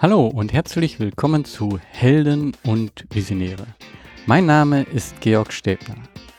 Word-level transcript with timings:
Hallo 0.00 0.28
und 0.28 0.52
herzlich 0.52 1.00
willkommen 1.00 1.44
zu 1.44 1.80
Helden 1.90 2.56
und 2.62 3.04
Visionäre. 3.10 3.66
Mein 4.26 4.46
Name 4.46 4.84
ist 4.84 5.20
Georg 5.20 5.52
Stäbner. 5.52 5.96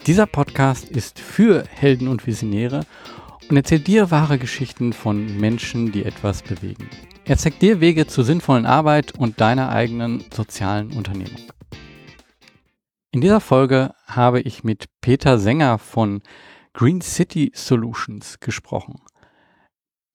Dieser 0.07 0.27
Podcast 0.27 0.87
ist 0.87 1.19
für 1.19 1.65
Helden 1.65 2.07
und 2.07 2.25
Visionäre 2.25 2.85
und 3.49 3.57
erzählt 3.57 3.87
dir 3.87 4.11
wahre 4.11 4.37
Geschichten 4.39 4.93
von 4.93 5.37
Menschen, 5.41 5.91
die 5.91 6.05
etwas 6.05 6.41
bewegen. 6.41 6.89
Er 7.25 7.37
zeigt 7.37 7.61
dir 7.61 7.81
Wege 7.81 8.07
zur 8.07 8.23
sinnvollen 8.23 8.65
Arbeit 8.65 9.19
und 9.19 9.41
deiner 9.41 9.67
eigenen 9.67 10.23
sozialen 10.33 10.93
Unternehmung. 10.93 11.41
In 13.11 13.19
dieser 13.19 13.41
Folge 13.41 13.93
habe 14.05 14.39
ich 14.39 14.63
mit 14.63 14.85
Peter 15.01 15.37
Sänger 15.37 15.79
von 15.79 16.21
Green 16.71 17.01
City 17.01 17.51
Solutions 17.53 18.39
gesprochen. 18.39 19.01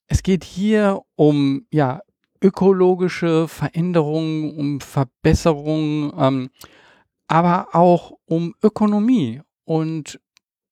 Es 0.07 0.23
geht 0.23 0.45
hier 0.45 1.03
um 1.15 1.67
ja, 1.71 2.01
ökologische 2.45 3.49
Veränderungen, 3.49 4.55
um 4.55 4.81
Verbesserungen, 4.81 6.13
ähm, 6.19 6.51
aber 7.27 7.69
auch 7.73 8.13
um 8.27 8.55
Ökonomie 8.63 9.41
und 9.65 10.21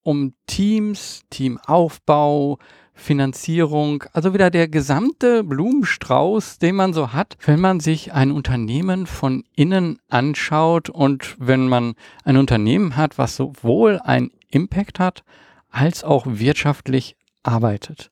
um 0.02 0.34
Teams, 0.46 1.22
Teamaufbau, 1.30 2.58
Finanzierung, 2.92 4.04
also 4.12 4.34
wieder 4.34 4.50
der 4.50 4.68
gesamte 4.68 5.42
Blumenstrauß, 5.44 6.58
den 6.58 6.76
man 6.76 6.92
so 6.92 7.14
hat, 7.14 7.38
wenn 7.46 7.58
man 7.58 7.80
sich 7.80 8.12
ein 8.12 8.30
Unternehmen 8.30 9.06
von 9.06 9.44
innen 9.56 9.98
anschaut 10.08 10.90
und 10.90 11.36
wenn 11.38 11.68
man 11.68 11.94
ein 12.24 12.36
Unternehmen 12.36 12.96
hat, 12.96 13.16
was 13.16 13.34
sowohl 13.36 13.98
einen 14.04 14.30
Impact 14.50 14.98
hat, 15.00 15.24
als 15.70 16.04
auch 16.04 16.26
wirtschaftlich 16.26 17.16
arbeitet. 17.42 18.10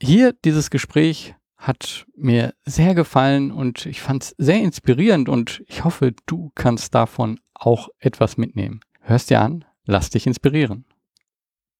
Hier 0.00 0.32
dieses 0.44 0.70
Gespräch 0.70 1.34
hat 1.60 2.06
mir 2.16 2.54
sehr 2.64 2.94
gefallen 2.94 3.52
und 3.52 3.84
ich 3.84 4.00
fand 4.00 4.24
es 4.24 4.34
sehr 4.38 4.60
inspirierend 4.60 5.28
und 5.28 5.62
ich 5.68 5.84
hoffe, 5.84 6.14
du 6.24 6.50
kannst 6.54 6.94
davon 6.94 7.38
auch 7.52 7.90
etwas 7.98 8.38
mitnehmen. 8.38 8.80
Hörst 9.00 9.28
dir 9.28 9.40
an, 9.40 9.66
lass 9.84 10.08
dich 10.08 10.26
inspirieren. 10.26 10.86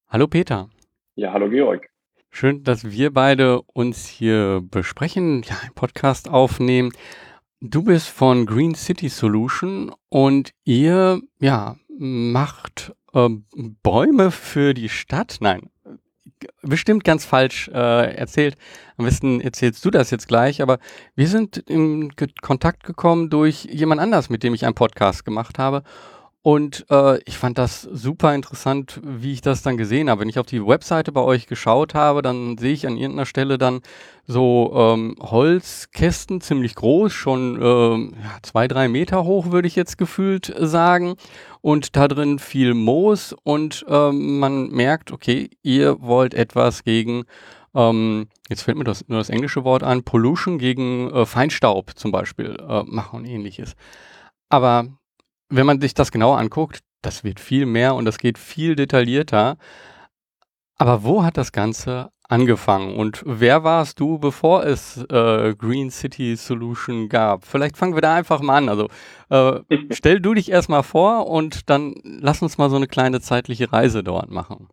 Hallo 0.07 0.27
Peter. 0.27 0.69
Ja, 1.15 1.33
hallo 1.33 1.49
Georg. 1.49 1.89
Schön, 2.29 2.63
dass 2.63 2.91
wir 2.91 3.11
beide 3.11 3.61
uns 3.63 4.07
hier 4.07 4.61
besprechen, 4.63 5.41
ja, 5.43 5.57
einen 5.61 5.73
Podcast 5.73 6.29
aufnehmen. 6.29 6.91
Du 7.59 7.83
bist 7.83 8.07
von 8.07 8.45
Green 8.45 8.75
City 8.75 9.09
Solution 9.09 9.91
und 10.09 10.51
ihr, 10.63 11.21
ja, 11.39 11.75
macht 11.89 12.93
äh, 13.13 13.29
Bäume 13.83 14.31
für 14.31 14.73
die 14.73 14.89
Stadt. 14.89 15.37
Nein, 15.41 15.69
bestimmt 16.61 17.03
ganz 17.03 17.25
falsch 17.25 17.69
äh, 17.73 18.15
erzählt. 18.15 18.57
Am 18.97 19.05
besten 19.05 19.41
erzählst 19.41 19.83
du 19.83 19.91
das 19.91 20.11
jetzt 20.11 20.27
gleich, 20.27 20.61
aber 20.61 20.79
wir 21.15 21.27
sind 21.27 21.57
in 21.57 22.13
Kontakt 22.41 22.83
gekommen 22.83 23.29
durch 23.29 23.65
jemand 23.65 24.01
anders, 24.01 24.29
mit 24.29 24.43
dem 24.43 24.53
ich 24.53 24.65
einen 24.65 24.75
Podcast 24.75 25.25
gemacht 25.25 25.59
habe. 25.59 25.83
Und 26.43 26.87
äh, 26.89 27.19
ich 27.25 27.37
fand 27.37 27.59
das 27.59 27.81
super 27.83 28.33
interessant, 28.33 28.99
wie 29.03 29.33
ich 29.33 29.41
das 29.41 29.61
dann 29.61 29.77
gesehen 29.77 30.09
habe. 30.09 30.21
Wenn 30.21 30.29
ich 30.29 30.39
auf 30.39 30.47
die 30.47 30.65
Webseite 30.65 31.11
bei 31.11 31.21
euch 31.21 31.45
geschaut 31.45 31.93
habe, 31.93 32.23
dann 32.23 32.57
sehe 32.57 32.73
ich 32.73 32.87
an 32.87 32.97
irgendeiner 32.97 33.27
Stelle 33.27 33.59
dann 33.59 33.81
so 34.25 34.71
ähm, 34.75 35.17
Holzkästen, 35.19 36.41
ziemlich 36.41 36.73
groß, 36.73 37.13
schon 37.13 37.61
äh, 37.61 38.21
ja, 38.23 38.37
zwei, 38.41 38.67
drei 38.67 38.87
Meter 38.87 39.23
hoch, 39.23 39.51
würde 39.51 39.67
ich 39.67 39.75
jetzt 39.75 39.99
gefühlt 39.99 40.51
sagen. 40.57 41.15
Und 41.61 41.95
da 41.95 42.07
drin 42.07 42.39
viel 42.39 42.73
Moos 42.73 43.35
und 43.43 43.85
ähm, 43.87 44.39
man 44.39 44.69
merkt, 44.69 45.11
okay, 45.11 45.51
ihr 45.61 46.01
wollt 46.01 46.33
etwas 46.33 46.83
gegen 46.83 47.25
ähm, 47.75 48.27
jetzt 48.49 48.63
fällt 48.63 48.77
mir 48.77 48.83
das, 48.83 49.07
nur 49.07 49.19
das 49.19 49.29
englische 49.29 49.63
Wort 49.63 49.83
an, 49.83 50.03
Pollution 50.03 50.57
gegen 50.57 51.09
äh, 51.11 51.25
Feinstaub 51.25 51.91
zum 51.95 52.11
Beispiel 52.11 52.57
äh, 52.67 52.83
machen 52.83 53.19
und 53.19 53.25
ähnliches. 53.25 53.75
Aber 54.49 54.87
wenn 55.51 55.65
man 55.65 55.81
sich 55.81 55.93
das 55.93 56.11
genauer 56.11 56.37
anguckt, 56.37 56.79
das 57.01 57.23
wird 57.23 57.39
viel 57.39 57.65
mehr 57.65 57.95
und 57.95 58.05
das 58.05 58.17
geht 58.17 58.37
viel 58.37 58.75
detaillierter. 58.75 59.57
Aber 60.77 61.03
wo 61.03 61.23
hat 61.23 61.37
das 61.37 61.51
Ganze 61.51 62.11
angefangen 62.27 62.95
und 62.95 63.21
wer 63.25 63.63
warst 63.63 63.99
du, 63.99 64.17
bevor 64.17 64.65
es 64.65 65.03
äh, 65.09 65.53
Green 65.55 65.91
City 65.91 66.35
Solution 66.35 67.09
gab? 67.09 67.45
Vielleicht 67.45 67.77
fangen 67.77 67.93
wir 67.93 68.01
da 68.01 68.15
einfach 68.15 68.41
mal 68.41 68.57
an. 68.57 68.69
Also 68.69 68.87
äh, 69.29 69.59
stell 69.91 70.21
du 70.21 70.33
dich 70.33 70.49
erstmal 70.49 70.83
vor 70.83 71.27
und 71.27 71.69
dann 71.69 71.95
lass 72.03 72.41
uns 72.41 72.57
mal 72.57 72.69
so 72.69 72.77
eine 72.77 72.87
kleine 72.87 73.19
zeitliche 73.19 73.71
Reise 73.71 74.03
dort 74.03 74.31
machen. 74.31 74.69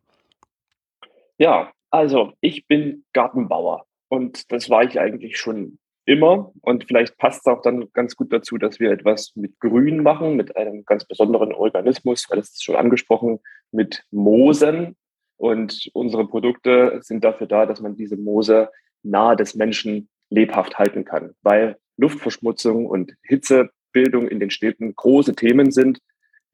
Ja, 1.37 1.71
also 1.91 2.33
ich 2.41 2.67
bin 2.67 3.05
Gartenbauer 3.13 3.87
und 4.09 4.53
das 4.53 4.71
war 4.71 4.85
ich 4.85 5.01
eigentlich 5.01 5.39
schon 5.39 5.79
immer. 6.09 6.53
Und 6.63 6.85
vielleicht 6.85 7.19
passt 7.19 7.47
es 7.47 7.53
auch 7.53 7.61
dann 7.63 7.93
ganz 7.93 8.17
gut 8.17 8.33
dazu, 8.33 8.57
dass 8.57 8.81
wir 8.81 8.91
etwas 8.91 9.33
mit 9.37 9.61
Grün 9.61 10.03
machen, 10.03 10.37
mit 10.37 10.57
einem 10.57 10.85
ganz 10.85 11.05
besonderen 11.05 11.53
Organismus, 11.53 12.27
weil 12.29 12.39
das 12.39 12.49
ist 12.49 12.65
schon 12.65 12.77
angesprochen, 12.77 13.41
mit 13.71 14.05
Moosen. 14.11 14.97
Und 15.37 15.91
unsere 15.93 16.27
Produkte 16.27 16.99
sind 17.03 17.25
dafür 17.25 17.47
da, 17.47 17.67
dass 17.67 17.81
man 17.81 17.95
diese 17.95 18.17
Moose 18.17 18.71
nahe 19.03 19.37
des 19.37 19.55
Menschen 19.55 20.09
lebhaft 20.31 20.79
halten 20.79 21.05
kann, 21.05 21.35
weil 21.43 21.77
Luftverschmutzung 21.97 22.87
und 22.87 23.13
Hitzebildung 23.23 24.29
in 24.29 24.41
den 24.41 24.51
Städten 24.51 24.95
große 24.97 25.35
Themen 25.35 25.71
sind, 25.71 26.01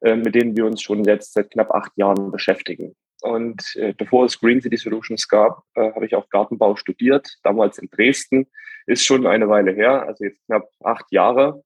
äh, 0.01 0.15
mit 0.15 0.35
denen 0.35 0.55
wir 0.55 0.65
uns 0.65 0.81
schon 0.81 1.03
jetzt 1.03 1.33
seit 1.33 1.51
knapp 1.51 1.71
acht 1.71 1.91
Jahren 1.95 2.31
beschäftigen. 2.31 2.95
Und 3.21 3.75
äh, 3.75 3.93
bevor 3.97 4.25
es 4.25 4.39
Green 4.39 4.61
City 4.61 4.77
Solutions 4.77 5.27
gab, 5.27 5.63
äh, 5.75 5.91
habe 5.93 6.05
ich 6.05 6.15
auch 6.15 6.29
Gartenbau 6.29 6.75
studiert, 6.75 7.27
damals 7.43 7.77
in 7.77 7.89
Dresden. 7.89 8.47
Ist 8.85 9.05
schon 9.05 9.25
eine 9.25 9.49
Weile 9.49 9.71
her, 9.71 10.03
also 10.03 10.23
jetzt 10.23 10.43
knapp 10.45 10.69
acht 10.83 11.05
Jahre. 11.11 11.63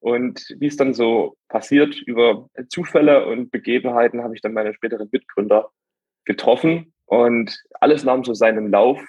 Und 0.00 0.54
wie 0.58 0.66
es 0.66 0.76
dann 0.76 0.94
so 0.94 1.36
passiert, 1.48 1.96
über 2.02 2.48
Zufälle 2.68 3.26
und 3.26 3.50
Begebenheiten 3.50 4.22
habe 4.22 4.34
ich 4.34 4.40
dann 4.40 4.52
meine 4.52 4.74
späteren 4.74 5.08
Mitgründer 5.10 5.70
getroffen 6.24 6.92
und 7.06 7.62
alles 7.80 8.04
nahm 8.04 8.22
so 8.22 8.34
seinen 8.34 8.70
Lauf, 8.70 9.00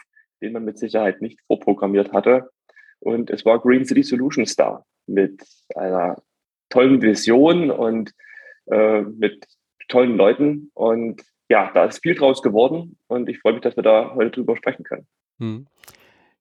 den 0.42 0.54
man 0.54 0.66
mit 0.66 0.80
Sicherheit 0.80 1.22
nicht 1.22 1.40
vorprogrammiert 1.48 2.14
hatte. 2.14 2.50
Und 3.00 3.30
es 3.30 3.46
war 3.46 3.60
Green 3.60 3.86
City 3.86 4.04
Solutions 4.04 4.56
da 4.56 4.84
mit 5.06 5.42
einer 5.76 6.22
tollen 6.70 7.02
Vision 7.02 7.72
und 7.72 8.14
äh, 8.68 9.02
mit 9.02 9.46
tollen 9.90 10.16
Leuten. 10.16 10.72
Und 10.74 11.22
ja, 11.50 11.72
da 11.74 11.86
ist 11.86 12.02
viel 12.02 12.16
draus 12.16 12.42
geworden 12.42 12.98
und 13.08 13.28
ich 13.28 13.40
freue 13.40 13.54
mich, 13.54 13.62
dass 13.62 13.76
wir 13.76 13.84
da 13.84 14.14
heute 14.16 14.32
drüber 14.32 14.56
sprechen 14.56 14.84
können. 14.84 15.08
Hm. 15.40 15.68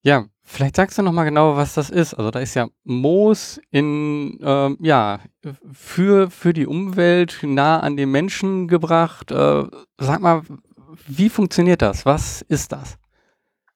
Ja, 0.08 0.24
vielleicht 0.42 0.76
sagst 0.76 0.96
du 0.96 1.02
noch 1.02 1.12
mal 1.12 1.24
genau, 1.24 1.56
was 1.56 1.74
das 1.74 1.90
ist. 1.90 2.14
Also 2.14 2.30
da 2.30 2.40
ist 2.40 2.54
ja 2.54 2.68
Moos 2.82 3.60
in 3.70 4.38
ähm, 4.42 4.78
ja 4.80 5.20
für 5.70 6.30
für 6.30 6.54
die 6.54 6.66
Umwelt 6.66 7.40
nah 7.42 7.80
an 7.80 7.98
den 7.98 8.10
Menschen 8.10 8.68
gebracht. 8.68 9.30
Äh, 9.30 9.64
sag 9.98 10.20
mal, 10.20 10.44
wie 11.06 11.28
funktioniert 11.28 11.82
das? 11.82 12.06
Was 12.06 12.40
ist 12.40 12.72
das? 12.72 12.96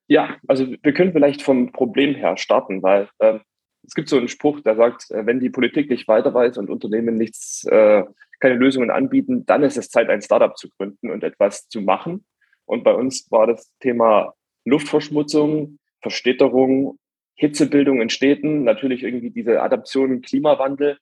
Ja, 0.08 0.36
also 0.48 0.66
wir 0.82 0.94
können 0.94 1.12
vielleicht 1.12 1.42
vom 1.42 1.70
Problem 1.70 2.14
her 2.14 2.38
starten, 2.38 2.82
weil 2.82 3.10
äh, 3.18 3.38
es 3.86 3.92
gibt 3.92 4.08
so 4.08 4.16
einen 4.16 4.28
Spruch, 4.28 4.60
der 4.60 4.76
sagt, 4.76 5.10
äh, 5.10 5.26
wenn 5.26 5.38
die 5.38 5.50
Politik 5.50 5.90
nicht 5.90 6.08
weiter 6.08 6.32
weiß 6.32 6.56
und 6.56 6.70
Unternehmen 6.70 7.18
nichts 7.18 7.66
äh, 7.66 8.04
keine 8.40 8.54
Lösungen 8.54 8.90
anbieten, 8.90 9.44
dann 9.44 9.64
ist 9.64 9.76
es 9.76 9.90
Zeit, 9.90 10.08
ein 10.08 10.22
Startup 10.22 10.56
zu 10.56 10.70
gründen 10.78 11.10
und 11.10 11.24
etwas 11.24 11.68
zu 11.68 11.82
machen. 11.82 12.24
Und 12.64 12.84
bei 12.84 12.94
uns 12.94 13.30
war 13.30 13.46
das 13.46 13.70
Thema 13.80 14.32
Luftverschmutzung, 14.64 15.78
Verstädterung, 16.02 16.98
Hitzebildung 17.34 18.00
in 18.00 18.10
Städten, 18.10 18.64
natürlich 18.64 19.02
irgendwie 19.02 19.30
diese 19.30 19.62
Adaption, 19.62 20.20
Klimawandel. 20.20 20.98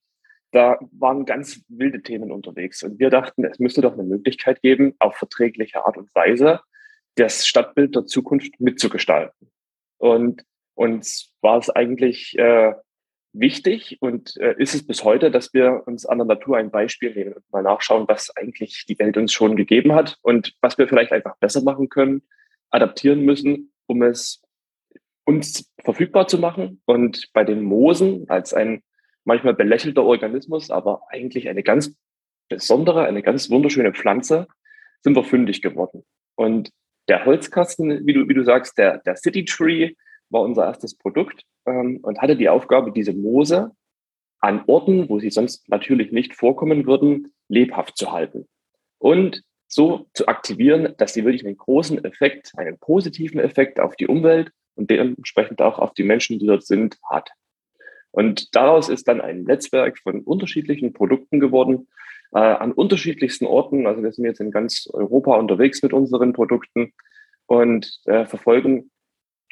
Da 0.52 0.78
waren 0.92 1.26
ganz 1.26 1.62
wilde 1.68 2.02
Themen 2.02 2.32
unterwegs. 2.32 2.82
Und 2.82 2.98
wir 2.98 3.10
dachten, 3.10 3.44
es 3.44 3.58
müsste 3.58 3.82
doch 3.82 3.94
eine 3.94 4.02
Möglichkeit 4.02 4.62
geben, 4.62 4.94
auf 4.98 5.16
verträgliche 5.16 5.84
Art 5.84 5.96
und 5.96 6.14
Weise 6.14 6.60
das 7.16 7.46
Stadtbild 7.46 7.94
der 7.94 8.06
Zukunft 8.06 8.60
mitzugestalten. 8.60 9.50
Und 9.98 10.44
uns 10.74 11.32
war 11.40 11.58
es 11.58 11.68
eigentlich 11.68 12.38
äh, 12.38 12.72
wichtig 13.32 13.98
und 14.00 14.36
äh, 14.38 14.54
ist 14.58 14.74
es 14.74 14.86
bis 14.86 15.04
heute, 15.04 15.30
dass 15.30 15.52
wir 15.52 15.82
uns 15.86 16.06
an 16.06 16.18
der 16.18 16.26
Natur 16.26 16.56
ein 16.56 16.70
Beispiel 16.70 17.14
nehmen 17.14 17.34
und 17.34 17.44
mal 17.52 17.62
nachschauen, 17.62 18.08
was 18.08 18.34
eigentlich 18.36 18.86
die 18.88 18.98
Welt 18.98 19.16
uns 19.16 19.32
schon 19.32 19.56
gegeben 19.56 19.94
hat 19.94 20.18
und 20.22 20.54
was 20.60 20.78
wir 20.78 20.88
vielleicht 20.88 21.12
einfach 21.12 21.36
besser 21.36 21.62
machen 21.62 21.88
können, 21.88 22.22
adaptieren 22.70 23.20
müssen, 23.24 23.72
um 23.86 24.02
es 24.02 24.42
uns 25.30 25.72
verfügbar 25.84 26.26
zu 26.26 26.38
machen. 26.38 26.82
Und 26.86 27.30
bei 27.32 27.44
den 27.44 27.62
Moosen 27.62 28.28
als 28.28 28.52
ein 28.52 28.82
manchmal 29.24 29.54
belächelter 29.54 30.04
Organismus, 30.04 30.70
aber 30.70 31.02
eigentlich 31.08 31.48
eine 31.48 31.62
ganz 31.62 31.94
besondere, 32.48 33.04
eine 33.04 33.22
ganz 33.22 33.48
wunderschöne 33.48 33.92
Pflanze, 33.92 34.48
sind 35.02 35.14
wir 35.14 35.24
fündig 35.24 35.62
geworden. 35.62 36.04
Und 36.34 36.70
der 37.08 37.24
Holzkasten, 37.24 38.06
wie 38.06 38.12
du, 38.12 38.28
wie 38.28 38.34
du 38.34 38.44
sagst, 38.44 38.76
der, 38.76 38.98
der 38.98 39.16
City 39.16 39.44
Tree 39.44 39.94
war 40.30 40.42
unser 40.42 40.64
erstes 40.64 40.96
Produkt 40.96 41.44
ähm, 41.66 42.00
und 42.02 42.20
hatte 42.20 42.36
die 42.36 42.48
Aufgabe, 42.48 42.92
diese 42.92 43.12
Moose 43.12 43.70
an 44.40 44.64
Orten, 44.66 45.08
wo 45.08 45.20
sie 45.20 45.30
sonst 45.30 45.68
natürlich 45.68 46.12
nicht 46.12 46.34
vorkommen 46.34 46.86
würden, 46.86 47.32
lebhaft 47.48 47.96
zu 47.96 48.10
halten. 48.10 48.48
Und 48.98 49.42
so 49.68 50.08
zu 50.14 50.26
aktivieren, 50.26 50.94
dass 50.98 51.14
sie 51.14 51.24
wirklich 51.24 51.46
einen 51.46 51.56
großen 51.56 52.04
Effekt, 52.04 52.52
einen 52.56 52.78
positiven 52.78 53.38
Effekt 53.38 53.78
auf 53.78 53.94
die 53.96 54.08
Umwelt 54.08 54.50
und 54.80 54.90
dementsprechend 54.90 55.60
auch 55.60 55.78
auf 55.78 55.92
die 55.94 56.02
Menschen, 56.02 56.38
die 56.38 56.46
dort 56.46 56.64
sind, 56.64 56.98
hat. 57.08 57.30
Und 58.10 58.56
daraus 58.56 58.88
ist 58.88 59.06
dann 59.06 59.20
ein 59.20 59.44
Netzwerk 59.44 59.98
von 59.98 60.22
unterschiedlichen 60.22 60.92
Produkten 60.92 61.38
geworden, 61.38 61.88
äh, 62.32 62.38
an 62.38 62.72
unterschiedlichsten 62.72 63.46
Orten. 63.46 63.86
Also 63.86 64.02
wir 64.02 64.12
sind 64.12 64.24
jetzt 64.24 64.40
in 64.40 64.50
ganz 64.50 64.88
Europa 64.92 65.36
unterwegs 65.36 65.82
mit 65.82 65.92
unseren 65.92 66.32
Produkten 66.32 66.92
und 67.46 68.00
äh, 68.06 68.26
verfolgen 68.26 68.90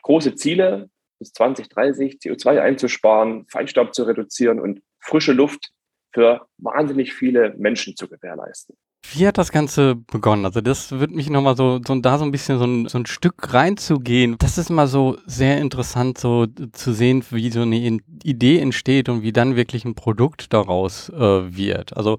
große 0.03 0.35
Ziele, 0.35 0.91
bis 1.19 1.33
2030 1.33 2.19
CO2 2.23 2.61
einzusparen, 2.61 3.47
Feinstaub 3.49 3.95
zu 3.95 4.05
reduzieren 4.05 4.61
und 4.61 4.83
frische 5.01 5.33
Luft 5.33 5.73
für 6.13 6.47
wahnsinnig 6.57 7.13
viele 7.13 7.55
Menschen 7.59 7.97
zu 7.97 8.09
gewährleisten. 8.09 8.77
Wie 9.11 9.27
hat 9.27 9.39
das 9.39 9.53
Ganze 9.53 9.97
begonnen? 9.97 10.45
Also 10.45 10.61
das 10.61 10.91
würde 10.93 11.15
mich 11.15 11.31
nochmal 11.31 11.57
so, 11.57 11.81
so 11.87 11.95
da 12.01 12.19
so 12.19 12.25
ein 12.25 12.31
bisschen 12.31 12.59
so 12.59 12.65
ein, 12.65 12.89
so 12.89 12.99
ein 12.99 13.07
Stück 13.07 13.55
reinzugehen. 13.55 14.37
Das 14.39 14.59
ist 14.59 14.71
mal 14.71 14.87
so 14.87 15.17
sehr 15.25 15.59
interessant, 15.59 16.19
so 16.19 16.47
zu 16.73 16.93
sehen, 16.93 17.25
wie 17.31 17.51
so 17.51 17.63
eine 17.63 17.99
Idee 18.23 18.59
entsteht 18.59 19.09
und 19.09 19.23
wie 19.23 19.33
dann 19.33 19.57
wirklich 19.57 19.85
ein 19.85 19.95
Produkt 19.95 20.53
daraus 20.53 21.09
äh, 21.11 21.57
wird. 21.57 21.97
Also 21.97 22.19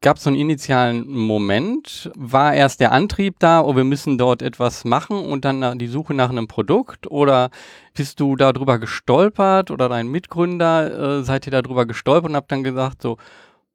gab 0.00 0.18
es 0.18 0.24
so 0.24 0.30
einen 0.30 0.38
initialen 0.38 1.08
Moment? 1.08 2.10
War 2.14 2.54
erst 2.54 2.80
der 2.80 2.92
Antrieb 2.92 3.36
da, 3.38 3.62
oh, 3.62 3.74
wir 3.74 3.84
müssen 3.84 4.18
dort 4.18 4.42
etwas 4.42 4.84
machen 4.84 5.16
und 5.16 5.44
dann 5.44 5.78
die 5.78 5.88
Suche 5.88 6.14
nach 6.14 6.30
einem 6.30 6.46
Produkt? 6.46 7.10
Oder 7.10 7.50
bist 7.94 8.20
du 8.20 8.36
darüber 8.36 8.78
gestolpert 8.78 9.70
oder 9.70 9.88
dein 9.88 10.08
Mitgründer, 10.08 11.20
äh, 11.20 11.22
seid 11.24 11.46
ihr 11.46 11.52
darüber 11.52 11.86
gestolpert 11.86 12.30
und 12.30 12.36
habt 12.36 12.52
dann 12.52 12.64
gesagt, 12.64 13.02
so, 13.02 13.16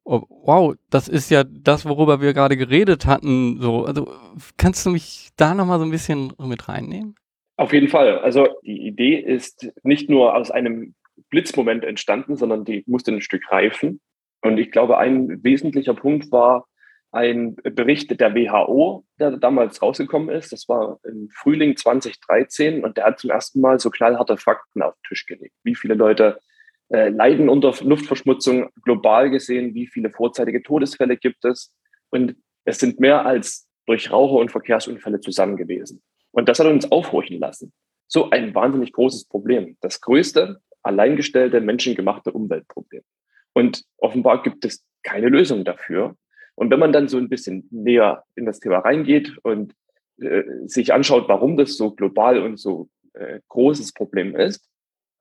oh, 0.04 0.24
wow, 0.30 0.76
das 0.90 1.08
ist 1.08 1.30
ja 1.30 1.44
das, 1.44 1.86
worüber 1.86 2.22
wir 2.22 2.34
gerade 2.34 2.58
geredet 2.58 3.06
hatten. 3.06 3.62
So, 3.62 3.86
also 3.86 4.12
kannst 4.58 4.86
du 4.86 4.90
mich 4.90 5.30
da 5.38 5.54
nochmal 5.54 5.80
so 5.80 5.86
ein 5.86 5.92
bisschen 5.92 6.34
mit 6.40 6.68
reinnehmen? 6.68 7.16
Auf 7.58 7.74
jeden 7.74 7.88
Fall. 7.88 8.20
Also 8.20 8.48
die 8.64 8.88
Idee 8.88 9.16
ist 9.16 9.72
nicht 9.84 10.10
nur 10.10 10.36
aus 10.36 10.52
einem 10.52 10.96
Blitzmoment 11.30 11.84
entstanden, 11.84 12.36
sondern 12.36 12.66
die 12.66 12.84
musste 12.88 13.12
ein 13.12 13.22
Stück 13.22 13.52
reifen. 13.52 14.02
Und 14.42 14.58
ich 14.58 14.72
glaube, 14.72 14.98
ein 14.98 15.44
wesentlicher 15.44 15.94
Punkt 15.94 16.32
war 16.32 16.68
ein 17.12 17.56
Bericht 17.56 18.20
der 18.20 18.34
WHO, 18.34 19.06
der 19.20 19.38
damals 19.38 19.82
rausgekommen 19.82 20.30
ist. 20.30 20.52
Das 20.52 20.68
war 20.68 21.00
im 21.04 21.30
Frühling 21.30 21.78
2013 21.78 22.84
und 22.84 22.98
der 22.98 23.06
hat 23.06 23.20
zum 23.20 23.30
ersten 23.30 23.62
Mal 23.62 23.80
so 23.80 23.92
knallharte 23.92 24.36
Fakten 24.36 24.82
auf 24.82 24.96
den 24.96 25.10
Tisch 25.10 25.28
gelegt. 25.28 25.54
Wie 25.64 25.76
viele 25.76 25.94
Leute 25.94 26.40
äh, 26.94 27.10
leiden 27.10 27.50
unter 27.50 27.74
Luftverschmutzung 27.82 28.70
global 28.84 29.32
gesehen, 29.32 29.74
wie 29.74 29.88
viele 29.88 30.12
vorzeitige 30.12 30.62
Todesfälle 30.62 31.18
gibt 31.18 31.44
es. 31.44 31.74
Und 32.12 32.36
es 32.66 32.78
sind 32.78 33.00
mehr 33.00 33.26
als 33.26 33.68
durch 33.88 34.12
Raucher- 34.12 34.40
und 34.40 34.52
Verkehrsunfälle 34.52 35.20
zusammen 35.20 35.58
gewesen. 35.58 36.04
Und 36.32 36.48
das 36.48 36.60
hat 36.60 36.68
uns 36.68 36.92
aufhorchen 36.92 37.40
lassen. 37.40 37.74
So 38.08 38.30
ein 38.30 38.54
wahnsinnig 38.54 38.94
großes 38.94 39.26
Problem. 39.26 39.76
Das 39.82 40.02
größte, 40.02 40.60
alleingestellte, 40.84 41.62
menschengemachte 41.62 42.32
Umweltproblem. 42.32 43.02
Und 43.54 43.84
offenbar 43.98 44.44
gibt 44.44 44.64
es 44.64 44.86
keine 45.02 45.30
Lösung 45.30 45.66
dafür. 45.66 46.16
Und 46.56 46.70
wenn 46.70 46.80
man 46.80 46.94
dann 46.94 47.08
so 47.08 47.18
ein 47.18 47.28
bisschen 47.28 47.68
näher 47.72 48.24
in 48.36 48.46
das 48.46 48.60
Thema 48.60 48.80
reingeht 48.80 49.36
und 49.42 49.74
äh, 50.22 50.44
sich 50.68 50.94
anschaut, 50.94 51.28
warum 51.28 51.58
das 51.58 51.76
so 51.76 51.92
global 51.92 52.40
und 52.40 52.58
so 52.58 52.90
äh, 53.14 53.40
großes 53.50 53.94
Problem 53.94 54.36
ist, 54.36 54.70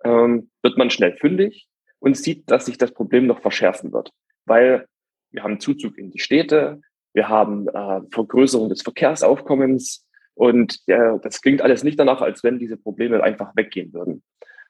ähm, 0.05 0.51
wird 0.63 0.79
man 0.79 0.91
schnell 0.91 1.17
fündig 1.17 1.69
und 1.99 2.17
sieht, 2.17 2.51
dass 2.51 2.67
sich 2.67 2.79
das 2.79 2.93
Problem 2.93 3.27
noch 3.27 3.41
verschärfen 3.41 3.93
wird. 3.93 4.11
Weil 4.45 4.87
wir 5.31 5.43
haben 5.43 5.61
Zuzug 5.61 5.99
in 5.99 6.11
die 6.11 6.19
Städte, 6.19 6.81
wir 7.15 7.29
haben 7.29 7.69
äh, 7.69 8.01
Vergrößerung 8.11 8.69
des 8.69 8.83
Verkehrsaufkommens 8.83 10.07
und 10.35 10.81
äh, 10.87 11.19
das 11.23 11.41
klingt 11.41 11.63
alles 11.63 11.85
nicht 11.85 11.99
danach, 11.99 12.21
als 12.21 12.43
wenn 12.43 12.59
diese 12.59 12.77
Probleme 12.77 13.23
einfach 13.23 13.55
weggehen 13.55 13.93
würden. 13.93 14.23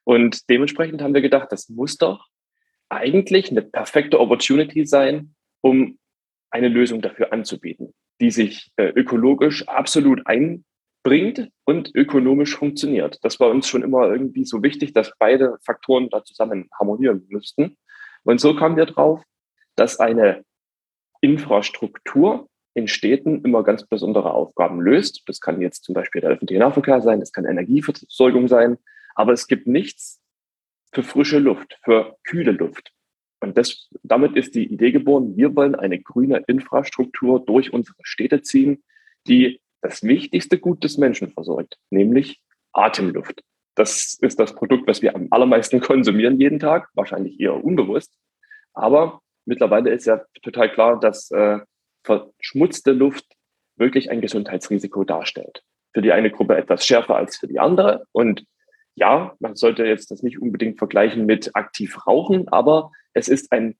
Und 0.05 0.49
dementsprechend 0.51 1.01
haben 1.01 1.15
wir 1.15 1.21
gedacht, 1.21 1.53
das 1.53 1.69
muss 1.69 1.97
doch 1.97 2.27
eigentlich 2.89 3.51
eine 3.51 3.63
perfekte 3.63 4.21
Opportunity 4.21 4.85
sein, 4.85 5.35
um 5.61 5.99
eine 6.51 6.69
Lösung 6.69 7.01
dafür 7.01 7.33
anzubieten, 7.33 7.95
die 8.21 8.31
sich 8.31 8.73
äh, 8.77 8.89
ökologisch 8.89 9.67
absolut 9.69 10.27
einbringt 11.05 11.51
und 11.65 11.95
ökonomisch 11.95 12.57
funktioniert. 12.57 13.19
Das 13.23 13.41
war 13.41 13.51
uns 13.51 13.69
schon 13.69 13.83
immer 13.83 14.09
irgendwie 14.09 14.45
so 14.45 14.63
wichtig, 14.63 14.93
dass 14.93 15.13
beide 15.19 15.59
Faktoren 15.65 16.09
da 16.11 16.25
zusammen 16.25 16.69
harmonieren 16.79 17.27
müssten. 17.29 17.77
Und 18.25 18.41
so 18.41 18.55
kamen 18.55 18.77
wir 18.77 18.87
drauf, 18.87 19.23
dass 19.75 19.99
eine 19.99 20.45
Infrastruktur 21.21 22.49
in 22.75 22.89
Städten 22.89 23.45
immer 23.45 23.63
ganz 23.65 23.87
besondere 23.87 24.33
Aufgaben 24.33 24.81
löst. 24.81 25.23
Das 25.27 25.41
kann 25.41 25.61
jetzt 25.61 25.85
zum 25.85 25.95
Beispiel 25.95 26.21
der 26.21 26.31
öffentliche 26.31 26.61
Nahverkehr 26.61 27.01
sein, 27.01 27.21
das 27.21 27.33
kann 27.33 27.45
Energieversorgung 27.45 28.49
sein, 28.49 28.79
aber 29.15 29.33
es 29.33 29.47
gibt 29.47 29.67
nichts, 29.67 30.21
für 30.95 31.03
frische 31.03 31.39
Luft, 31.39 31.79
für 31.85 32.17
kühle 32.25 32.53
Luft. 32.53 32.93
Und 33.41 33.57
das, 33.59 33.89
damit 34.03 34.37
ist 34.37 34.55
die 34.55 34.71
Idee 34.71 34.93
geboren, 34.93 35.37
wir 35.37 35.57
wollen 35.57 35.75
eine 35.75 36.01
grüne 36.01 36.45
Infrastruktur 36.47 37.45
durch 37.45 37.73
unsere 37.73 37.97
Städte 38.03 38.43
ziehen, 38.43 38.85
die 39.27 39.61
das 39.83 40.03
wichtigste 40.03 40.59
Gut 40.59 40.83
des 40.85 40.97
Menschen 40.97 41.33
versorgt, 41.33 41.77
nämlich 41.91 42.41
Atemluft. 42.73 43.43
Das 43.75 44.19
ist 44.21 44.39
das 44.39 44.55
Produkt, 44.55 44.87
was 44.87 45.03
wir 45.03 45.15
am 45.15 45.29
allermeisten 45.31 45.81
konsumieren 45.81 46.41
jeden 46.41 46.59
Tag, 46.59 46.89
wahrscheinlich 46.95 47.39
eher 47.39 47.63
unbewusst. 47.63 48.13
Aber 48.73 49.21
mittlerweile 49.45 49.91
ist 49.91 50.07
ja 50.07 50.25
total 50.43 50.73
klar, 50.73 50.99
dass 50.99 51.31
äh, 51.31 51.59
verschmutzte 52.05 52.93
Luft 52.93 53.27
wirklich 53.77 54.11
ein 54.11 54.21
Gesundheitsrisiko 54.21 55.05
darstellt. 55.05 55.63
Für 55.93 56.03
die 56.03 56.13
eine 56.13 56.31
Gruppe 56.31 56.57
etwas 56.57 56.87
schärfer 56.87 57.17
als 57.17 57.37
für 57.37 57.49
die 57.49 57.59
andere. 57.59 58.05
Und 58.13 58.45
ja, 58.95 59.35
man 59.41 59.57
sollte 59.57 59.85
jetzt 59.85 60.11
das 60.11 60.23
nicht 60.23 60.41
unbedingt 60.41 60.79
vergleichen 60.79 61.27
mit 61.27 61.55
aktiv 61.55 62.07
rauchen, 62.07 62.49
aber 62.49 62.93
es 63.15 63.29
ist 63.29 63.53
ein 63.53 63.77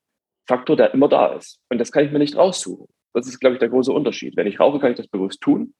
Faktor, 0.47 0.75
der 0.75 0.93
immer 0.93 1.07
da 1.07 1.33
ist. 1.33 1.59
Und 1.69 1.79
das 1.79 1.91
kann 1.91 2.05
ich 2.05 2.11
mir 2.11 2.19
nicht 2.19 2.35
raussuchen. 2.35 2.87
Das 3.13 3.27
ist, 3.27 3.39
glaube 3.39 3.55
ich, 3.55 3.59
der 3.59 3.69
große 3.69 3.91
Unterschied. 3.91 4.35
Wenn 4.35 4.47
ich 4.47 4.59
rauche, 4.59 4.79
kann 4.79 4.91
ich 4.91 4.97
das 4.97 5.07
bewusst 5.07 5.39
tun. 5.41 5.73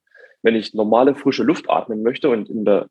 Wenn 0.44 0.56
ich 0.56 0.74
normale, 0.74 1.16
frische 1.16 1.44
Luft 1.44 1.70
atmen 1.70 2.04
möchte 2.04 2.30
und 2.30 2.50
in 2.50 2.66
der 2.66 2.88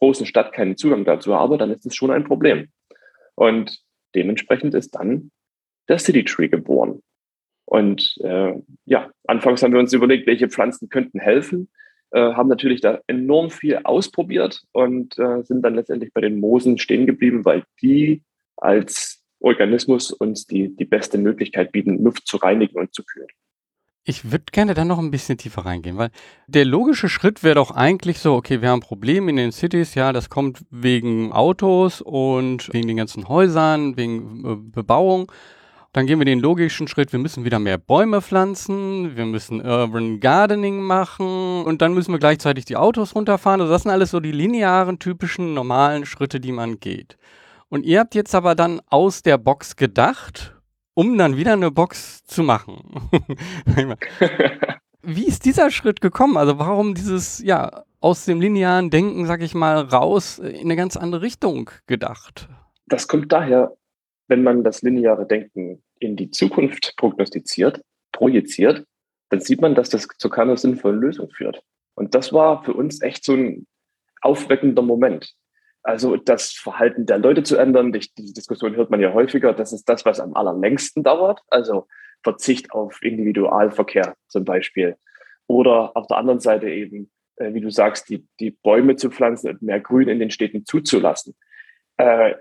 großen 0.00 0.26
Stadt 0.26 0.52
keinen 0.52 0.76
Zugang 0.76 1.04
dazu 1.04 1.34
habe, 1.34 1.56
dann 1.56 1.70
ist 1.70 1.86
das 1.86 1.94
schon 1.94 2.10
ein 2.10 2.24
Problem. 2.24 2.68
Und 3.34 3.78
dementsprechend 4.14 4.74
ist 4.74 4.94
dann 4.94 5.30
der 5.88 5.98
City 5.98 6.24
Tree 6.24 6.48
geboren. 6.48 7.02
Und 7.64 8.18
äh, 8.22 8.54
ja, 8.84 9.10
anfangs 9.26 9.62
haben 9.62 9.72
wir 9.72 9.80
uns 9.80 9.92
überlegt, 9.92 10.26
welche 10.26 10.48
Pflanzen 10.48 10.88
könnten 10.88 11.20
helfen. 11.20 11.70
Äh, 12.10 12.34
haben 12.34 12.48
natürlich 12.48 12.80
da 12.80 13.00
enorm 13.06 13.50
viel 13.50 13.78
ausprobiert 13.84 14.62
und 14.72 15.18
äh, 15.18 15.42
sind 15.44 15.62
dann 15.62 15.74
letztendlich 15.74 16.12
bei 16.12 16.20
den 16.20 16.40
Moosen 16.40 16.78
stehen 16.78 17.06
geblieben, 17.06 17.44
weil 17.44 17.62
die 17.80 18.22
als 18.56 19.22
Organismus 19.40 20.10
uns 20.12 20.46
die, 20.46 20.74
die 20.76 20.84
beste 20.84 21.18
Möglichkeit 21.18 21.72
bieten, 21.72 22.02
Luft 22.02 22.26
zu 22.26 22.36
reinigen 22.36 22.78
und 22.78 22.94
zu 22.94 23.04
kühlen. 23.04 23.28
Ich 24.04 24.32
würde 24.32 24.46
gerne 24.50 24.74
da 24.74 24.84
noch 24.84 24.98
ein 24.98 25.12
bisschen 25.12 25.38
tiefer 25.38 25.64
reingehen, 25.64 25.96
weil 25.96 26.10
der 26.48 26.64
logische 26.64 27.08
Schritt 27.08 27.44
wäre 27.44 27.54
doch 27.54 27.70
eigentlich 27.70 28.18
so, 28.18 28.34
okay, 28.34 28.60
wir 28.60 28.70
haben 28.70 28.80
ein 28.80 28.86
Problem 28.86 29.28
in 29.28 29.36
den 29.36 29.52
Cities, 29.52 29.94
ja, 29.94 30.12
das 30.12 30.28
kommt 30.28 30.64
wegen 30.70 31.32
Autos 31.32 32.00
und 32.00 32.68
wegen 32.72 32.88
den 32.88 32.96
ganzen 32.96 33.28
Häusern, 33.28 33.96
wegen 33.96 34.44
äh, 34.44 34.56
Bebauung. 34.56 35.30
Dann 35.92 36.06
gehen 36.06 36.18
wir 36.18 36.24
den 36.24 36.40
logischen 36.40 36.88
Schritt, 36.88 37.12
wir 37.12 37.20
müssen 37.20 37.44
wieder 37.44 37.60
mehr 37.60 37.78
Bäume 37.78 38.22
pflanzen, 38.22 39.14
wir 39.14 39.26
müssen 39.26 39.60
Urban 39.64 40.18
Gardening 40.18 40.80
machen 40.80 41.62
und 41.62 41.80
dann 41.80 41.94
müssen 41.94 42.10
wir 42.10 42.18
gleichzeitig 42.18 42.64
die 42.64 42.76
Autos 42.76 43.14
runterfahren. 43.14 43.60
Also 43.60 43.72
das 43.72 43.82
sind 43.82 43.92
alles 43.92 44.10
so 44.10 44.18
die 44.18 44.32
linearen, 44.32 44.98
typischen, 44.98 45.54
normalen 45.54 46.06
Schritte, 46.06 46.40
die 46.40 46.52
man 46.52 46.80
geht. 46.80 47.18
Und 47.68 47.84
ihr 47.84 48.00
habt 48.00 48.16
jetzt 48.16 48.34
aber 48.34 48.56
dann 48.56 48.80
aus 48.88 49.22
der 49.22 49.38
Box 49.38 49.76
gedacht, 49.76 50.51
um 50.94 51.16
dann 51.18 51.36
wieder 51.36 51.52
eine 51.52 51.70
Box 51.70 52.24
zu 52.24 52.42
machen. 52.42 53.10
Wie 55.02 55.26
ist 55.26 55.44
dieser 55.44 55.70
Schritt 55.70 56.00
gekommen? 56.00 56.36
Also 56.36 56.58
warum 56.58 56.94
dieses, 56.94 57.40
ja, 57.40 57.84
aus 58.00 58.24
dem 58.24 58.40
linearen 58.40 58.90
Denken, 58.90 59.26
sag 59.26 59.42
ich 59.42 59.54
mal, 59.54 59.80
raus 59.80 60.38
in 60.38 60.60
eine 60.60 60.76
ganz 60.76 60.96
andere 60.96 61.22
Richtung 61.22 61.70
gedacht? 61.86 62.48
Das 62.86 63.08
kommt 63.08 63.32
daher, 63.32 63.76
wenn 64.28 64.42
man 64.42 64.62
das 64.64 64.82
lineare 64.82 65.26
Denken 65.26 65.82
in 65.98 66.16
die 66.16 66.30
Zukunft 66.30 66.94
prognostiziert, 66.96 67.80
projiziert, 68.12 68.84
dann 69.30 69.40
sieht 69.40 69.60
man, 69.60 69.74
dass 69.74 69.88
das 69.88 70.06
zu 70.18 70.28
keiner 70.28 70.56
sinnvollen 70.56 71.00
Lösung 71.00 71.30
führt. 71.30 71.62
Und 71.94 72.14
das 72.14 72.32
war 72.32 72.64
für 72.64 72.74
uns 72.74 73.02
echt 73.02 73.24
so 73.24 73.34
ein 73.34 73.66
aufweckender 74.20 74.82
Moment. 74.82 75.34
Also 75.82 76.16
das 76.16 76.52
Verhalten 76.52 77.06
der 77.06 77.18
Leute 77.18 77.42
zu 77.42 77.56
ändern, 77.56 77.92
diese 77.92 78.34
Diskussion 78.34 78.76
hört 78.76 78.90
man 78.90 79.00
ja 79.00 79.12
häufiger, 79.12 79.52
das 79.52 79.72
ist 79.72 79.88
das, 79.88 80.04
was 80.04 80.20
am 80.20 80.34
allerlängsten 80.34 81.02
dauert. 81.02 81.40
Also 81.48 81.88
Verzicht 82.22 82.70
auf 82.72 83.02
Individualverkehr 83.02 84.14
zum 84.28 84.44
Beispiel. 84.44 84.96
Oder 85.48 85.96
auf 85.96 86.06
der 86.06 86.18
anderen 86.18 86.40
Seite 86.40 86.68
eben, 86.68 87.10
äh, 87.36 87.52
wie 87.52 87.60
du 87.60 87.70
sagst, 87.70 88.08
die, 88.08 88.26
die 88.38 88.52
Bäume 88.52 88.96
zu 88.96 89.10
pflanzen 89.10 89.50
und 89.50 89.62
mehr 89.62 89.80
Grün 89.80 90.08
in 90.08 90.20
den 90.20 90.30
Städten 90.30 90.64
zuzulassen. 90.64 91.34
Äh, 91.96 92.34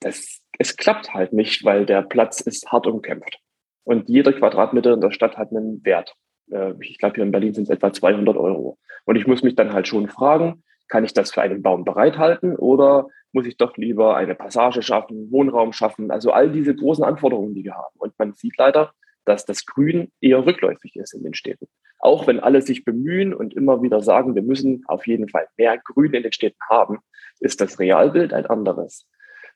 das, 0.00 0.40
es 0.58 0.76
klappt 0.76 1.12
halt 1.12 1.32
nicht, 1.32 1.64
weil 1.64 1.86
der 1.86 2.02
Platz 2.02 2.40
ist 2.40 2.70
hart 2.70 2.86
umkämpft. 2.86 3.40
Und 3.84 4.08
jeder 4.08 4.32
Quadratmeter 4.32 4.94
in 4.94 5.00
der 5.00 5.10
Stadt 5.10 5.36
hat 5.36 5.50
einen 5.50 5.84
Wert. 5.84 6.14
Äh, 6.50 6.74
ich 6.80 6.98
glaube, 6.98 7.16
hier 7.16 7.24
in 7.24 7.32
Berlin 7.32 7.54
sind 7.54 7.64
es 7.64 7.70
etwa 7.70 7.92
200 7.92 8.36
Euro. 8.36 8.78
Und 9.04 9.16
ich 9.16 9.26
muss 9.26 9.42
mich 9.42 9.56
dann 9.56 9.72
halt 9.72 9.88
schon 9.88 10.08
fragen, 10.08 10.62
kann 10.88 11.04
ich 11.04 11.12
das 11.12 11.32
für 11.32 11.42
einen 11.42 11.62
Baum 11.62 11.84
bereithalten 11.84 12.56
oder 12.56 13.08
muss 13.32 13.46
ich 13.46 13.56
doch 13.56 13.76
lieber 13.76 14.16
eine 14.16 14.34
Passage 14.34 14.82
schaffen, 14.82 15.30
Wohnraum 15.30 15.72
schaffen, 15.72 16.10
also 16.10 16.32
all 16.32 16.50
diese 16.50 16.74
großen 16.74 17.04
Anforderungen, 17.04 17.54
die 17.54 17.64
wir 17.64 17.74
haben. 17.74 17.94
Und 17.98 18.18
man 18.18 18.32
sieht 18.32 18.56
leider, 18.56 18.92
dass 19.24 19.44
das 19.44 19.66
Grün 19.66 20.10
eher 20.20 20.46
rückläufig 20.46 20.96
ist 20.96 21.12
in 21.12 21.22
den 21.22 21.34
Städten. 21.34 21.66
Auch 21.98 22.26
wenn 22.26 22.40
alle 22.40 22.62
sich 22.62 22.84
bemühen 22.84 23.34
und 23.34 23.54
immer 23.54 23.82
wieder 23.82 24.00
sagen, 24.00 24.34
wir 24.34 24.42
müssen 24.42 24.84
auf 24.86 25.06
jeden 25.06 25.28
Fall 25.28 25.48
mehr 25.56 25.78
Grün 25.78 26.14
in 26.14 26.22
den 26.22 26.32
Städten 26.32 26.58
haben, 26.68 27.00
ist 27.40 27.60
das 27.60 27.78
Realbild 27.78 28.32
ein 28.32 28.46
anderes. 28.46 29.06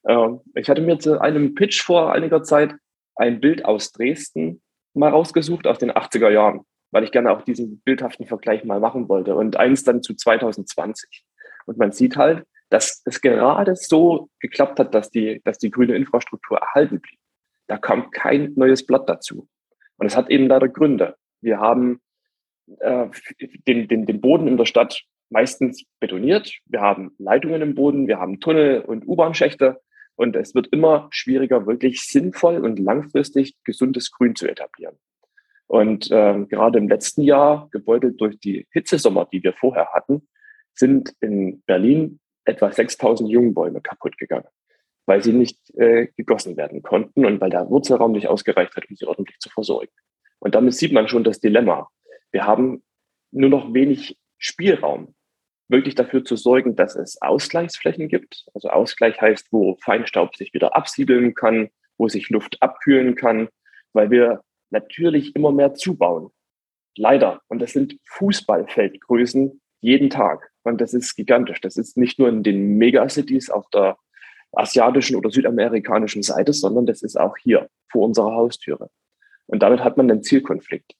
Ähm, 0.06 0.40
ich 0.54 0.68
hatte 0.68 0.82
mir 0.82 0.98
zu 0.98 1.20
einem 1.20 1.54
Pitch 1.54 1.82
vor 1.82 2.12
einiger 2.12 2.42
Zeit 2.42 2.74
ein 3.14 3.40
Bild 3.40 3.64
aus 3.64 3.92
Dresden 3.92 4.60
mal 4.94 5.10
rausgesucht 5.10 5.66
aus 5.66 5.78
den 5.78 5.92
80er 5.92 6.30
Jahren, 6.30 6.66
weil 6.90 7.04
ich 7.04 7.12
gerne 7.12 7.30
auch 7.30 7.42
diesen 7.42 7.80
bildhaften 7.80 8.26
Vergleich 8.26 8.64
mal 8.64 8.80
machen 8.80 9.08
wollte 9.08 9.34
und 9.34 9.56
eins 9.56 9.84
dann 9.84 10.02
zu 10.02 10.14
2020. 10.14 11.24
Und 11.66 11.78
man 11.78 11.92
sieht 11.92 12.16
halt, 12.16 12.44
dass 12.68 13.02
es 13.04 13.20
gerade 13.20 13.74
so 13.76 14.30
geklappt 14.38 14.78
hat, 14.78 14.94
dass 14.94 15.10
die, 15.10 15.40
dass 15.44 15.58
die 15.58 15.70
grüne 15.70 15.96
Infrastruktur 15.96 16.58
erhalten 16.58 17.00
blieb. 17.00 17.18
Da 17.66 17.78
kam 17.78 18.10
kein 18.10 18.52
neues 18.56 18.86
Blatt 18.86 19.08
dazu. 19.08 19.48
Und 19.96 20.06
es 20.06 20.16
hat 20.16 20.30
eben 20.30 20.46
leider 20.46 20.68
Gründe. 20.68 21.16
Wir 21.40 21.58
haben 21.58 22.00
äh, 22.78 23.08
den, 23.66 23.88
den, 23.88 24.06
den 24.06 24.20
Boden 24.20 24.46
in 24.46 24.56
der 24.56 24.64
Stadt 24.64 25.02
meistens 25.30 25.84
betoniert. 26.00 26.58
Wir 26.66 26.80
haben 26.80 27.14
Leitungen 27.18 27.62
im 27.62 27.74
Boden, 27.74 28.08
wir 28.08 28.18
haben 28.18 28.40
Tunnel 28.40 28.80
und 28.80 29.06
U-Bahn-Schächte. 29.06 29.80
Und 30.16 30.36
es 30.36 30.54
wird 30.54 30.68
immer 30.68 31.08
schwieriger, 31.10 31.66
wirklich 31.66 32.02
sinnvoll 32.02 32.58
und 32.58 32.78
langfristig 32.78 33.54
gesundes 33.64 34.10
Grün 34.10 34.34
zu 34.36 34.48
etablieren. 34.48 34.96
Und 35.70 36.10
äh, 36.10 36.46
gerade 36.48 36.78
im 36.78 36.88
letzten 36.88 37.22
Jahr, 37.22 37.68
gebeutelt 37.70 38.20
durch 38.20 38.40
die 38.40 38.66
Hitzesommer, 38.72 39.28
die 39.32 39.40
wir 39.44 39.52
vorher 39.52 39.92
hatten, 39.92 40.26
sind 40.74 41.14
in 41.20 41.62
Berlin 41.62 42.18
etwa 42.44 42.72
6000 42.72 43.30
Jungbäume 43.30 43.80
kaputt 43.80 44.18
gegangen, 44.18 44.48
weil 45.06 45.22
sie 45.22 45.32
nicht 45.32 45.60
äh, 45.76 46.08
gegossen 46.16 46.56
werden 46.56 46.82
konnten 46.82 47.24
und 47.24 47.40
weil 47.40 47.50
der 47.50 47.70
Wurzelraum 47.70 48.10
nicht 48.10 48.26
ausgereicht 48.26 48.74
hat, 48.74 48.90
um 48.90 48.96
sie 48.96 49.06
ordentlich 49.06 49.38
zu 49.38 49.48
versorgen. 49.48 49.92
Und 50.40 50.56
damit 50.56 50.74
sieht 50.74 50.92
man 50.92 51.06
schon 51.06 51.22
das 51.22 51.38
Dilemma. 51.38 51.88
Wir 52.32 52.48
haben 52.48 52.82
nur 53.30 53.50
noch 53.50 53.72
wenig 53.72 54.18
Spielraum, 54.38 55.14
wirklich 55.68 55.94
dafür 55.94 56.24
zu 56.24 56.34
sorgen, 56.34 56.74
dass 56.74 56.96
es 56.96 57.22
Ausgleichsflächen 57.22 58.08
gibt. 58.08 58.44
Also 58.54 58.70
Ausgleich 58.70 59.20
heißt, 59.20 59.52
wo 59.52 59.76
Feinstaub 59.76 60.34
sich 60.34 60.52
wieder 60.52 60.74
absiedeln 60.74 61.36
kann, 61.36 61.70
wo 61.96 62.08
sich 62.08 62.28
Luft 62.28 62.60
abkühlen 62.60 63.14
kann, 63.14 63.48
weil 63.92 64.10
wir 64.10 64.42
natürlich 64.70 65.34
immer 65.36 65.52
mehr 65.52 65.74
zubauen. 65.74 66.30
Leider. 66.96 67.40
Und 67.48 67.60
das 67.60 67.72
sind 67.72 67.96
Fußballfeldgrößen 68.06 69.60
jeden 69.80 70.10
Tag. 70.10 70.50
Und 70.62 70.80
das 70.80 70.94
ist 70.94 71.14
gigantisch. 71.16 71.60
Das 71.60 71.76
ist 71.76 71.96
nicht 71.96 72.18
nur 72.18 72.28
in 72.28 72.42
den 72.42 72.76
Megacities 72.76 73.50
auf 73.50 73.68
der 73.70 73.96
asiatischen 74.52 75.16
oder 75.16 75.30
südamerikanischen 75.30 76.22
Seite, 76.22 76.52
sondern 76.52 76.86
das 76.86 77.02
ist 77.02 77.18
auch 77.18 77.36
hier 77.36 77.68
vor 77.90 78.06
unserer 78.06 78.32
Haustüre. 78.32 78.90
Und 79.46 79.62
damit 79.62 79.80
hat 79.80 79.96
man 79.96 80.10
einen 80.10 80.22
Zielkonflikt. 80.22 80.94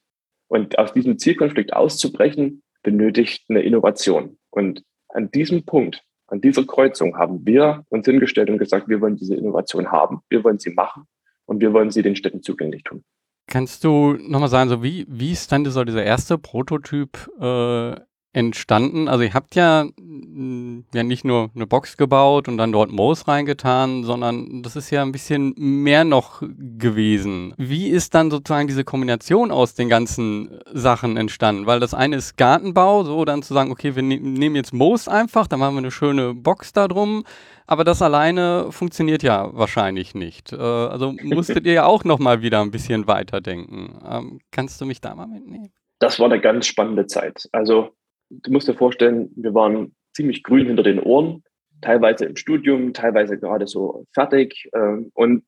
Und 0.48 0.78
aus 0.78 0.92
diesem 0.92 1.18
Zielkonflikt 1.18 1.72
auszubrechen, 1.72 2.62
benötigt 2.82 3.44
eine 3.48 3.62
Innovation. 3.62 4.38
Und 4.50 4.82
an 5.08 5.30
diesem 5.30 5.64
Punkt, 5.64 6.02
an 6.26 6.40
dieser 6.40 6.64
Kreuzung 6.64 7.16
haben 7.16 7.44
wir 7.46 7.84
uns 7.88 8.06
hingestellt 8.06 8.50
und 8.50 8.58
gesagt, 8.58 8.88
wir 8.88 9.00
wollen 9.00 9.16
diese 9.16 9.34
Innovation 9.34 9.90
haben, 9.90 10.20
wir 10.28 10.42
wollen 10.44 10.58
sie 10.58 10.70
machen 10.70 11.04
und 11.46 11.60
wir 11.60 11.72
wollen 11.72 11.90
sie 11.90 12.02
den 12.02 12.16
Städten 12.16 12.42
zugänglich 12.42 12.84
tun. 12.84 13.04
Kannst 13.46 13.84
du 13.84 14.12
nochmal 14.12 14.48
sagen, 14.48 14.70
so 14.70 14.82
wie, 14.82 15.06
wie 15.08 15.32
ist 15.32 15.50
dann 15.50 15.64
dieser, 15.64 15.84
dieser 15.84 16.04
erste 16.04 16.38
Prototyp 16.38 17.28
äh, 17.40 17.96
entstanden? 18.32 19.08
Also 19.08 19.24
ihr 19.24 19.34
habt 19.34 19.56
ja, 19.56 19.84
mm, 19.84 20.84
ja 20.94 21.02
nicht 21.02 21.24
nur 21.24 21.50
eine 21.54 21.66
Box 21.66 21.96
gebaut 21.96 22.46
und 22.46 22.58
dann 22.58 22.70
dort 22.70 22.92
Moos 22.92 23.26
reingetan, 23.26 24.04
sondern 24.04 24.62
das 24.62 24.76
ist 24.76 24.90
ja 24.90 25.02
ein 25.02 25.10
bisschen 25.12 25.52
mehr 25.56 26.04
noch 26.04 26.42
gewesen. 26.56 27.54
Wie 27.56 27.88
ist 27.88 28.14
dann 28.14 28.30
sozusagen 28.30 28.68
diese 28.68 28.84
Kombination 28.84 29.50
aus 29.50 29.74
den 29.74 29.88
ganzen 29.88 30.60
Sachen 30.72 31.16
entstanden? 31.16 31.66
Weil 31.66 31.80
das 31.80 31.92
eine 31.92 32.16
ist 32.16 32.36
Gartenbau, 32.36 33.02
so 33.02 33.24
dann 33.24 33.42
zu 33.42 33.52
sagen, 33.52 33.72
okay, 33.72 33.96
wir 33.96 34.02
ne 34.02 34.20
nehmen 34.20 34.54
jetzt 34.54 34.72
Moos 34.72 35.08
einfach, 35.08 35.48
dann 35.48 35.58
machen 35.58 35.74
wir 35.74 35.78
eine 35.78 35.90
schöne 35.90 36.34
Box 36.34 36.72
da 36.72 36.86
drum. 36.86 37.24
Aber 37.70 37.84
das 37.84 38.02
alleine 38.02 38.72
funktioniert 38.72 39.22
ja 39.22 39.48
wahrscheinlich 39.52 40.16
nicht. 40.16 40.52
Äh, 40.52 40.56
also 40.56 41.12
musstet 41.22 41.64
ihr 41.66 41.72
ja 41.72 41.86
auch 41.86 42.02
noch 42.02 42.18
mal 42.18 42.42
wieder 42.42 42.60
ein 42.62 42.72
bisschen 42.72 43.06
weiterdenken. 43.06 43.96
Ähm, 44.04 44.40
kannst 44.50 44.80
du 44.80 44.86
mich 44.86 45.00
da 45.00 45.14
mal 45.14 45.28
mitnehmen? 45.28 45.70
Das 46.00 46.18
war 46.18 46.26
eine 46.26 46.40
ganz 46.40 46.66
spannende 46.66 47.06
Zeit. 47.06 47.48
Also 47.52 47.90
du 48.28 48.50
musst 48.50 48.66
dir 48.66 48.74
vorstellen, 48.74 49.30
wir 49.36 49.54
waren 49.54 49.94
ziemlich 50.12 50.42
grün 50.42 50.66
hinter 50.66 50.82
den 50.82 50.98
Ohren, 50.98 51.44
teilweise 51.80 52.24
im 52.24 52.34
Studium, 52.34 52.92
teilweise 52.92 53.38
gerade 53.38 53.68
so 53.68 54.04
fertig 54.14 54.68
äh, 54.72 55.04
und 55.14 55.44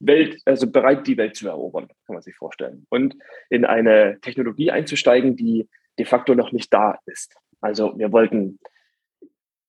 Welt, 0.00 0.40
also 0.46 0.70
bereit, 0.70 1.06
die 1.06 1.18
Welt 1.18 1.36
zu 1.36 1.48
erobern, 1.48 1.88
kann 2.06 2.14
man 2.14 2.22
sich 2.22 2.36
vorstellen. 2.36 2.86
Und 2.88 3.14
in 3.50 3.66
eine 3.66 4.18
Technologie 4.22 4.70
einzusteigen, 4.70 5.36
die 5.36 5.68
de 5.98 6.06
facto 6.06 6.34
noch 6.34 6.50
nicht 6.50 6.72
da 6.72 6.98
ist. 7.04 7.34
Also 7.60 7.92
wir 7.98 8.10
wollten 8.10 8.58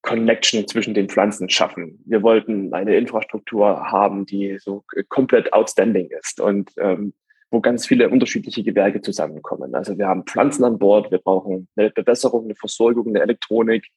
Connection 0.01 0.67
zwischen 0.67 0.93
den 0.93 1.09
Pflanzen 1.09 1.49
schaffen. 1.49 2.01
Wir 2.05 2.23
wollten 2.23 2.73
eine 2.73 2.95
Infrastruktur 2.95 3.91
haben, 3.91 4.25
die 4.25 4.57
so 4.59 4.83
komplett 5.09 5.51
outstanding 5.53 6.09
ist. 6.11 6.39
Und 6.39 6.71
ähm, 6.77 7.13
wo 7.51 7.61
ganz 7.61 7.87
viele 7.87 8.09
unterschiedliche 8.09 8.63
Gewerke 8.63 9.01
zusammenkommen. 9.01 9.73
Also 9.73 9.97
wir 9.97 10.07
haben 10.07 10.23
Pflanzen 10.23 10.63
an 10.63 10.77
Bord, 10.77 11.11
wir 11.11 11.17
brauchen 11.17 11.67
eine 11.75 11.89
Bewässerung, 11.89 12.45
eine 12.45 12.55
Versorgung, 12.55 13.07
eine 13.07 13.21
Elektronik. 13.21 13.87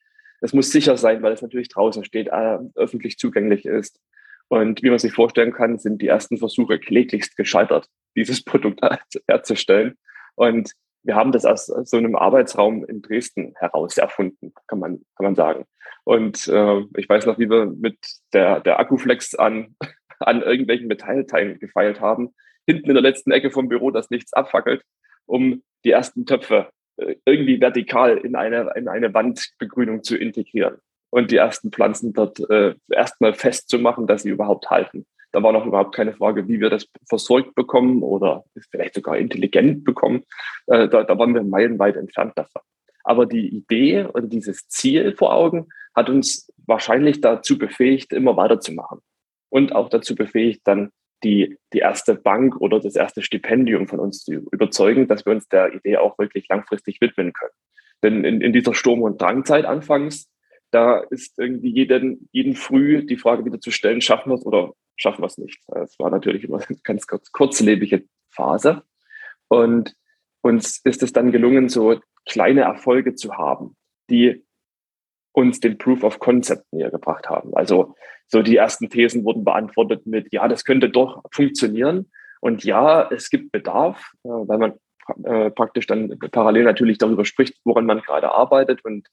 Es 0.40 0.52
muss 0.52 0.70
sicher 0.70 0.96
sein, 0.96 1.22
weil 1.22 1.32
es 1.32 1.42
natürlich 1.42 1.68
draußen 1.68 2.04
steht, 2.04 2.28
äh, 2.28 2.58
öffentlich 2.74 3.18
zugänglich 3.18 3.66
ist. 3.66 4.00
Und 4.48 4.82
wie 4.82 4.90
man 4.90 4.98
sich 4.98 5.12
vorstellen 5.12 5.52
kann, 5.52 5.78
sind 5.78 6.02
die 6.02 6.08
ersten 6.08 6.38
Versuche 6.38 6.78
kläglichst 6.78 7.36
gescheitert, 7.36 7.88
dieses 8.16 8.42
Produkt 8.44 8.80
herzustellen. 9.28 9.96
Und 10.34 10.72
wir 11.04 11.16
haben 11.16 11.32
das 11.32 11.44
aus 11.44 11.66
so 11.66 11.96
einem 11.96 12.16
Arbeitsraum 12.16 12.84
in 12.84 13.02
Dresden 13.02 13.54
heraus 13.58 13.98
erfunden, 13.98 14.52
kann 14.66 14.78
man, 14.78 15.02
kann 15.16 15.24
man 15.24 15.34
sagen. 15.34 15.64
Und 16.04 16.48
äh, 16.48 16.80
ich 16.96 17.08
weiß 17.08 17.26
noch, 17.26 17.38
wie 17.38 17.50
wir 17.50 17.66
mit 17.66 17.98
der, 18.32 18.60
der 18.60 18.78
Akkuflex 18.80 19.34
an, 19.34 19.76
an 20.20 20.42
irgendwelchen 20.42 20.88
Metallteilen 20.88 21.58
gefeilt 21.58 22.00
haben, 22.00 22.34
hinten 22.66 22.88
in 22.88 22.94
der 22.94 23.02
letzten 23.02 23.32
Ecke 23.32 23.50
vom 23.50 23.68
Büro, 23.68 23.90
dass 23.90 24.10
nichts 24.10 24.32
abfackelt, 24.32 24.82
um 25.26 25.62
die 25.84 25.90
ersten 25.90 26.26
Töpfe 26.26 26.70
äh, 26.96 27.16
irgendwie 27.24 27.60
vertikal 27.60 28.18
in 28.18 28.36
eine, 28.36 28.72
in 28.76 28.88
eine 28.88 29.12
Wandbegrünung 29.14 30.02
zu 30.02 30.16
integrieren 30.16 30.78
und 31.10 31.30
die 31.30 31.36
ersten 31.36 31.70
Pflanzen 31.70 32.12
dort 32.12 32.38
äh, 32.50 32.74
erstmal 32.90 33.34
festzumachen, 33.34 34.06
dass 34.06 34.22
sie 34.22 34.30
überhaupt 34.30 34.70
halten. 34.70 35.06
Da 35.32 35.42
war 35.42 35.52
noch 35.52 35.66
überhaupt 35.66 35.94
keine 35.94 36.12
Frage, 36.12 36.46
wie 36.46 36.60
wir 36.60 36.70
das 36.70 36.86
versorgt 37.08 37.54
bekommen 37.54 38.02
oder 38.02 38.44
vielleicht 38.70 38.94
sogar 38.94 39.16
intelligent 39.16 39.84
bekommen. 39.84 40.24
Äh, 40.66 40.88
da, 40.88 41.04
da 41.04 41.18
waren 41.18 41.34
wir 41.34 41.42
meilenweit 41.42 41.96
entfernt 41.96 42.32
davon. 42.36 42.62
Aber 43.04 43.26
die 43.26 43.48
Idee 43.48 44.04
und 44.04 44.32
dieses 44.32 44.68
Ziel 44.68 45.16
vor 45.16 45.34
Augen 45.34 45.68
hat 45.94 46.08
uns 46.08 46.52
wahrscheinlich 46.66 47.20
dazu 47.20 47.58
befähigt, 47.58 48.12
immer 48.12 48.36
weiterzumachen. 48.36 49.00
Und 49.48 49.74
auch 49.74 49.88
dazu 49.88 50.14
befähigt, 50.14 50.60
dann 50.64 50.90
die, 51.24 51.58
die 51.72 51.78
erste 51.78 52.14
Bank 52.14 52.60
oder 52.60 52.80
das 52.80 52.96
erste 52.96 53.22
Stipendium 53.22 53.86
von 53.86 54.00
uns 54.00 54.24
zu 54.24 54.32
überzeugen, 54.50 55.08
dass 55.08 55.24
wir 55.24 55.32
uns 55.32 55.48
der 55.48 55.74
Idee 55.74 55.96
auch 55.96 56.18
wirklich 56.18 56.48
langfristig 56.48 57.00
widmen 57.00 57.32
können. 57.32 57.52
Denn 58.02 58.24
in, 58.24 58.40
in 58.40 58.52
dieser 58.52 58.74
Sturm- 58.74 59.02
und 59.02 59.20
Drangzeit 59.20 59.64
anfangs, 59.64 60.28
da 60.72 60.98
ist 61.10 61.38
irgendwie 61.38 61.70
jeden, 61.70 62.28
jeden 62.32 62.56
früh 62.56 63.04
die 63.04 63.18
Frage 63.18 63.44
wieder 63.44 63.60
zu 63.60 63.70
stellen, 63.70 64.00
schaffen 64.00 64.30
wir 64.30 64.36
es 64.36 64.46
oder 64.46 64.72
schaffen 64.96 65.22
wir 65.22 65.26
es 65.26 65.38
nicht. 65.38 65.60
Das 65.68 65.98
war 65.98 66.10
natürlich 66.10 66.44
immer 66.44 66.60
eine 66.66 66.78
ganz 66.84 67.06
kurz, 67.06 67.30
kurzlebige 67.30 68.04
Phase. 68.30 68.82
Und 69.48 69.94
uns 70.40 70.80
ist 70.84 71.02
es 71.02 71.12
dann 71.12 71.30
gelungen, 71.30 71.68
so 71.68 72.00
kleine 72.26 72.62
Erfolge 72.62 73.14
zu 73.14 73.34
haben, 73.36 73.76
die 74.10 74.44
uns 75.32 75.60
den 75.60 75.78
Proof 75.78 76.02
of 76.04 76.18
Concept 76.18 76.64
näher 76.72 76.90
gebracht 76.90 77.28
haben. 77.28 77.54
Also 77.54 77.94
so 78.26 78.42
die 78.42 78.56
ersten 78.56 78.88
Thesen 78.88 79.24
wurden 79.24 79.44
beantwortet 79.44 80.06
mit, 80.06 80.32
ja, 80.32 80.48
das 80.48 80.64
könnte 80.64 80.88
doch 80.88 81.22
funktionieren. 81.30 82.10
Und 82.40 82.64
ja, 82.64 83.08
es 83.10 83.30
gibt 83.30 83.52
Bedarf, 83.52 84.12
äh, 84.24 84.28
weil 84.28 84.58
man 84.58 84.72
äh, 85.24 85.50
praktisch 85.50 85.86
dann 85.86 86.18
parallel 86.18 86.64
natürlich 86.64 86.98
darüber 86.98 87.24
spricht, 87.24 87.58
woran 87.64 87.86
man 87.86 88.00
gerade 88.00 88.32
arbeitet 88.32 88.84
und 88.84 89.08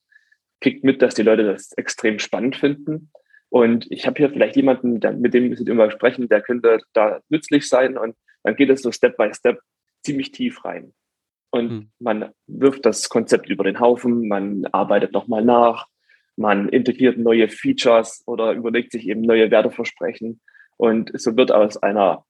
kriegt 0.62 0.84
mit, 0.84 1.02
dass 1.02 1.16
die 1.16 1.24
Leute 1.24 1.44
das 1.44 1.72
extrem 1.74 2.20
spannend 2.20 2.56
finden. 2.56 3.12
Und 3.50 3.88
ich 3.90 4.06
habe 4.06 4.18
hier 4.18 4.30
vielleicht 4.30 4.56
jemanden, 4.56 5.00
der, 5.00 5.14
mit 5.14 5.34
dem 5.34 5.50
wir 5.50 5.68
immer 5.68 5.90
sprechen, 5.92 6.30
der 6.30 6.42
könnte 6.42 6.80
da 6.94 7.20
nützlich 7.30 7.68
sein. 7.68 7.98
Und 7.98 8.16
dann 8.44 8.56
geht 8.56 8.70
es 8.70 8.82
so 8.82 8.92
Step 8.92 9.18
by 9.18 9.34
Step 9.34 9.60
ziemlich 10.04 10.32
tief 10.32 10.64
rein. 10.64 10.94
Und 11.52 11.70
hm. 11.70 11.92
man 12.00 12.30
wirft 12.48 12.86
das 12.86 13.10
Konzept 13.10 13.50
über 13.50 13.64
den 13.64 13.80
Haufen, 13.80 14.28
man 14.28 14.66
arbeitet 14.72 15.14
nochmal 15.14 15.44
nach, 15.44 15.88
man 16.36 16.70
integriert 16.70 17.18
neue 17.18 17.50
Features 17.50 18.24
oder 18.28 18.54
überlegt 18.54 18.92
sich 18.92 19.08
eben 19.08 19.22
neue 19.22 19.50
Werteversprechen. 19.50 20.40
Und 20.78 21.12
so 21.20 21.36
wird 21.36 21.52
aus 21.52 21.78
einer 21.78 22.24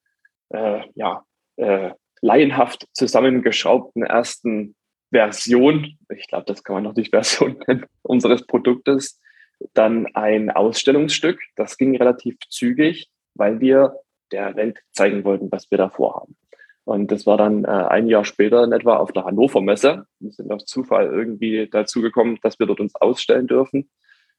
äh, 0.50 0.82
ja, 0.96 1.24
äh, 1.58 1.92
laienhaft 2.22 2.88
zusammengeschraubten 2.94 4.04
ersten 4.04 4.76
Version, 5.12 5.98
ich 6.10 6.28
glaube, 6.28 6.46
das 6.46 6.64
kann 6.64 6.76
man 6.76 6.84
noch 6.84 6.96
nicht 6.96 7.10
Version 7.16 7.58
nennen, 7.68 7.86
unseres 8.02 8.46
Produktes, 8.46 9.20
dann 9.74 10.08
ein 10.16 10.50
Ausstellungsstück. 10.52 11.40
Das 11.56 11.78
ging 11.78 11.98
relativ 11.98 12.38
zügig, 12.50 13.10
weil 13.36 13.60
wir 13.60 13.96
der 14.32 14.56
Welt 14.56 14.80
zeigen 14.94 15.24
wollten, 15.24 15.52
was 15.52 15.70
wir 15.72 15.78
da 15.78 15.90
vorhaben. 15.90 16.38
Und 16.86 17.12
das 17.12 17.26
war 17.26 17.38
dann 17.38 17.66
äh, 17.66 17.68
ein 17.68 18.08
Jahr 18.08 18.26
später 18.26 18.64
in 18.64 18.72
etwa 18.72 18.98
auf 18.98 19.12
der 19.12 19.26
Hannover 19.26 19.62
Messe. 19.62 20.06
Wir 20.20 20.32
sind 20.32 20.52
auf 20.52 20.66
Zufall 20.66 21.08
irgendwie 21.08 21.68
dazu 21.70 22.02
gekommen, 22.02 22.40
dass 22.42 22.58
wir 22.58 22.66
dort 22.66 22.80
uns 22.80 22.96
ausstellen 22.96 23.48
dürfen. 23.48 23.90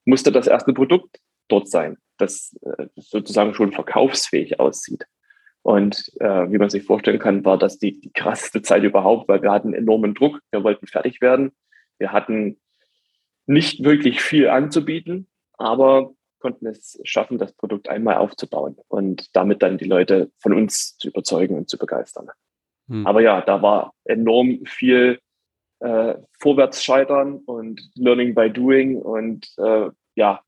Musste 0.05 0.33
das 0.33 0.47
erste 0.47 0.73
Produkt 0.73 1.19
dort 1.49 1.69
sein, 1.69 1.99
das 2.19 2.57
äh, 2.63 2.87
sozusagen 2.97 3.55
schon 3.55 3.73
verkaufsfähig 3.73 4.59
aussieht. 4.59 5.05
Und 5.63 6.11
äh, 6.21 6.51
wie 6.51 6.59
man 6.59 6.71
sich 6.71 6.85
vorstellen 6.85 7.19
kann, 7.19 7.45
war 7.45 7.59
das 7.59 7.79
die, 7.79 8.01
die 8.01 8.13
krasseste 8.13 8.63
Zeit 8.63 8.83
überhaupt, 8.83 9.29
weil 9.29 9.43
wir 9.43 9.53
hatten 9.53 9.75
enormen 9.75 10.15
Druck. 10.15 10.41
Wir 10.51 10.65
wollten 10.65 10.87
fertig 10.87 11.21
werden. 11.21 11.53
Wir 11.99 12.13
hatten 12.13 12.59
nicht 13.47 13.85
wirklich 13.85 14.23
viel 14.23 14.49
anzubieten, 14.49 15.29
aber 15.59 16.13
konnten 16.39 16.67
es 16.67 16.99
schaffen, 17.05 17.37
das 17.37 17.53
Produkt 17.53 17.89
einmal 17.91 18.17
aufzubauen 18.17 18.77
und 18.89 19.29
damit 19.37 19.63
dann 19.63 19.77
die 19.77 19.85
Leute 19.85 20.31
von 20.39 20.55
uns 20.55 20.97
zu 20.97 21.09
überzeugen 21.09 21.57
und 21.57 21.69
zu 21.69 21.77
begeistern. 21.77 22.29
Hm. 22.89 23.07
Aber 23.07 23.21
ja, 23.21 23.43
da 23.43 23.61
war 23.61 23.93
enorm 24.05 24.65
viel 24.65 25.19
äh, 25.81 26.15
vorwärts 26.39 26.83
scheitern 26.83 27.41
und 27.45 27.83
Learning 27.95 28.35
by 28.35 28.51
Doing 28.51 28.97
und 28.97 29.47
äh, 29.59 29.91
ja, 30.15 30.41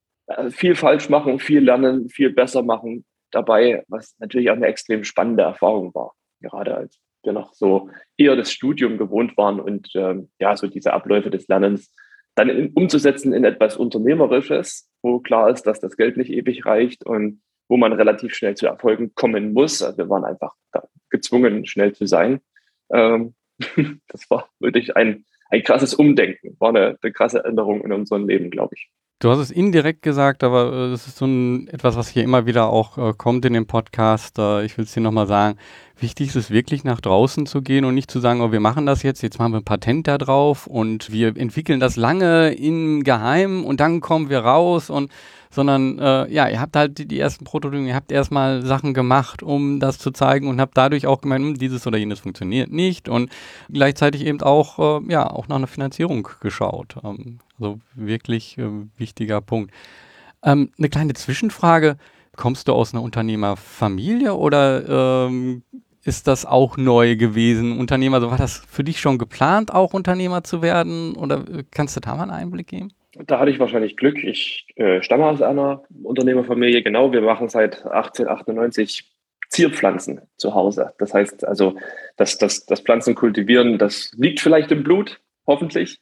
viel 0.50 0.74
falsch 0.74 1.10
machen, 1.10 1.38
viel 1.38 1.60
lernen, 1.60 2.08
viel 2.08 2.30
besser 2.30 2.62
machen 2.62 3.04
dabei, 3.34 3.84
was 3.88 4.14
natürlich 4.18 4.50
auch 4.50 4.56
eine 4.56 4.66
extrem 4.66 5.04
spannende 5.04 5.42
Erfahrung 5.42 5.94
war, 5.94 6.14
gerade 6.40 6.76
als 6.76 6.98
wir 7.24 7.32
noch 7.32 7.54
so 7.54 7.90
eher 8.16 8.36
das 8.36 8.52
Studium 8.52 8.98
gewohnt 8.98 9.36
waren 9.36 9.60
und 9.60 9.90
ähm, 9.94 10.30
ja, 10.40 10.56
so 10.56 10.66
diese 10.66 10.92
Abläufe 10.92 11.30
des 11.30 11.48
Lernens 11.48 11.94
dann 12.34 12.48
in, 12.48 12.72
umzusetzen 12.72 13.32
in 13.32 13.44
etwas 13.44 13.76
Unternehmerisches, 13.76 14.90
wo 15.02 15.20
klar 15.20 15.50
ist, 15.50 15.64
dass 15.64 15.80
das 15.80 15.96
Geld 15.96 16.16
nicht 16.16 16.30
ewig 16.30 16.64
reicht 16.66 17.04
und 17.04 17.42
wo 17.68 17.76
man 17.76 17.92
relativ 17.92 18.34
schnell 18.34 18.56
zu 18.56 18.66
Erfolgen 18.66 19.14
kommen 19.14 19.52
muss. 19.52 19.82
Also 19.82 19.98
wir 19.98 20.08
waren 20.08 20.24
einfach 20.24 20.54
gezwungen, 21.10 21.66
schnell 21.66 21.94
zu 21.94 22.06
sein. 22.06 22.40
Ähm, 22.90 23.34
das 24.08 24.28
war 24.30 24.48
wirklich 24.58 24.96
ein, 24.96 25.24
ein 25.50 25.62
krasses 25.62 25.94
Umdenken, 25.94 26.56
war 26.58 26.70
eine, 26.70 26.98
eine 27.00 27.12
krasse 27.12 27.44
Änderung 27.44 27.82
in 27.82 27.92
unserem 27.92 28.26
Leben, 28.26 28.50
glaube 28.50 28.74
ich. 28.76 28.90
Du 29.22 29.30
hast 29.30 29.38
es 29.38 29.52
indirekt 29.52 30.02
gesagt, 30.02 30.42
aber 30.42 30.72
äh, 30.72 30.90
das 30.90 31.06
ist 31.06 31.16
so 31.16 31.26
ein, 31.26 31.68
etwas, 31.68 31.94
was 31.94 32.08
hier 32.08 32.24
immer 32.24 32.44
wieder 32.44 32.70
auch 32.70 32.98
äh, 32.98 33.12
kommt 33.16 33.44
in 33.44 33.52
dem 33.52 33.68
Podcast. 33.68 34.36
Äh, 34.36 34.64
ich 34.64 34.76
will 34.76 34.84
es 34.84 34.94
dir 34.94 35.00
nochmal 35.00 35.28
sagen. 35.28 35.58
Wichtig 35.96 36.30
ist 36.30 36.34
es 36.34 36.50
wirklich 36.50 36.82
nach 36.82 37.00
draußen 37.00 37.46
zu 37.46 37.62
gehen 37.62 37.84
und 37.84 37.94
nicht 37.94 38.10
zu 38.10 38.18
sagen, 38.18 38.40
oh, 38.40 38.50
wir 38.50 38.58
machen 38.58 38.84
das 38.84 39.04
jetzt, 39.04 39.22
jetzt 39.22 39.38
machen 39.38 39.52
wir 39.52 39.58
ein 39.58 39.64
Patent 39.64 40.08
da 40.08 40.18
drauf 40.18 40.66
und 40.66 41.12
wir 41.12 41.36
entwickeln 41.36 41.78
das 41.78 41.94
lange 41.94 42.52
im 42.54 43.04
Geheimen 43.04 43.62
und 43.62 43.78
dann 43.78 44.00
kommen 44.00 44.28
wir 44.28 44.40
raus 44.40 44.90
und 44.90 45.12
sondern 45.52 45.98
äh, 45.98 46.32
ja, 46.32 46.48
ihr 46.48 46.60
habt 46.60 46.74
halt 46.74 46.98
die, 46.98 47.06
die 47.06 47.20
ersten 47.20 47.44
Prototypen, 47.44 47.86
ihr 47.86 47.94
habt 47.94 48.10
erstmal 48.10 48.62
Sachen 48.64 48.94
gemacht, 48.94 49.42
um 49.42 49.78
das 49.78 49.98
zu 49.98 50.10
zeigen 50.10 50.48
und 50.48 50.60
habt 50.60 50.76
dadurch 50.76 51.06
auch 51.06 51.20
gemeint, 51.20 51.44
hm, 51.44 51.58
dieses 51.58 51.86
oder 51.86 51.98
jenes 51.98 52.20
funktioniert 52.20 52.72
nicht 52.72 53.08
und 53.08 53.30
gleichzeitig 53.70 54.24
eben 54.24 54.40
auch, 54.40 55.02
äh, 55.02 55.12
ja, 55.12 55.30
auch 55.30 55.46
nach 55.46 55.56
einer 55.56 55.66
Finanzierung 55.66 56.26
geschaut. 56.40 56.96
Ähm, 57.04 57.38
also 57.62 57.80
wirklich 57.94 58.58
äh, 58.58 58.68
wichtiger 58.96 59.40
Punkt. 59.40 59.72
Ähm, 60.44 60.70
eine 60.78 60.88
kleine 60.88 61.14
Zwischenfrage. 61.14 61.96
Kommst 62.36 62.68
du 62.68 62.72
aus 62.72 62.92
einer 62.92 63.02
Unternehmerfamilie 63.02 64.34
oder 64.34 65.26
ähm, 65.28 65.62
ist 66.04 66.26
das 66.26 66.46
auch 66.46 66.76
neu 66.76 67.16
gewesen, 67.16 67.78
Unternehmer? 67.78 68.16
Also 68.16 68.30
war 68.30 68.38
das 68.38 68.64
für 68.68 68.82
dich 68.82 69.00
schon 69.00 69.18
geplant, 69.18 69.72
auch 69.72 69.94
Unternehmer 69.94 70.42
zu 70.42 70.62
werden? 70.62 71.14
Oder 71.14 71.44
äh, 71.48 71.64
kannst 71.70 71.96
du 71.96 72.00
da 72.00 72.16
mal 72.16 72.22
einen 72.22 72.32
Einblick 72.32 72.68
geben? 72.68 72.92
Da 73.26 73.38
hatte 73.38 73.50
ich 73.50 73.58
wahrscheinlich 73.58 73.96
Glück. 73.96 74.24
Ich 74.24 74.66
äh, 74.76 75.02
stamme 75.02 75.26
aus 75.26 75.42
einer 75.42 75.82
Unternehmerfamilie. 76.02 76.82
Genau, 76.82 77.12
wir 77.12 77.20
machen 77.20 77.48
seit 77.48 77.84
1898 77.84 79.12
Zierpflanzen 79.50 80.22
zu 80.38 80.54
Hause. 80.54 80.94
Das 80.98 81.12
heißt 81.12 81.46
also, 81.46 81.76
dass 82.16 82.38
das, 82.38 82.64
das 82.64 82.80
Pflanzen 82.80 83.14
das 83.76 84.10
liegt 84.16 84.40
vielleicht 84.40 84.72
im 84.72 84.82
Blut, 84.82 85.20
hoffentlich. 85.46 86.00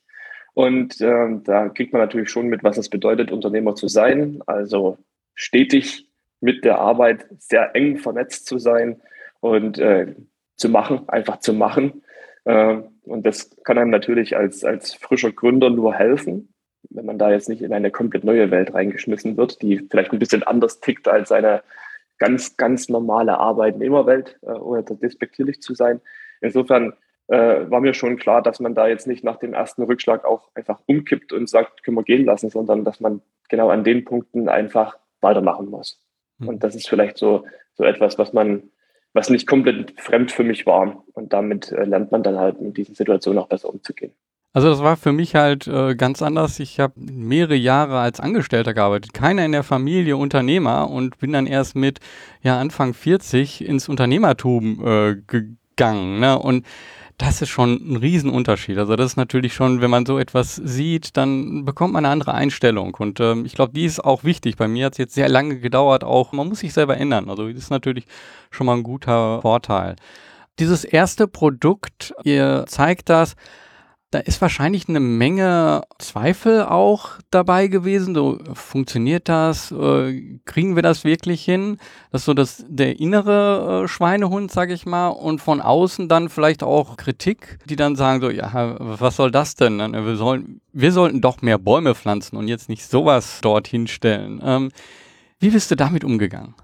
Und 0.61 1.01
äh, 1.01 1.39
da 1.43 1.71
kriegt 1.71 1.95
man 1.95 2.03
natürlich 2.03 2.29
schon 2.29 2.49
mit, 2.49 2.63
was 2.63 2.77
es 2.77 2.91
bedeutet, 2.91 3.33
Unternehmer 3.33 3.75
zu 3.77 3.89
sein. 3.89 4.43
Also 4.45 4.99
stetig 5.35 6.07
mit 6.43 6.67
der 6.67 6.79
Arbeit 6.79 7.25
sehr 7.39 7.75
eng 7.75 7.97
vernetzt 7.97 8.45
zu 8.45 8.59
sein 8.59 9.01
und 9.41 9.79
äh, 9.79 10.15
zu 10.57 10.69
machen, 10.69 11.09
einfach 11.09 11.39
zu 11.39 11.55
machen. 11.55 12.03
Äh, 12.45 12.77
und 13.05 13.25
das 13.25 13.57
kann 13.65 13.79
einem 13.79 13.89
natürlich 13.89 14.37
als, 14.37 14.63
als 14.63 14.93
frischer 14.93 15.33
Gründer 15.33 15.71
nur 15.71 15.95
helfen, 15.95 16.53
wenn 16.91 17.07
man 17.07 17.17
da 17.17 17.31
jetzt 17.31 17.49
nicht 17.49 17.63
in 17.63 17.73
eine 17.73 17.91
komplett 17.91 18.25
neue 18.25 18.51
Welt 18.51 18.75
reingeschmissen 18.75 19.39
wird, 19.39 19.63
die 19.63 19.79
vielleicht 19.91 20.13
ein 20.13 20.19
bisschen 20.19 20.43
anders 20.43 20.81
tickt 20.81 21.09
als 21.09 21.33
eine 21.33 21.63
ganz, 22.19 22.59
ganz 22.59 22.91
normale 22.91 23.39
Arbeitnehmerwelt, 23.39 24.39
äh, 24.43 24.51
ohne 24.51 24.83
despektierlich 24.83 25.63
zu 25.63 25.73
sein. 25.73 26.03
Insofern 26.43 26.93
äh, 27.31 27.71
war 27.71 27.81
mir 27.81 27.95
schon 27.95 28.17
klar, 28.17 28.43
dass 28.43 28.59
man 28.59 28.75
da 28.75 28.89
jetzt 28.89 29.07
nicht 29.07 29.23
nach 29.23 29.37
dem 29.37 29.55
ersten 29.55 29.83
Rückschlag 29.85 30.25
auch 30.25 30.49
einfach 30.55 30.81
umkippt 30.87 31.33
und 31.33 31.49
sagt, 31.49 31.85
können 31.85 31.97
wir 31.97 32.03
gehen 32.03 32.25
lassen, 32.25 32.51
sondern 32.51 32.85
dass 32.85 32.99
man 32.99 33.23
genau 33.49 33.71
an 33.71 33.85
den 33.85 34.05
Punkten 34.05 34.49
einfach 34.49 34.97
weitermachen 35.21 35.71
muss. 35.71 36.01
Mhm. 36.39 36.49
Und 36.49 36.65
das 36.65 36.75
ist 36.75 36.89
vielleicht 36.89 37.19
so, 37.19 37.45
so 37.75 37.85
etwas, 37.85 38.19
was 38.19 38.33
man, 38.33 38.65
was 39.13 39.31
nicht 39.31 39.47
komplett 39.47 39.95
fremd 40.01 40.33
für 40.33 40.43
mich 40.43 40.67
war. 40.67 41.05
Und 41.13 41.33
damit 41.33 41.71
äh, 41.71 41.85
lernt 41.85 42.11
man 42.11 42.25
dann 42.25 42.37
halt 42.37 42.61
mit 42.61 42.77
diesen 42.77 42.97
Situationen 42.97 43.39
auch 43.39 43.49
besser 43.49 43.69
umzugehen. 43.69 44.13
Also 44.53 44.69
das 44.69 44.83
war 44.83 44.97
für 44.97 45.13
mich 45.13 45.37
halt 45.37 45.69
äh, 45.69 45.95
ganz 45.95 46.23
anders. 46.23 46.59
Ich 46.59 46.81
habe 46.81 46.95
mehrere 46.97 47.55
Jahre 47.55 48.01
als 48.01 48.19
Angestellter 48.19 48.75
gearbeitet, 48.75 49.15
keiner 49.15 49.45
in 49.45 49.53
der 49.53 49.63
Familie 49.63 50.17
Unternehmer 50.17 50.91
und 50.91 51.19
bin 51.19 51.33
dann 51.33 51.47
erst 51.47 51.77
mit 51.77 52.01
ja 52.43 52.59
Anfang 52.59 52.93
40 52.93 53.65
ins 53.65 53.89
Unternehmertum 53.89 54.85
äh, 54.85 55.15
gegangen. 55.29 56.19
Ne? 56.19 56.37
Und 56.37 56.67
das 57.21 57.43
ist 57.43 57.51
schon 57.51 57.75
ein 57.75 57.97
Riesenunterschied. 57.97 58.79
Also 58.79 58.97
das 58.97 59.13
ist 59.13 59.17
natürlich 59.17 59.53
schon, 59.53 59.83
wenn 59.83 59.91
man 59.91 60.07
so 60.07 60.19
etwas 60.19 60.57
sieht, 60.57 61.19
dann 61.19 61.67
bekommt 61.67 61.93
man 61.93 62.07
eine 62.07 62.13
andere 62.13 62.33
Einstellung. 62.33 62.95
Und 62.95 63.21
ähm, 63.21 63.45
ich 63.45 63.55
glaube, 63.55 63.75
die 63.75 63.85
ist 63.85 64.03
auch 64.03 64.25
wichtig. 64.25 64.57
Bei 64.57 64.69
mir 64.69 64.87
hat 64.87 64.95
es 64.95 64.99
jetzt 64.99 65.15
sehr 65.15 65.29
lange 65.29 65.61
gedauert, 65.61 66.03
auch 66.03 66.33
man 66.33 66.49
muss 66.49 66.61
sich 66.61 66.73
selber 66.73 66.97
ändern. 66.97 67.29
Also 67.29 67.47
das 67.47 67.65
ist 67.65 67.71
natürlich 67.71 68.07
schon 68.51 68.67
mal 68.67 68.77
ein 68.77 68.83
guter 68.83 69.43
Vorteil. 69.43 69.97
Dieses 70.59 70.83
erste 70.83 71.29
Produkt, 71.29 72.15
ihr 72.25 72.65
zeigt 72.67 73.11
das, 73.11 73.37
da 74.11 74.19
ist 74.19 74.41
wahrscheinlich 74.43 74.89
eine 74.89 74.99
Menge 74.99 75.83
Zweifel 75.99 76.65
auch 76.65 77.11
dabei 77.31 77.69
gewesen. 77.69 78.15
So, 78.15 78.39
funktioniert 78.55 79.29
das? 79.29 79.71
Äh, 79.71 80.39
kriegen 80.45 80.75
wir 80.75 80.83
das 80.83 81.05
wirklich 81.05 81.45
hin? 81.45 81.79
Das 82.11 82.23
ist 82.23 82.25
so 82.25 82.35
das, 82.35 82.65
der 82.69 82.99
innere 82.99 83.85
äh, 83.85 83.89
Schweinehund, 83.89 84.51
sag 84.51 84.71
ich 84.71 84.85
mal, 84.85 85.09
und 85.09 85.41
von 85.41 85.61
außen 85.61 86.09
dann 86.09 86.29
vielleicht 86.29 86.65
auch 86.65 86.97
Kritik, 86.97 87.59
die 87.67 87.77
dann 87.77 87.95
sagen 87.95 88.21
so, 88.21 88.31
ja, 88.31 88.77
was 88.79 89.15
soll 89.15 89.31
das 89.31 89.55
denn? 89.55 89.79
Wir, 89.79 90.17
sollen, 90.17 90.61
wir 90.73 90.91
sollten 90.91 91.21
doch 91.21 91.41
mehr 91.41 91.59
Bäume 91.59 91.95
pflanzen 91.95 92.37
und 92.37 92.49
jetzt 92.49 92.69
nicht 92.69 92.85
sowas 92.85 93.41
dorthin 93.43 93.87
stellen. 93.87 94.41
Ähm, 94.45 94.71
wie 95.39 95.51
bist 95.51 95.71
du 95.71 95.77
damit 95.77 96.03
umgegangen? 96.03 96.55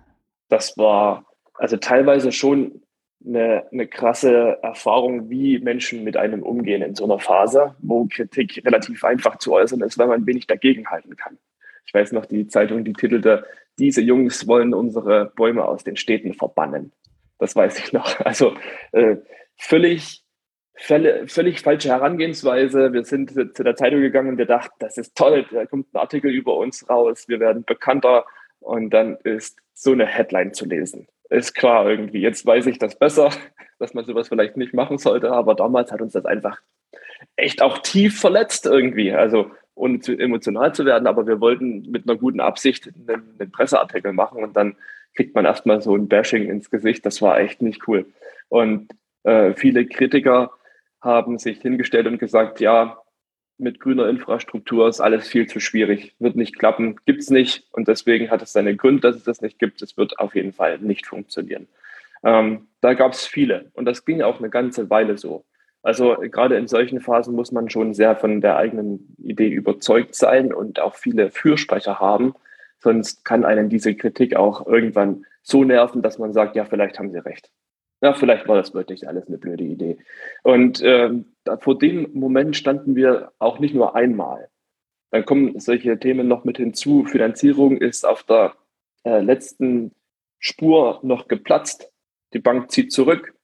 Das 0.49 0.77
war 0.77 1.25
also 1.55 1.77
teilweise 1.77 2.33
schon 2.33 2.83
eine, 3.27 3.67
eine 3.73 3.87
krasse 3.87 4.59
Erfahrung, 4.63 5.29
wie 5.31 5.59
Menschen 5.59 6.05
mit 6.05 6.17
einem 6.17 6.43
umgehen 6.43 6.83
in 6.83 6.95
so 6.95 7.05
einer 7.05 7.19
Phase, 7.19 7.75
wo 7.81 8.07
Kritik 8.07 8.63
relativ 8.65 9.05
einfach 9.05 9.39
zu 9.39 9.53
äußern 9.53 9.81
ist, 9.83 9.99
weil 9.99 10.07
man 10.07 10.27
wenig 10.27 10.47
dagegenhalten 10.47 11.17
kann. 11.17 11.39
Ich 11.85 11.95
weiß 11.95 12.13
noch, 12.13 12.27
die 12.27 12.47
Zeitung, 12.49 12.85
die 12.85 12.93
titelte, 12.93 13.45
diese 13.79 14.01
Jungs 14.01 14.47
wollen 14.47 14.75
unsere 14.75 15.33
Bäume 15.37 15.65
aus 15.65 15.85
den 15.85 15.97
Städten 15.97 16.35
verbannen. 16.35 16.93
Das 17.39 17.55
weiß 17.55 17.79
ich 17.79 17.93
noch. 17.93 18.19
Also 18.25 18.55
äh, 18.93 19.17
völlig, 19.57 20.23
völlig, 20.75 21.61
falsche 21.61 21.89
Herangehensweise. 21.89 22.93
Wir 22.93 23.05
sind 23.05 23.33
zu 23.57 23.63
der 23.63 23.77
Zeitung 23.77 24.01
gegangen 24.01 24.31
und 24.31 24.39
wir 24.39 24.47
dachten, 24.47 24.75
das 24.79 24.99
ist 24.99 25.17
toll, 25.17 25.47
da 25.51 25.67
kommt 25.67 25.93
ein 25.95 25.99
Artikel 25.99 26.31
über 26.31 26.57
uns 26.57 26.89
raus, 26.89 27.29
wir 27.29 27.41
werden 27.41 27.65
bekannter 27.65 28.25
und 28.61 28.91
dann 28.91 29.17
ist 29.25 29.59
so 29.75 29.93
eine 29.93 30.07
Headline 30.07 30.53
zu 30.53 30.67
lesen 30.67 31.07
ist 31.31 31.55
klar 31.55 31.89
irgendwie. 31.89 32.21
Jetzt 32.21 32.47
weiß 32.47 32.67
ich 32.67 32.79
das 32.79 32.99
besser, 32.99 33.31
dass 33.79 33.95
man 33.95 34.05
sowas 34.05 34.29
vielleicht 34.29 34.57
nicht 34.57 34.75
machen 34.75 34.99
sollte, 34.99 35.31
aber 35.33 35.55
damals 35.55 35.93
hat 35.93 36.01
uns 36.01 36.13
das 36.13 36.25
einfach 36.25 36.61
echt 37.37 37.63
auch 37.63 37.79
tief 37.79 38.21
verletzt 38.21 38.67
irgendwie. 38.67 39.13
Also 39.13 39.51
ohne 39.75 40.01
zu 40.01 40.19
emotional 40.19 40.75
zu 40.75 40.87
werden, 40.87 41.07
aber 41.07 41.27
wir 41.27 41.41
wollten 41.41 41.91
mit 41.91 42.09
einer 42.09 42.19
guten 42.19 42.41
Absicht 42.41 42.89
einen, 43.09 43.35
einen 43.39 43.51
Presseartikel 43.51 44.13
machen 44.13 44.43
und 44.43 44.57
dann 44.57 44.77
kriegt 45.15 45.35
man 45.35 45.45
erstmal 45.45 45.83
so 45.83 45.95
ein 45.95 46.09
Bashing 46.09 46.49
ins 46.49 46.71
Gesicht. 46.71 47.05
Das 47.05 47.21
war 47.23 47.39
echt 47.39 47.63
nicht 47.63 47.87
cool. 47.87 48.07
Und 48.49 48.89
äh, 49.25 49.55
viele 49.55 49.87
Kritiker 49.87 50.51
haben 51.01 51.39
sich 51.39 51.61
hingestellt 51.61 52.07
und 52.07 52.19
gesagt, 52.19 52.61
ja, 52.61 52.99
mit 53.59 53.81
grüner 53.81 54.09
Infrastruktur 54.09 54.89
ist 54.89 55.01
alles 55.01 55.29
viel 55.29 55.47
zu 55.47 55.61
schwierig, 55.61 56.15
wird 56.19 56.37
nicht 56.37 56.59
klappen, 56.59 56.97
gibt 57.07 57.21
es 57.21 57.31
nicht. 57.31 57.67
Und 57.73 57.89
deswegen 57.89 58.31
hat 58.31 58.43
es 58.43 58.53
seine 58.53 58.77
Gründe, 58.77 59.01
dass 59.01 59.17
es 59.17 59.25
das 59.25 59.41
nicht 59.41 59.59
gibt. 59.59 59.83
Es 59.83 59.97
wird 59.97 60.19
auf 60.19 60.35
jeden 60.35 60.53
Fall 60.53 60.79
nicht 60.79 61.07
funktionieren. 61.07 61.69
Ähm, 62.23 62.69
da 62.81 62.95
gab 62.95 63.13
es 63.13 63.27
viele 63.27 63.71
und 63.75 63.85
das 63.85 64.05
ging 64.05 64.23
auch 64.23 64.39
eine 64.39 64.51
ganze 64.51 64.91
Weile 64.91 65.17
so. 65.17 65.45
Also 65.83 66.17
gerade 66.17 66.57
in 66.57 66.67
solchen 66.67 67.01
Phasen 67.01 67.37
muss 67.37 67.53
man 67.53 67.71
schon 67.71 67.95
sehr 67.95 68.17
von 68.17 68.41
der 68.41 68.57
eigenen 68.57 69.15
Idee 69.19 69.49
überzeugt 69.49 70.17
sein 70.17 70.53
und 70.53 70.81
auch 70.81 70.97
viele 70.97 71.31
Fürsprecher 71.31 72.01
haben. 72.01 72.35
Sonst 72.79 73.25
kann 73.25 73.45
einen 73.45 73.69
diese 73.69 73.95
Kritik 73.95 74.35
auch 74.35 74.67
irgendwann 74.67 75.25
so 75.43 75.63
nerven, 75.63 76.03
dass 76.03 76.19
man 76.19 76.33
sagt, 76.33 76.57
ja, 76.57 76.65
vielleicht 76.65 76.99
haben 76.99 77.13
sie 77.13 77.25
recht. 77.25 77.51
Ja, 78.03 78.13
vielleicht 78.13 78.47
war 78.47 78.57
das 78.57 78.75
wirklich 78.75 79.09
alles 79.09 79.27
eine 79.27 79.39
blöde 79.39 79.65
Idee. 79.65 79.99
Und 80.43 80.83
ähm, 80.85 81.35
vor 81.61 81.79
dem 81.79 82.11
Moment 82.13 82.57
standen 82.57 82.95
wir 82.95 83.33
auch 83.39 83.59
nicht 83.59 83.75
nur 83.75 83.97
einmal. 83.97 84.49
Dann 85.11 85.25
kommen 85.25 85.59
solche 85.61 85.99
Themen 85.99 86.29
noch 86.29 86.45
mit 86.45 86.59
hinzu. 86.59 87.05
Finanzierung 87.05 87.79
ist 87.79 88.05
auf 88.05 88.23
der 88.25 88.55
äh, 89.05 89.21
letzten 89.21 89.93
Spur 90.39 91.01
noch 91.03 91.29
geplatzt. 91.29 91.91
Die 92.35 92.39
Bank 92.39 92.71
zieht 92.71 92.93
zurück 92.93 93.35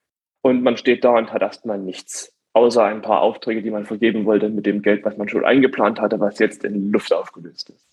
und 0.43 0.63
man 0.63 0.77
steht 0.77 1.05
da 1.05 1.17
und 1.17 1.33
hat 1.33 1.41
erstmal 1.41 1.79
nichts, 1.79 2.35
außer 2.53 2.85
ein 2.85 3.01
paar 3.01 3.23
Aufträge, 3.23 3.63
die 3.63 3.71
man 3.71 3.87
vergeben 3.87 4.27
wollte 4.27 4.51
mit 4.51 4.67
dem 4.67 4.83
Geld, 4.83 5.05
was 5.05 5.17
man 5.17 5.29
schon 5.29 5.45
eingeplant 5.45 6.01
hatte, 6.01 6.21
was 6.21 6.39
jetzt 6.39 6.65
in 6.65 6.93
Luft 6.93 7.13
aufgelöst 7.13 7.71
ist. 7.71 7.87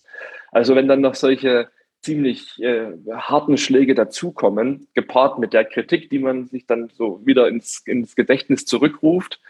Also 0.50 0.74
wenn 0.74 0.88
dann 0.88 1.00
noch 1.00 1.14
solche 1.14 1.70
ziemlich 2.02 2.60
äh, 2.62 2.92
harten 3.12 3.56
Schläge 3.58 3.94
dazukommen, 3.94 4.88
gepaart 4.94 5.38
mit 5.38 5.52
der 5.52 5.64
Kritik, 5.64 6.10
die 6.10 6.18
man 6.18 6.46
sich 6.46 6.66
dann 6.66 6.88
so 6.88 7.24
wieder 7.26 7.48
ins, 7.48 7.82
ins 7.84 8.16
Gedächtnis 8.16 8.64
zurückruft, 8.64 9.40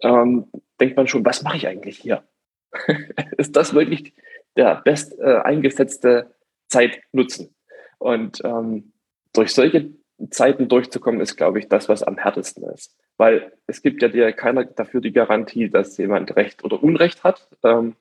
ähm, 0.00 0.46
denkt 0.80 0.96
man 0.96 1.08
schon, 1.08 1.24
was 1.24 1.42
mache 1.42 1.56
ich 1.56 1.66
eigentlich 1.66 1.98
hier? 1.98 2.24
ist 3.38 3.56
das 3.56 3.74
wirklich 3.74 4.12
der 4.56 4.76
best 4.76 5.18
äh, 5.18 5.38
eingesetzte 5.38 6.34
Zeitnutzen? 6.68 7.54
Und 7.98 8.42
ähm, 8.44 8.92
durch 9.32 9.54
solche 9.54 9.90
Zeiten 10.30 10.68
durchzukommen, 10.68 11.20
ist, 11.20 11.36
glaube 11.36 11.58
ich, 11.58 11.68
das, 11.68 11.88
was 11.88 12.02
am 12.02 12.18
härtesten 12.18 12.64
ist. 12.70 12.96
Weil 13.16 13.52
es 13.66 13.82
gibt 13.82 14.02
ja 14.02 14.08
dir 14.08 14.32
keiner 14.32 14.64
dafür 14.64 15.00
die 15.00 15.12
Garantie, 15.12 15.70
dass 15.70 15.96
jemand 15.96 16.36
Recht 16.36 16.64
oder 16.64 16.82
Unrecht 16.82 17.24
hat. 17.24 17.48
Ähm, 17.62 17.96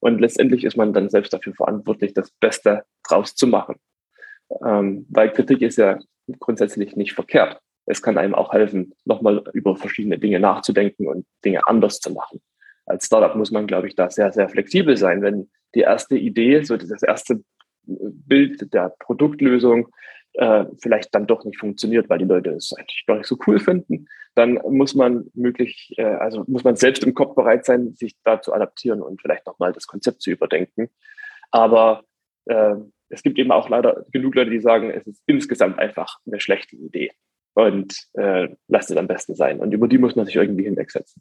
und 0.00 0.20
letztendlich 0.20 0.64
ist 0.64 0.76
man 0.76 0.92
dann 0.92 1.10
selbst 1.10 1.32
dafür 1.32 1.54
verantwortlich, 1.54 2.14
das 2.14 2.30
Beste 2.30 2.84
draus 3.08 3.34
zu 3.34 3.46
machen. 3.46 3.76
Ähm, 4.64 5.06
weil 5.10 5.32
Kritik 5.32 5.62
ist 5.62 5.76
ja 5.76 5.98
grundsätzlich 6.38 6.96
nicht 6.96 7.12
verkehrt. 7.12 7.60
Es 7.86 8.02
kann 8.02 8.18
einem 8.18 8.34
auch 8.34 8.52
helfen, 8.52 8.94
nochmal 9.04 9.42
über 9.54 9.76
verschiedene 9.76 10.18
Dinge 10.18 10.40
nachzudenken 10.40 11.08
und 11.08 11.26
Dinge 11.44 11.66
anders 11.66 12.00
zu 12.00 12.12
machen. 12.12 12.40
Als 12.86 13.06
Startup 13.06 13.34
muss 13.36 13.50
man, 13.50 13.66
glaube 13.66 13.88
ich, 13.88 13.94
da 13.94 14.10
sehr, 14.10 14.32
sehr 14.32 14.48
flexibel 14.48 14.96
sein. 14.96 15.22
Wenn 15.22 15.50
die 15.74 15.80
erste 15.80 16.16
Idee, 16.16 16.62
so 16.62 16.76
das 16.76 17.02
erste 17.02 17.42
Bild 17.84 18.72
der 18.72 18.94
Produktlösung 18.98 19.88
äh, 20.38 20.66
vielleicht 20.80 21.14
dann 21.14 21.26
doch 21.26 21.44
nicht 21.44 21.58
funktioniert, 21.58 22.08
weil 22.08 22.18
die 22.18 22.24
Leute 22.24 22.50
es 22.50 22.72
eigentlich 22.72 23.04
gar 23.06 23.16
nicht 23.16 23.26
so 23.26 23.36
cool 23.46 23.58
finden, 23.58 24.06
dann 24.36 24.54
muss 24.70 24.94
man 24.94 25.26
möglich, 25.34 25.92
äh, 25.96 26.04
also 26.04 26.44
muss 26.46 26.62
man 26.62 26.76
selbst 26.76 27.02
im 27.02 27.14
Kopf 27.14 27.34
bereit 27.34 27.64
sein, 27.64 27.94
sich 27.94 28.14
da 28.22 28.40
zu 28.40 28.54
adaptieren 28.54 29.02
und 29.02 29.20
vielleicht 29.20 29.46
nochmal 29.46 29.72
das 29.72 29.88
Konzept 29.88 30.22
zu 30.22 30.30
überdenken. 30.30 30.90
Aber 31.50 32.04
äh, 32.44 32.76
es 33.08 33.22
gibt 33.24 33.38
eben 33.38 33.50
auch 33.50 33.68
leider 33.68 34.06
genug 34.12 34.36
Leute, 34.36 34.50
die 34.50 34.60
sagen, 34.60 34.90
es 34.90 35.06
ist 35.08 35.22
insgesamt 35.26 35.78
einfach 35.80 36.18
eine 36.24 36.38
schlechte 36.38 36.76
Idee 36.76 37.10
und 37.54 37.96
äh, 38.12 38.48
lasst 38.68 38.92
es 38.92 38.96
am 38.96 39.08
besten 39.08 39.34
sein. 39.34 39.58
Und 39.58 39.72
über 39.72 39.88
die 39.88 39.98
muss 39.98 40.14
man 40.14 40.26
sich 40.26 40.36
irgendwie 40.36 40.64
hinwegsetzen. 40.64 41.20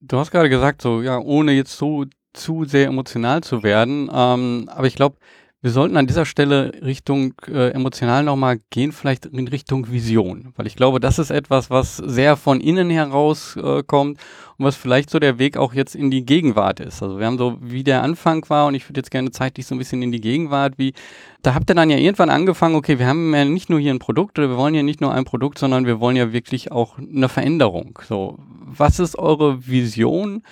Du 0.00 0.18
hast 0.18 0.30
gerade 0.30 0.48
gesagt, 0.48 0.82
so 0.82 1.02
ja, 1.02 1.18
ohne 1.18 1.52
jetzt 1.52 1.76
so 1.76 2.04
zu 2.32 2.64
sehr 2.64 2.86
emotional 2.86 3.42
zu 3.42 3.64
werden, 3.64 4.08
ähm, 4.14 4.68
aber 4.72 4.86
ich 4.86 4.94
glaube, 4.94 5.16
wir 5.62 5.70
sollten 5.70 5.96
an 5.96 6.08
dieser 6.08 6.26
Stelle 6.26 6.72
Richtung 6.82 7.34
äh, 7.46 7.70
emotional 7.70 8.24
nochmal 8.24 8.58
gehen, 8.70 8.90
vielleicht 8.90 9.26
in 9.26 9.46
Richtung 9.46 9.92
Vision, 9.92 10.52
weil 10.56 10.66
ich 10.66 10.74
glaube, 10.74 10.98
das 10.98 11.20
ist 11.20 11.30
etwas, 11.30 11.70
was 11.70 11.98
sehr 11.98 12.36
von 12.36 12.60
innen 12.60 12.90
heraus 12.90 13.56
äh, 13.56 13.84
kommt 13.84 14.18
und 14.58 14.64
was 14.64 14.74
vielleicht 14.74 15.08
so 15.08 15.20
der 15.20 15.38
Weg 15.38 15.56
auch 15.56 15.72
jetzt 15.72 15.94
in 15.94 16.10
die 16.10 16.26
Gegenwart 16.26 16.80
ist. 16.80 17.00
Also 17.00 17.20
wir 17.20 17.26
haben 17.26 17.38
so, 17.38 17.58
wie 17.60 17.84
der 17.84 18.02
Anfang 18.02 18.44
war 18.48 18.66
und 18.66 18.74
ich 18.74 18.88
würde 18.88 18.98
jetzt 18.98 19.12
gerne 19.12 19.30
zeitlich 19.30 19.64
so 19.66 19.76
ein 19.76 19.78
bisschen 19.78 20.02
in 20.02 20.10
die 20.10 20.20
Gegenwart, 20.20 20.74
wie, 20.78 20.94
da 21.42 21.54
habt 21.54 21.70
ihr 21.70 21.76
dann 21.76 21.90
ja 21.90 21.96
irgendwann 21.96 22.30
angefangen, 22.30 22.74
okay, 22.74 22.98
wir 22.98 23.06
haben 23.06 23.32
ja 23.32 23.44
nicht 23.44 23.70
nur 23.70 23.78
hier 23.78 23.94
ein 23.94 24.00
Produkt 24.00 24.40
oder 24.40 24.48
wir 24.48 24.56
wollen 24.56 24.74
ja 24.74 24.82
nicht 24.82 25.00
nur 25.00 25.14
ein 25.14 25.24
Produkt, 25.24 25.60
sondern 25.60 25.86
wir 25.86 26.00
wollen 26.00 26.16
ja 26.16 26.32
wirklich 26.32 26.72
auch 26.72 26.98
eine 26.98 27.28
Veränderung. 27.28 28.00
So, 28.08 28.36
was 28.64 28.98
ist 28.98 29.16
eure 29.16 29.64
Vision? 29.64 30.42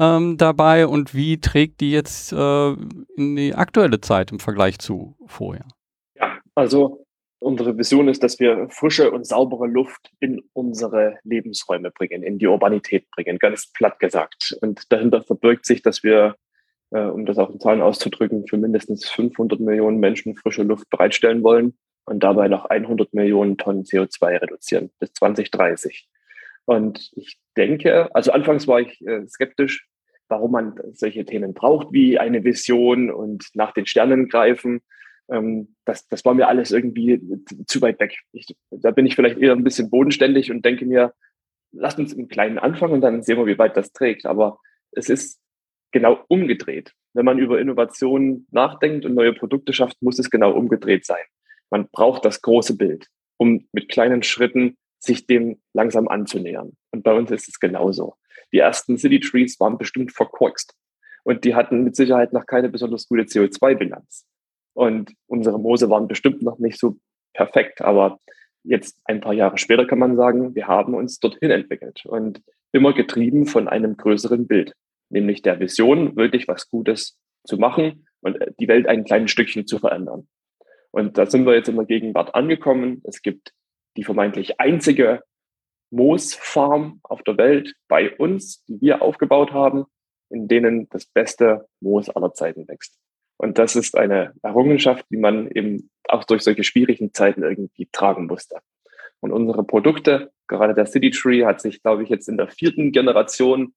Ähm, 0.00 0.36
dabei 0.36 0.86
und 0.86 1.14
wie 1.14 1.40
trägt 1.40 1.80
die 1.80 1.90
jetzt 1.90 2.32
äh, 2.32 2.72
in 3.16 3.36
die 3.36 3.54
aktuelle 3.54 4.00
Zeit 4.00 4.32
im 4.32 4.38
Vergleich 4.38 4.78
zu 4.78 5.16
vorher? 5.26 5.66
Ja, 6.14 6.38
also 6.54 7.04
unsere 7.40 7.76
Vision 7.76 8.08
ist, 8.08 8.22
dass 8.22 8.40
wir 8.40 8.68
frische 8.70 9.10
und 9.10 9.26
saubere 9.26 9.66
Luft 9.66 10.10
in 10.20 10.42
unsere 10.52 11.18
Lebensräume 11.24 11.90
bringen, 11.90 12.22
in 12.22 12.38
die 12.38 12.46
Urbanität 12.46 13.10
bringen, 13.10 13.38
ganz 13.38 13.72
platt 13.72 13.98
gesagt. 13.98 14.56
Und 14.60 14.92
dahinter 14.92 15.22
verbirgt 15.22 15.66
sich, 15.66 15.82
dass 15.82 16.02
wir, 16.02 16.36
äh, 16.90 17.00
um 17.00 17.26
das 17.26 17.38
auch 17.38 17.50
in 17.50 17.60
Zahlen 17.60 17.82
auszudrücken, 17.82 18.46
für 18.46 18.56
mindestens 18.56 19.08
500 19.08 19.60
Millionen 19.60 19.98
Menschen 19.98 20.36
frische 20.36 20.62
Luft 20.62 20.88
bereitstellen 20.90 21.42
wollen 21.42 21.76
und 22.04 22.22
dabei 22.22 22.48
noch 22.48 22.64
100 22.66 23.14
Millionen 23.14 23.56
Tonnen 23.56 23.84
CO2 23.84 24.40
reduzieren 24.40 24.90
bis 24.98 25.12
2030. 25.12 26.08
Und 26.64 27.10
ich 27.14 27.38
denke, 27.58 28.14
also 28.14 28.32
anfangs 28.32 28.66
war 28.66 28.80
ich 28.80 29.04
äh, 29.06 29.26
skeptisch, 29.26 29.86
warum 30.28 30.52
man 30.52 30.74
solche 30.92 31.24
Themen 31.24 31.52
braucht, 31.52 31.92
wie 31.92 32.18
eine 32.18 32.44
Vision 32.44 33.10
und 33.10 33.48
nach 33.54 33.72
den 33.72 33.86
Sternen 33.86 34.28
greifen. 34.28 34.80
Ähm, 35.30 35.74
das, 35.84 36.06
das 36.08 36.24
war 36.24 36.34
mir 36.34 36.48
alles 36.48 36.70
irgendwie 36.70 37.20
zu 37.66 37.82
weit 37.82 37.98
weg. 38.00 38.16
Ich, 38.32 38.56
da 38.70 38.92
bin 38.92 39.06
ich 39.06 39.16
vielleicht 39.16 39.38
eher 39.38 39.52
ein 39.52 39.64
bisschen 39.64 39.90
bodenständig 39.90 40.50
und 40.50 40.64
denke 40.64 40.86
mir, 40.86 41.12
lasst 41.72 41.98
uns 41.98 42.12
im 42.12 42.28
Kleinen 42.28 42.58
anfangen 42.58 42.94
und 42.94 43.00
dann 43.00 43.22
sehen 43.22 43.36
wir, 43.38 43.46
wie 43.46 43.58
weit 43.58 43.76
das 43.76 43.92
trägt. 43.92 44.24
Aber 44.24 44.58
es 44.92 45.10
ist 45.10 45.40
genau 45.90 46.24
umgedreht. 46.28 46.92
Wenn 47.14 47.24
man 47.24 47.38
über 47.38 47.60
Innovationen 47.60 48.46
nachdenkt 48.50 49.04
und 49.04 49.14
neue 49.14 49.32
Produkte 49.32 49.72
schafft, 49.72 50.00
muss 50.00 50.18
es 50.18 50.30
genau 50.30 50.52
umgedreht 50.52 51.04
sein. 51.04 51.24
Man 51.70 51.88
braucht 51.90 52.24
das 52.24 52.40
große 52.40 52.76
Bild, 52.76 53.08
um 53.36 53.66
mit 53.72 53.88
kleinen 53.88 54.22
Schritten 54.22 54.76
sich 54.98 55.26
dem 55.26 55.60
langsam 55.72 56.08
anzunähern. 56.08 56.76
Und 56.90 57.02
bei 57.02 57.12
uns 57.12 57.30
ist 57.30 57.48
es 57.48 57.60
genauso. 57.60 58.14
Die 58.52 58.58
ersten 58.58 58.98
City 58.98 59.20
Trees 59.20 59.60
waren 59.60 59.78
bestimmt 59.78 60.12
verkorkst 60.12 60.74
und 61.24 61.44
die 61.44 61.54
hatten 61.54 61.84
mit 61.84 61.96
Sicherheit 61.96 62.32
noch 62.32 62.46
keine 62.46 62.68
besonders 62.68 63.08
gute 63.08 63.24
CO2-Bilanz. 63.24 64.26
Und 64.74 65.12
unsere 65.26 65.58
Moose 65.58 65.90
waren 65.90 66.08
bestimmt 66.08 66.42
noch 66.42 66.58
nicht 66.58 66.78
so 66.78 66.96
perfekt, 67.34 67.82
aber 67.82 68.20
jetzt 68.62 69.00
ein 69.04 69.20
paar 69.20 69.34
Jahre 69.34 69.58
später 69.58 69.86
kann 69.86 69.98
man 69.98 70.16
sagen, 70.16 70.54
wir 70.54 70.66
haben 70.66 70.94
uns 70.94 71.18
dorthin 71.18 71.50
entwickelt 71.50 72.04
und 72.06 72.42
immer 72.72 72.92
getrieben 72.92 73.46
von 73.46 73.68
einem 73.68 73.96
größeren 73.96 74.46
Bild, 74.46 74.74
nämlich 75.10 75.42
der 75.42 75.60
Vision, 75.60 76.16
wirklich 76.16 76.48
was 76.48 76.68
Gutes 76.68 77.18
zu 77.44 77.56
machen 77.56 78.06
und 78.20 78.38
die 78.58 78.68
Welt 78.68 78.86
ein 78.86 79.04
kleines 79.04 79.30
Stückchen 79.30 79.66
zu 79.66 79.78
verändern. 79.78 80.28
Und 80.90 81.18
da 81.18 81.26
sind 81.26 81.46
wir 81.46 81.54
jetzt 81.54 81.68
in 81.68 81.76
der 81.76 81.84
Gegenwart 81.84 82.34
angekommen. 82.34 83.02
Es 83.04 83.22
gibt 83.22 83.52
die 83.98 84.04
vermeintlich 84.04 84.60
einzige 84.60 85.24
Moosfarm 85.90 87.00
auf 87.02 87.24
der 87.24 87.36
Welt 87.36 87.74
bei 87.88 88.16
uns, 88.16 88.64
die 88.66 88.80
wir 88.80 89.02
aufgebaut 89.02 89.52
haben, 89.52 89.86
in 90.30 90.46
denen 90.46 90.88
das 90.90 91.06
beste 91.06 91.66
Moos 91.80 92.08
aller 92.08 92.32
Zeiten 92.32 92.68
wächst. 92.68 92.96
Und 93.38 93.58
das 93.58 93.74
ist 93.74 93.98
eine 93.98 94.34
Errungenschaft, 94.42 95.04
die 95.10 95.16
man 95.16 95.50
eben 95.50 95.90
auch 96.04 96.22
durch 96.22 96.42
solche 96.42 96.62
schwierigen 96.62 97.12
Zeiten 97.12 97.42
irgendwie 97.42 97.88
tragen 97.90 98.26
musste. 98.26 98.60
Und 99.18 99.32
unsere 99.32 99.64
Produkte, 99.64 100.30
gerade 100.46 100.74
der 100.74 100.86
City 100.86 101.10
Tree, 101.10 101.44
hat 101.44 101.60
sich, 101.60 101.82
glaube 101.82 102.04
ich, 102.04 102.08
jetzt 102.08 102.28
in 102.28 102.36
der 102.36 102.46
vierten 102.46 102.92
Generation 102.92 103.74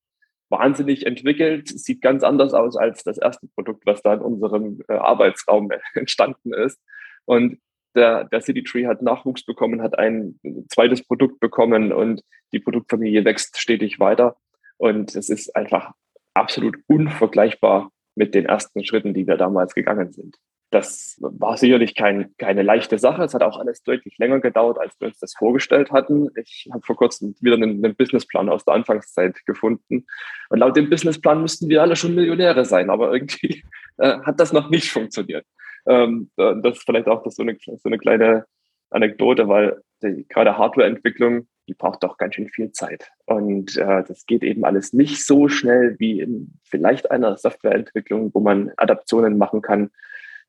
wahnsinnig 0.50 1.08
entwickelt. 1.08 1.68
Sieht 1.68 2.04
ganz 2.04 2.22
anders 2.22 2.54
aus 2.54 2.78
als 2.78 3.04
das 3.04 3.18
erste 3.18 3.48
Produkt, 3.56 3.88
was 3.88 4.04
da 4.04 4.14
in 4.14 4.22
unserem 4.22 4.84
äh, 4.88 4.94
Arbeitsraum 4.94 5.72
entstanden 5.96 6.54
ist. 6.54 6.80
Und 7.26 7.58
der, 7.96 8.26
der 8.26 8.42
City 8.42 8.64
Tree 8.64 8.88
hat 8.88 9.02
Nachwuchs 9.02 9.44
bekommen, 9.44 9.82
hat 9.82 9.98
ein 9.98 10.40
zweites 10.70 11.04
Produkt 11.06 11.40
bekommen 11.40 11.92
und 11.92 12.22
die 12.54 12.60
Produktfamilie 12.60 13.26
wächst 13.26 13.60
stetig 13.60 14.00
weiter. 14.00 14.36
Und 14.78 15.16
es 15.16 15.30
ist 15.30 15.56
einfach 15.56 15.92
absolut 16.34 16.78
unvergleichbar 16.88 17.92
mit 18.16 18.36
den 18.36 18.46
ersten 18.46 18.84
Schritten, 18.84 19.14
die 19.14 19.28
wir 19.28 19.38
damals 19.38 19.74
gegangen 19.74 20.12
sind. 20.12 20.38
Das 20.72 21.18
war 21.20 21.58
sicherlich 21.58 21.96
kein, 21.96 22.34
keine 22.38 22.64
leichte 22.64 22.98
Sache. 22.98 23.24
Es 23.24 23.34
hat 23.34 23.44
auch 23.44 23.60
alles 23.60 23.84
deutlich 23.84 24.18
länger 24.18 24.40
gedauert, 24.40 24.80
als 24.80 24.96
wir 25.00 25.10
uns 25.10 25.20
das 25.20 25.34
vorgestellt 25.34 25.92
hatten. 25.92 26.30
Ich 26.36 26.70
habe 26.72 26.82
vor 26.86 26.96
kurzem 26.96 27.36
wieder 27.42 27.56
einen, 27.56 27.84
einen, 27.84 27.96
Businessplan 27.96 28.48
aus 28.48 28.64
der 28.64 28.76
Anfangszeit 28.76 29.46
gefunden. 29.46 30.06
Und 30.50 30.60
laut 30.60 30.78
dem 30.78 30.90
Businessplan 30.90 31.42
müssten 31.42 31.68
wir 31.68 31.82
alle 31.82 31.98
schon 31.98 32.16
Millionäre 32.16 32.64
sein, 32.64 32.90
aber 32.90 33.12
irgendwie 33.12 33.64
äh, 33.98 34.20
hat 34.22 34.40
das 34.40 34.54
noch 34.54 34.70
nicht 34.70 34.90
funktioniert. 34.90 35.46
Ähm, 35.88 36.30
das 36.36 36.78
ist 36.78 36.86
vielleicht 36.86 37.08
auch 37.08 37.24
das 37.24 37.36
so, 37.36 37.44
eine, 37.44 37.58
so 37.60 37.78
eine 37.86 37.98
kleine 37.98 38.46
Anekdote, 38.90 39.48
weil 39.48 39.82
die, 40.04 40.26
gerade 40.28 40.58
Hardwareentwicklung, 40.58 41.48
die 41.68 41.74
braucht 41.74 42.04
doch 42.04 42.18
ganz 42.18 42.36
schön 42.36 42.50
viel 42.50 42.72
Zeit. 42.72 43.10
Und 43.26 43.78
äh, 43.78 44.04
das 44.08 44.26
geht 44.26 44.44
eben 44.44 44.66
alles 44.66 44.94
nicht 44.94 45.26
so 45.26 45.48
schnell 45.48 45.96
wie 46.00 46.20
in 46.20 46.60
vielleicht 46.64 47.12
einer 47.12 47.38
Softwareentwicklung, 47.38 48.32
wo 48.34 48.40
man 48.40 48.72
Adaptionen 48.78 49.38
machen 49.38 49.62
kann. 49.62 49.92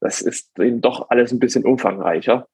Das 0.00 0.20
ist 0.20 0.58
eben 0.58 0.80
doch 0.80 1.10
alles 1.10 1.32
ein 1.32 1.38
bisschen 1.38 1.64
umfangreicher. 1.64 2.48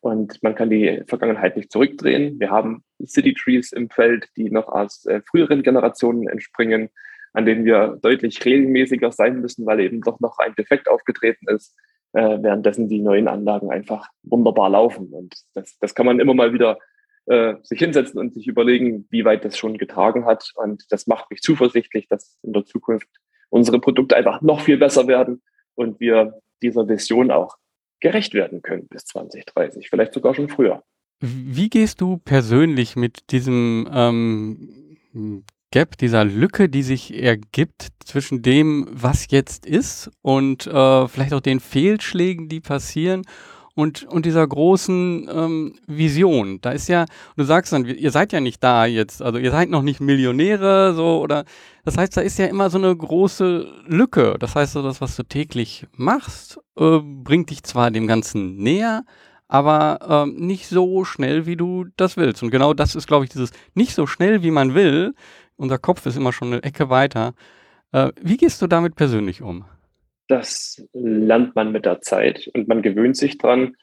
und 0.00 0.42
man 0.42 0.54
kann 0.54 0.70
die 0.70 1.02
Vergangenheit 1.06 1.56
nicht 1.56 1.70
zurückdrehen. 1.70 2.40
Wir 2.40 2.50
haben 2.50 2.84
City 3.04 3.34
Trees 3.34 3.72
im 3.72 3.90
Feld, 3.90 4.28
die 4.36 4.50
noch 4.50 4.68
aus 4.68 5.04
äh, 5.06 5.20
früheren 5.22 5.62
Generationen 5.62 6.26
entspringen, 6.28 6.88
an 7.32 7.44
denen 7.44 7.64
wir 7.64 7.98
deutlich 8.02 8.44
regelmäßiger 8.44 9.12
sein 9.12 9.40
müssen, 9.40 9.66
weil 9.66 9.80
eben 9.80 10.00
doch 10.00 10.20
noch 10.20 10.38
ein 10.38 10.54
Defekt 10.54 10.88
aufgetreten 10.88 11.46
ist, 11.48 11.76
äh, 12.12 12.38
währenddessen 12.40 12.88
die 12.88 13.00
neuen 13.00 13.28
Anlagen 13.28 13.70
einfach 13.70 14.08
wunderbar 14.22 14.70
laufen. 14.70 15.12
Und 15.12 15.34
das, 15.54 15.78
das 15.78 15.94
kann 15.94 16.06
man 16.06 16.20
immer 16.20 16.34
mal 16.34 16.52
wieder 16.52 16.78
äh, 17.26 17.54
sich 17.62 17.78
hinsetzen 17.78 18.18
und 18.18 18.34
sich 18.34 18.46
überlegen, 18.46 19.06
wie 19.10 19.24
weit 19.24 19.44
das 19.44 19.56
schon 19.56 19.78
getragen 19.78 20.24
hat. 20.24 20.50
Und 20.54 20.84
das 20.90 21.06
macht 21.06 21.30
mich 21.30 21.40
zuversichtlich, 21.40 22.08
dass 22.08 22.38
in 22.42 22.52
der 22.52 22.64
Zukunft 22.64 23.08
unsere 23.50 23.80
Produkte 23.80 24.16
einfach 24.16 24.40
noch 24.42 24.60
viel 24.60 24.78
besser 24.78 25.06
werden 25.06 25.42
und 25.74 26.00
wir 26.00 26.40
dieser 26.62 26.88
Vision 26.88 27.30
auch 27.30 27.56
gerecht 28.00 28.34
werden 28.34 28.62
können 28.62 28.88
bis 28.88 29.04
2030, 29.04 29.88
vielleicht 29.90 30.14
sogar 30.14 30.34
schon 30.34 30.48
früher. 30.48 30.82
Wie 31.20 31.68
gehst 31.68 32.00
du 32.00 32.16
persönlich 32.16 32.96
mit 32.96 33.30
diesem 33.30 33.88
ähm, 33.92 35.44
Gap, 35.72 35.96
dieser 35.98 36.24
Lücke, 36.24 36.68
die 36.68 36.82
sich 36.82 37.14
ergibt 37.14 37.88
zwischen 38.04 38.42
dem, 38.42 38.88
was 38.90 39.26
jetzt 39.30 39.66
ist 39.66 40.10
und 40.20 40.66
äh, 40.66 41.08
vielleicht 41.08 41.32
auch 41.32 41.40
den 41.40 41.60
Fehlschlägen, 41.60 42.48
die 42.48 42.60
passieren 42.60 43.22
und, 43.74 44.02
und 44.04 44.26
dieser 44.26 44.46
großen 44.46 45.28
ähm, 45.32 45.74
Vision. 45.86 46.60
Da 46.60 46.72
ist 46.72 46.88
ja, 46.88 47.06
du 47.36 47.44
sagst 47.44 47.72
dann, 47.72 47.84
ihr 47.84 48.10
seid 48.10 48.32
ja 48.32 48.40
nicht 48.40 48.62
da 48.62 48.84
jetzt, 48.84 49.22
also 49.22 49.38
ihr 49.38 49.52
seid 49.52 49.70
noch 49.70 49.82
nicht 49.82 50.00
Millionäre, 50.00 50.92
so, 50.94 51.20
oder, 51.20 51.44
das 51.84 51.96
heißt, 51.96 52.16
da 52.16 52.20
ist 52.20 52.38
ja 52.38 52.46
immer 52.46 52.68
so 52.68 52.78
eine 52.78 52.94
große 52.94 53.66
Lücke. 53.86 54.36
Das 54.40 54.56
heißt, 54.56 54.72
so 54.72 54.82
das, 54.82 55.00
was 55.00 55.16
du 55.16 55.22
täglich 55.22 55.86
machst, 55.96 56.58
äh, 56.76 56.98
bringt 56.98 57.50
dich 57.50 57.62
zwar 57.62 57.90
dem 57.90 58.06
Ganzen 58.06 58.56
näher, 58.56 59.04
aber 59.46 60.26
äh, 60.26 60.30
nicht 60.30 60.68
so 60.68 61.04
schnell, 61.04 61.46
wie 61.46 61.56
du 61.56 61.86
das 61.96 62.16
willst. 62.16 62.42
Und 62.42 62.50
genau 62.50 62.74
das 62.74 62.94
ist, 62.94 63.06
glaube 63.06 63.24
ich, 63.24 63.30
dieses 63.30 63.50
nicht 63.74 63.94
so 63.94 64.06
schnell, 64.06 64.42
wie 64.42 64.50
man 64.50 64.74
will. 64.74 65.14
Unser 65.60 65.76
Kopf 65.76 66.06
ist 66.06 66.16
immer 66.16 66.32
schon 66.32 66.54
eine 66.54 66.62
Ecke 66.62 66.88
weiter. 66.88 67.34
Äh, 67.92 68.12
wie 68.18 68.38
gehst 68.38 68.62
du 68.62 68.66
damit 68.66 68.94
persönlich 68.94 69.42
um? 69.42 69.66
Das 70.26 70.82
lernt 70.94 71.54
man 71.54 71.70
mit 71.70 71.84
der 71.84 72.00
Zeit 72.00 72.48
und 72.54 72.66
man 72.66 72.80
gewöhnt 72.80 73.18
sich 73.18 73.36
dran, 73.36 73.76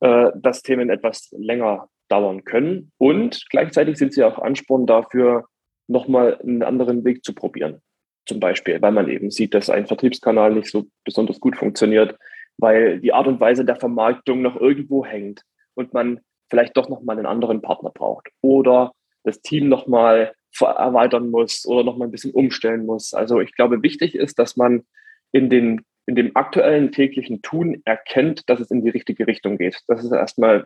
äh, 0.00 0.32
dass 0.36 0.60
Themen 0.60 0.90
etwas 0.90 1.30
länger 1.32 1.88
dauern 2.08 2.44
können. 2.44 2.92
Und 2.98 3.46
gleichzeitig 3.48 3.96
sind 3.96 4.12
sie 4.12 4.22
auch 4.22 4.38
Ansporn 4.38 4.86
dafür, 4.86 5.46
nochmal 5.86 6.38
einen 6.42 6.62
anderen 6.62 7.06
Weg 7.06 7.24
zu 7.24 7.34
probieren. 7.34 7.80
Zum 8.26 8.38
Beispiel, 8.38 8.82
weil 8.82 8.92
man 8.92 9.08
eben 9.08 9.30
sieht, 9.30 9.54
dass 9.54 9.70
ein 9.70 9.86
Vertriebskanal 9.86 10.52
nicht 10.52 10.70
so 10.70 10.88
besonders 11.04 11.40
gut 11.40 11.56
funktioniert, 11.56 12.18
weil 12.58 13.00
die 13.00 13.14
Art 13.14 13.28
und 13.28 13.40
Weise 13.40 13.64
der 13.64 13.76
Vermarktung 13.76 14.42
noch 14.42 14.60
irgendwo 14.60 15.06
hängt 15.06 15.40
und 15.72 15.94
man 15.94 16.20
vielleicht 16.50 16.76
doch 16.76 16.90
nochmal 16.90 17.16
einen 17.16 17.26
anderen 17.26 17.62
Partner 17.62 17.90
braucht 17.94 18.28
oder 18.42 18.92
das 19.22 19.40
Team 19.40 19.70
nochmal 19.70 20.34
erweitern 20.60 21.30
muss 21.30 21.66
oder 21.66 21.84
nochmal 21.84 22.08
ein 22.08 22.12
bisschen 22.12 22.32
umstellen 22.32 22.86
muss. 22.86 23.14
Also 23.14 23.40
ich 23.40 23.54
glaube, 23.54 23.82
wichtig 23.82 24.14
ist, 24.14 24.38
dass 24.38 24.56
man 24.56 24.84
in, 25.32 25.50
den, 25.50 25.84
in 26.06 26.14
dem 26.14 26.36
aktuellen 26.36 26.92
täglichen 26.92 27.42
Tun 27.42 27.82
erkennt, 27.84 28.48
dass 28.48 28.60
es 28.60 28.70
in 28.70 28.82
die 28.82 28.90
richtige 28.90 29.26
Richtung 29.26 29.58
geht. 29.58 29.80
Das 29.88 30.04
ist 30.04 30.12
erstmal 30.12 30.64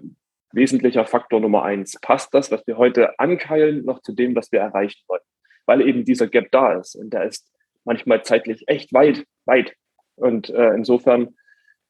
wesentlicher 0.53 1.05
Faktor 1.07 1.40
Nummer 1.40 1.64
eins. 1.64 1.98
Passt 2.01 2.33
das, 2.35 2.51
was 2.51 2.66
wir 2.66 2.77
heute 2.77 3.18
ankeilen, 3.18 3.85
noch 3.85 4.01
zu 4.01 4.12
dem, 4.12 4.35
was 4.35 4.53
wir 4.53 4.61
erreichen 4.61 5.03
wollen? 5.09 5.22
Weil 5.66 5.87
eben 5.87 6.05
dieser 6.05 6.29
Gap 6.29 6.51
da 6.51 6.74
ist 6.74 6.94
und 6.94 7.11
der 7.11 7.24
ist 7.24 7.51
manchmal 7.85 8.22
zeitlich 8.22 8.64
echt 8.68 8.92
weit, 8.92 9.24
weit. 9.44 9.74
Und 10.16 10.51
äh, 10.51 10.74
insofern 10.74 11.35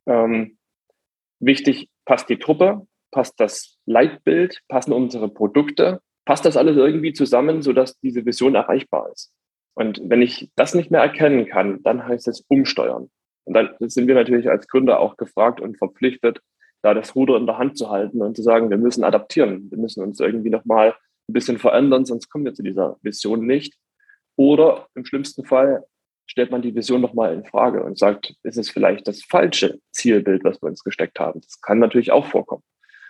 ähm, 0.07 0.59
wichtig, 1.41 1.89
passt 2.05 2.29
die 2.29 2.39
Truppe, 2.39 2.87
passt 3.11 3.39
das 3.41 3.79
Leitbild, 3.87 4.61
passen 4.69 4.93
unsere 4.93 5.29
Produkte, 5.29 6.01
passt 6.29 6.45
das 6.45 6.59
alles 6.59 6.77
irgendwie 6.77 7.15
zusammen, 7.15 7.63
sodass 7.63 7.99
diese 8.01 8.27
Vision 8.27 8.55
erreichbar 8.55 9.11
ist. 9.11 9.33
Und 9.73 9.99
wenn 10.05 10.21
ich 10.21 10.51
das 10.57 10.75
nicht 10.75 10.91
mehr 10.91 11.01
erkennen 11.01 11.47
kann, 11.47 11.83
dann 11.85 12.07
heißt 12.07 12.29
es 12.29 12.45
umsteuern. 12.49 13.09
Und 13.45 13.55
dann 13.55 13.71
sind 13.81 14.07
wir 14.09 14.15
natürlich 14.15 14.51
als 14.51 14.69
Gründer 14.69 15.01
auch 15.01 15.17
gefragt 15.17 15.59
und 15.59 15.79
verpflichtet, 15.79 16.43
da 16.83 16.93
das 16.93 17.17
Ruder 17.17 17.39
in 17.39 17.47
der 17.47 17.57
Hand 17.57 17.79
zu 17.79 17.89
halten 17.89 18.21
und 18.21 18.37
zu 18.37 18.43
sagen, 18.43 18.69
wir 18.69 18.77
müssen 18.77 19.05
adaptieren, 19.05 19.71
wir 19.71 19.79
müssen 19.79 20.03
uns 20.03 20.21
irgendwie 20.21 20.51
nochmal 20.51 20.95
ein 21.31 21.33
bisschen 21.33 21.57
verändern, 21.57 22.05
sonst 22.05 22.29
kommen 22.29 22.45
wir 22.45 22.53
zu 22.53 22.63
dieser 22.63 22.99
Vision 23.01 23.47
nicht. 23.47 23.79
Oder 24.37 24.87
im 24.95 25.07
schlimmsten 25.07 25.47
Fall 25.47 25.83
stellt 26.27 26.51
man 26.51 26.61
die 26.61 26.75
Vision 26.75 27.01
nochmal 27.01 27.33
in 27.33 27.47
Frage 27.47 27.83
und 27.83 27.99
sagt, 27.99 28.35
ist 28.43 28.59
es 28.59 28.69
vielleicht 28.69 29.09
das 29.09 29.25
falsche 29.25 29.81
Zielbild, 29.93 30.45
was 30.45 30.61
wir 30.61 30.69
uns 30.69 30.85
gesteckt 30.85 31.19
haben? 31.21 31.41
Das 31.41 31.63
kann 31.63 31.79
natürlich 31.79 32.13
auch 32.13 32.27
vorkommen. 32.27 32.65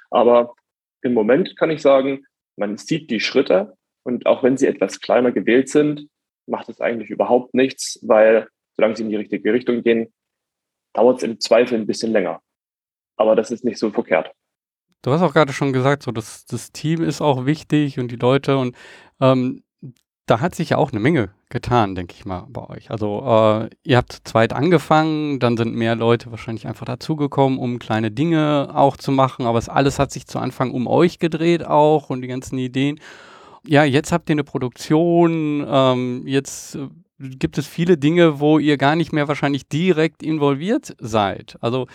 Aber 0.09 0.55
im 1.03 1.15
Moment 1.15 1.57
kann 1.57 1.71
ich 1.71 1.83
sagen, 1.83 2.25
man 2.59 2.77
sieht 2.77 3.11
die 3.11 3.21
Schritte 3.21 3.77
und 4.05 4.27
auch 4.27 4.43
wenn 4.43 4.57
sie 4.57 4.67
etwas 4.67 5.01
kleiner 5.01 5.33
gewählt 5.33 5.69
sind, 5.69 6.09
macht 6.47 6.69
es 6.69 6.81
eigentlich 6.81 7.11
überhaupt 7.11 7.55
nichts, 7.55 7.99
weil 8.03 8.49
solange 8.77 8.97
sie 8.97 9.03
in 9.03 9.11
die 9.11 9.17
richtige 9.17 9.53
Richtung 9.53 9.83
gehen, 9.83 10.13
dauert 10.95 11.19
es 11.19 11.23
im 11.23 11.41
Zweifel 11.41 11.79
ein 11.79 11.87
bisschen 11.87 12.13
länger. 12.13 12.41
Aber 13.17 13.37
das 13.37 13.51
ist 13.51 13.65
nicht 13.65 13.79
so 13.79 13.91
verkehrt. 13.91 14.31
Du 15.03 15.13
hast 15.13 15.23
auch 15.23 15.33
gerade 15.33 15.53
schon 15.53 15.73
gesagt, 15.73 16.03
so 16.03 16.11
das, 16.11 16.45
das 16.47 16.73
Team 16.73 17.03
ist 17.03 17.21
auch 17.21 17.47
wichtig 17.47 17.99
und 17.99 18.11
die 18.11 18.17
Leute 18.17 18.57
und 18.57 18.77
ähm, 19.21 19.63
da 20.31 20.41
hat 20.41 20.55
sich 20.55 20.71
ja 20.71 20.77
auch 20.77 20.93
eine 20.93 21.01
Menge 21.01 21.31
getan, 21.49 21.95
denke 21.95 22.15
ich 22.17 22.25
mal, 22.25 22.47
bei 22.49 22.69
euch. 22.69 22.91
Also 22.91 23.23
äh, 23.25 23.71
ihr 23.83 23.97
habt 23.97 24.13
zu 24.13 24.23
zweit 24.25 24.53
angefangen, 24.53 25.39
dann 25.41 25.57
sind 25.57 25.75
mehr 25.75 25.97
Leute 25.97 26.31
wahrscheinlich 26.31 26.67
einfach 26.67 26.87
dazugekommen, 26.87 27.59
um 27.59 27.79
kleine 27.79 28.11
Dinge 28.11 28.71
auch 28.75 28.97
zu 28.97 29.11
machen, 29.13 29.47
aber 29.47 29.59
es 29.59 29.69
alles 29.69 29.99
hat 29.99 30.13
sich 30.13 30.27
zu 30.27 30.39
Anfang 30.39 30.71
um 30.71 30.87
euch 30.87 31.19
gedreht 31.19 31.67
auch 31.67 32.11
und 32.11 32.23
die 32.23 32.29
ganzen 32.29 32.59
Ideen 32.59 33.01
ja, 33.69 33.85
jetzt 33.85 34.13
habt 34.13 34.31
ihr 34.31 34.35
eine 34.35 34.45
Produktion, 34.45 35.67
ähm, 35.69 36.23
jetzt 36.27 36.77
äh, 36.77 36.89
gibt 37.19 37.59
es 37.59 37.67
viele 37.67 37.99
Dinge, 37.99 38.41
wo 38.41 38.59
ihr 38.59 38.79
gar 38.79 38.97
nicht 38.97 39.13
mehr 39.13 39.29
wahrscheinlich 39.29 39.69
direkt 39.69 40.23
involviert 40.23 40.97
seid. 40.99 41.57
Also 41.61 41.87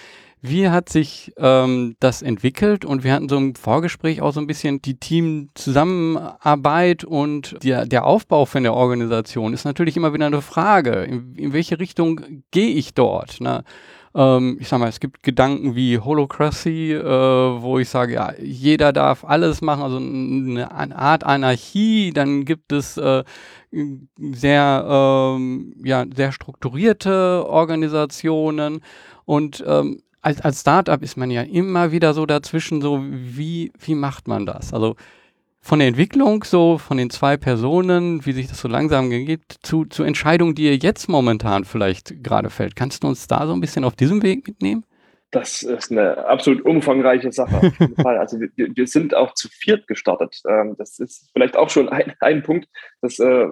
wie 0.46 0.68
hat 0.68 0.90
sich 0.90 1.32
ähm, 1.38 1.96
das 2.02 2.22
entwickelt? 2.22 2.84
Und 2.84 3.06
wir 3.06 3.14
hatten 3.14 3.30
so 3.30 3.38
im 3.38 3.56
Vorgespräch 3.56 4.22
auch 4.22 4.34
so 4.34 4.42
ein 4.42 4.48
bisschen 4.48 4.82
die 4.82 5.00
Teamzusammenarbeit 5.00 7.06
und 7.06 7.56
der, 7.64 7.86
der 7.86 8.06
Aufbau 8.06 8.44
von 8.44 8.64
der 8.64 8.74
Organisation 8.74 9.54
ist 9.54 9.64
natürlich 9.64 9.96
immer 9.96 10.14
wieder 10.14 10.26
eine 10.26 10.42
Frage. 10.42 11.06
In, 11.06 11.34
in 11.38 11.54
welche 11.54 11.80
Richtung 11.80 12.44
gehe 12.52 12.72
ich 12.72 12.94
dort? 12.94 13.40
Ne? 13.40 13.64
Ähm, 14.14 14.58
ich 14.60 14.68
sag 14.68 14.80
mal, 14.80 14.90
es 14.90 15.00
gibt 15.00 15.24
Gedanken 15.24 15.76
wie 15.76 15.98
Holocracy, 15.98 16.92
äh, 16.92 17.62
wo 17.62 17.80
ich 17.80 17.88
sage, 17.88 18.16
ja, 18.16 18.34
jeder 18.38 18.92
darf 18.92 19.24
alles 19.24 19.62
machen, 19.62 19.82
also 19.82 19.96
eine, 19.96 20.76
eine 20.76 20.98
Art 20.98 21.24
Anarchie. 21.24 22.12
Dann 22.14 22.44
gibt 22.44 22.74
es 22.74 22.98
äh, 22.98 23.24
sehr, 23.72 24.86
ähm, 24.90 25.74
ja, 25.86 26.04
sehr 26.14 26.34
strukturierte 26.34 27.46
Organisationen 27.48 28.82
und 29.24 29.64
ähm, 29.66 30.02
als, 30.24 30.42
als 30.42 30.62
Startup 30.62 31.02
ist 31.04 31.18
man 31.18 31.30
ja 31.30 31.44
immer 31.44 31.92
wieder 31.92 32.14
so 32.14 32.26
dazwischen, 32.26 32.82
so 32.82 33.04
wie, 33.04 33.72
wie 33.80 33.94
macht 33.94 34.28
man 34.28 34.46
das? 34.46 34.74
Also 34.74 34.96
von 35.62 35.80
der 35.80 35.88
Entwicklung, 35.88 36.44
so 36.44 36.78
von 36.78 36.98
den 36.98 37.10
zwei 37.10 37.38
Personen, 37.38 38.26
wie 38.26 38.32
sich 38.32 38.48
das 38.48 38.60
so 38.60 38.68
langsam 38.68 39.10
gibt, 39.10 39.58
zu, 39.62 39.86
zu 39.86 40.04
Entscheidungen, 40.04 40.56
die 40.56 40.64
ihr 40.64 40.78
jetzt 40.78 41.08
momentan 41.08 41.66
vielleicht 41.66 42.24
gerade 42.24 42.50
fällt. 42.50 42.76
Kannst 42.76 43.04
du 43.04 43.08
uns 43.08 43.28
da 43.28 43.46
so 43.46 43.54
ein 43.54 43.62
bisschen 43.62 43.84
auf 43.84 43.96
diesem 43.96 44.24
Weg 44.24 44.48
mitnehmen? 44.48 44.86
Das 45.32 45.64
ist 45.64 45.92
eine 45.92 46.26
absolut 46.28 46.64
umfangreiche 46.64 47.32
Sache. 47.32 47.74
Also 48.06 48.40
wir, 48.40 48.50
wir, 48.56 48.88
sind 48.88 49.16
auch 49.16 49.34
zu 49.34 49.50
viert 49.50 49.88
gestartet. 49.88 50.42
Ähm, 50.48 50.76
das 50.78 51.00
ist 51.00 51.32
vielleicht 51.34 51.58
auch 51.58 51.70
schon 51.70 51.90
ein, 51.90 52.14
ein 52.20 52.44
Punkt. 52.44 52.68
Das 53.02 53.20
äh, 53.20 53.48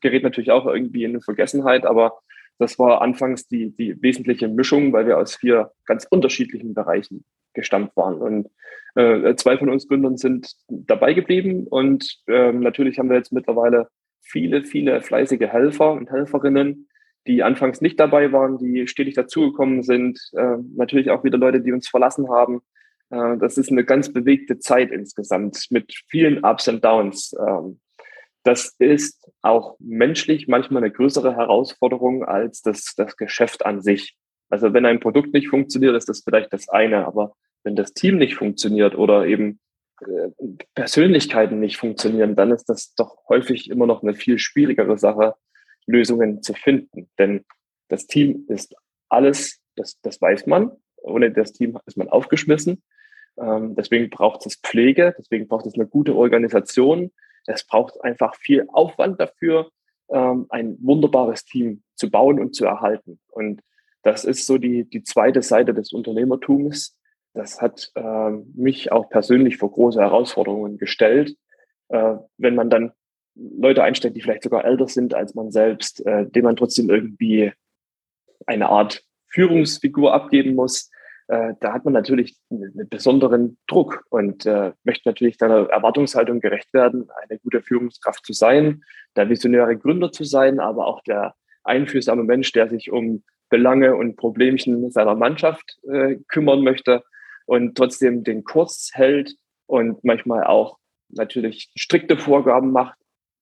gerät 0.00 0.22
natürlich 0.22 0.50
auch 0.50 0.66
irgendwie 0.66 1.04
in 1.04 1.20
Vergessenheit, 1.20 1.84
aber 1.84 2.20
das 2.60 2.78
war 2.78 3.00
anfangs 3.00 3.48
die, 3.48 3.74
die 3.74 4.00
wesentliche 4.02 4.46
Mischung, 4.46 4.92
weil 4.92 5.06
wir 5.06 5.16
aus 5.16 5.34
vier 5.34 5.72
ganz 5.86 6.06
unterschiedlichen 6.08 6.74
Bereichen 6.74 7.24
gestammt 7.54 7.96
waren. 7.96 8.20
Und 8.20 8.48
äh, 8.94 9.34
zwei 9.36 9.56
von 9.56 9.70
uns 9.70 9.88
Gründern 9.88 10.18
sind 10.18 10.52
dabei 10.68 11.14
geblieben 11.14 11.66
und 11.66 12.18
äh, 12.26 12.52
natürlich 12.52 12.98
haben 12.98 13.08
wir 13.08 13.16
jetzt 13.16 13.32
mittlerweile 13.32 13.88
viele, 14.20 14.62
viele 14.62 15.00
fleißige 15.00 15.48
Helfer 15.48 15.92
und 15.92 16.10
Helferinnen, 16.10 16.88
die 17.26 17.42
anfangs 17.42 17.80
nicht 17.80 17.98
dabei 17.98 18.30
waren, 18.30 18.58
die 18.58 18.86
stetig 18.86 19.14
dazugekommen 19.14 19.82
sind. 19.82 20.20
Äh, 20.34 20.56
natürlich 20.76 21.10
auch 21.10 21.24
wieder 21.24 21.38
Leute, 21.38 21.62
die 21.62 21.72
uns 21.72 21.88
verlassen 21.88 22.28
haben. 22.28 22.60
Äh, 23.08 23.38
das 23.38 23.56
ist 23.56 23.70
eine 23.70 23.84
ganz 23.84 24.12
bewegte 24.12 24.58
Zeit 24.58 24.90
insgesamt 24.90 25.66
mit 25.70 25.94
vielen 26.08 26.44
Ups 26.44 26.68
und 26.68 26.84
Downs. 26.84 27.34
Das 28.42 28.74
ist 28.78 29.30
auch 29.42 29.76
menschlich 29.78 30.48
manchmal 30.48 30.82
eine 30.82 30.92
größere 30.92 31.36
Herausforderung 31.36 32.24
als 32.24 32.62
das, 32.62 32.94
das 32.96 33.16
Geschäft 33.16 33.66
an 33.66 33.82
sich. 33.82 34.16
Also 34.48 34.72
wenn 34.72 34.86
ein 34.86 35.00
Produkt 35.00 35.32
nicht 35.32 35.48
funktioniert, 35.48 35.94
ist 35.94 36.08
das 36.08 36.22
vielleicht 36.24 36.52
das 36.52 36.68
eine, 36.68 37.06
aber 37.06 37.34
wenn 37.62 37.76
das 37.76 37.92
Team 37.92 38.16
nicht 38.16 38.34
funktioniert 38.34 38.96
oder 38.96 39.26
eben 39.26 39.60
äh, 40.00 40.30
Persönlichkeiten 40.74 41.60
nicht 41.60 41.76
funktionieren, 41.76 42.34
dann 42.34 42.50
ist 42.50 42.68
das 42.68 42.94
doch 42.94 43.18
häufig 43.28 43.70
immer 43.70 43.86
noch 43.86 44.02
eine 44.02 44.14
viel 44.14 44.38
schwierigere 44.38 44.98
Sache, 44.98 45.34
Lösungen 45.86 46.42
zu 46.42 46.54
finden. 46.54 47.10
Denn 47.18 47.44
das 47.88 48.06
Team 48.06 48.44
ist 48.48 48.74
alles, 49.08 49.60
das, 49.76 50.00
das 50.00 50.20
weiß 50.20 50.46
man. 50.46 50.72
Ohne 50.96 51.30
das 51.30 51.52
Team 51.52 51.78
ist 51.86 51.96
man 51.96 52.08
aufgeschmissen. 52.08 52.82
Ähm, 53.38 53.74
deswegen 53.74 54.10
braucht 54.10 54.46
es 54.46 54.56
Pflege, 54.56 55.14
deswegen 55.18 55.48
braucht 55.48 55.66
es 55.66 55.74
eine 55.74 55.86
gute 55.86 56.14
Organisation. 56.14 57.10
Es 57.46 57.64
braucht 57.64 58.02
einfach 58.02 58.34
viel 58.36 58.66
Aufwand 58.72 59.20
dafür, 59.20 59.70
ähm, 60.10 60.46
ein 60.48 60.76
wunderbares 60.80 61.44
Team 61.44 61.82
zu 61.94 62.10
bauen 62.10 62.40
und 62.40 62.54
zu 62.54 62.64
erhalten. 62.64 63.20
Und 63.28 63.62
das 64.02 64.24
ist 64.24 64.46
so 64.46 64.58
die, 64.58 64.84
die 64.84 65.02
zweite 65.02 65.42
Seite 65.42 65.74
des 65.74 65.92
Unternehmertums. 65.92 66.96
Das 67.34 67.60
hat 67.60 67.90
äh, 67.94 68.30
mich 68.54 68.92
auch 68.92 69.08
persönlich 69.08 69.56
vor 69.58 69.70
große 69.70 70.00
Herausforderungen 70.00 70.78
gestellt, 70.78 71.36
äh, 71.88 72.16
wenn 72.38 72.54
man 72.54 72.70
dann 72.70 72.92
Leute 73.34 73.82
einstellt, 73.82 74.16
die 74.16 74.22
vielleicht 74.22 74.42
sogar 74.42 74.64
älter 74.64 74.88
sind 74.88 75.14
als 75.14 75.34
man 75.34 75.50
selbst, 75.50 76.04
äh, 76.06 76.26
dem 76.26 76.44
man 76.44 76.56
trotzdem 76.56 76.90
irgendwie 76.90 77.52
eine 78.46 78.68
Art 78.68 79.04
Führungsfigur 79.28 80.12
abgeben 80.12 80.54
muss. 80.54 80.90
Äh, 81.30 81.54
da 81.60 81.72
hat 81.72 81.84
man 81.84 81.94
natürlich 81.94 82.36
einen 82.50 82.88
besonderen 82.88 83.56
Druck 83.68 84.04
und 84.10 84.46
äh, 84.46 84.72
möchte 84.82 85.08
natürlich 85.08 85.36
seiner 85.38 85.68
Erwartungshaltung 85.68 86.40
gerecht 86.40 86.74
werden, 86.74 87.08
eine 87.22 87.38
gute 87.38 87.62
Führungskraft 87.62 88.26
zu 88.26 88.32
sein, 88.32 88.82
der 89.14 89.28
visionäre 89.28 89.76
Gründer 89.76 90.10
zu 90.10 90.24
sein, 90.24 90.58
aber 90.58 90.88
auch 90.88 91.00
der 91.04 91.36
einfühlsame 91.62 92.24
Mensch, 92.24 92.50
der 92.50 92.68
sich 92.68 92.90
um 92.90 93.22
Belange 93.48 93.94
und 93.94 94.16
Problemchen 94.16 94.90
seiner 94.90 95.14
Mannschaft 95.14 95.78
äh, 95.88 96.16
kümmern 96.26 96.64
möchte 96.64 97.04
und 97.46 97.76
trotzdem 97.76 98.24
den 98.24 98.42
Kurs 98.42 98.90
hält 98.92 99.36
und 99.66 100.02
manchmal 100.02 100.42
auch 100.42 100.78
natürlich 101.10 101.70
strikte 101.76 102.16
Vorgaben 102.16 102.72
macht, 102.72 102.98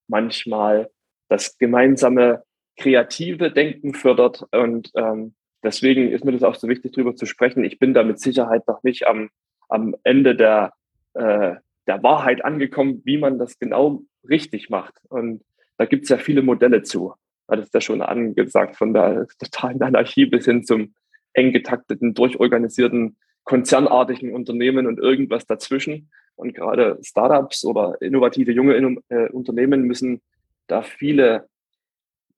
manchmal 0.09 0.91
das 1.31 1.57
gemeinsame 1.57 2.43
kreative 2.77 3.51
Denken 3.51 3.95
fördert. 3.95 4.45
Und 4.53 4.91
ähm, 4.95 5.35
deswegen 5.63 6.11
ist 6.11 6.25
mir 6.25 6.33
das 6.33 6.43
auch 6.43 6.55
so 6.55 6.69
wichtig, 6.69 6.93
darüber 6.93 7.15
zu 7.15 7.27
sprechen. 7.27 7.65
Ich 7.65 7.79
bin 7.79 7.95
da 7.95 8.03
mit 8.03 8.21
Sicherheit 8.21 8.67
noch 8.67 8.83
nicht 8.83 9.07
am, 9.07 9.31
am 9.69 9.95
Ende 10.03 10.37
der, 10.37 10.73
äh, 11.15 11.57
der 11.87 12.03
Wahrheit 12.03 12.45
angekommen, 12.45 13.03
wie 13.05 13.19
man 13.19 13.39
das 13.39 13.59
genau 13.59 14.03
richtig 14.29 14.71
macht. 14.71 14.95
Und 15.09 15.43
da 15.77 15.87
gibt 15.87 16.05
es 16.05 16.11
ja 16.11 16.19
viele 16.19 16.43
Modelle 16.43 16.83
zu. 16.83 17.15
Hat 17.49 17.61
es 17.61 17.73
ja 17.73 17.81
schon 17.81 18.03
angesagt, 18.03 18.77
von 18.77 18.93
der 18.93 19.27
totalen 19.39 19.81
Anarchie 19.83 20.27
bis 20.27 20.45
hin 20.45 20.65
zum 20.65 20.95
eng 21.33 21.53
getakteten, 21.53 22.15
durchorganisierten, 22.15 23.17
konzernartigen 23.45 24.35
Unternehmen 24.35 24.87
und 24.87 24.99
irgendwas 24.99 25.47
dazwischen. 25.47 26.11
Und 26.37 26.55
gerade 26.55 26.99
Startups 27.03 27.65
oder 27.65 28.01
innovative 28.01 28.53
junge 28.53 28.75
äh, 29.09 29.29
Unternehmen 29.31 29.83
müssen 29.83 30.21
da 30.67 30.83
viele 30.83 31.49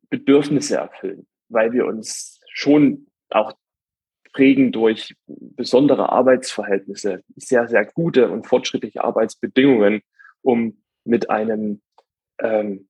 Bedürfnisse 0.09 0.77
erfüllen, 0.77 1.27
weil 1.49 1.73
wir 1.73 1.87
uns 1.87 2.41
schon 2.53 3.07
auch 3.35 3.53
prägen 4.33 4.73
durch 4.73 5.15
besondere 5.27 6.11
Arbeitsverhältnisse, 6.11 7.23
sehr, 7.37 7.69
sehr 7.69 7.85
gute 7.85 8.29
und 8.31 8.47
fortschrittliche 8.47 9.03
Arbeitsbedingungen, 9.03 10.03
um 10.43 10.83
mit 11.05 11.31
einem 11.31 11.83
ähm, 12.41 12.89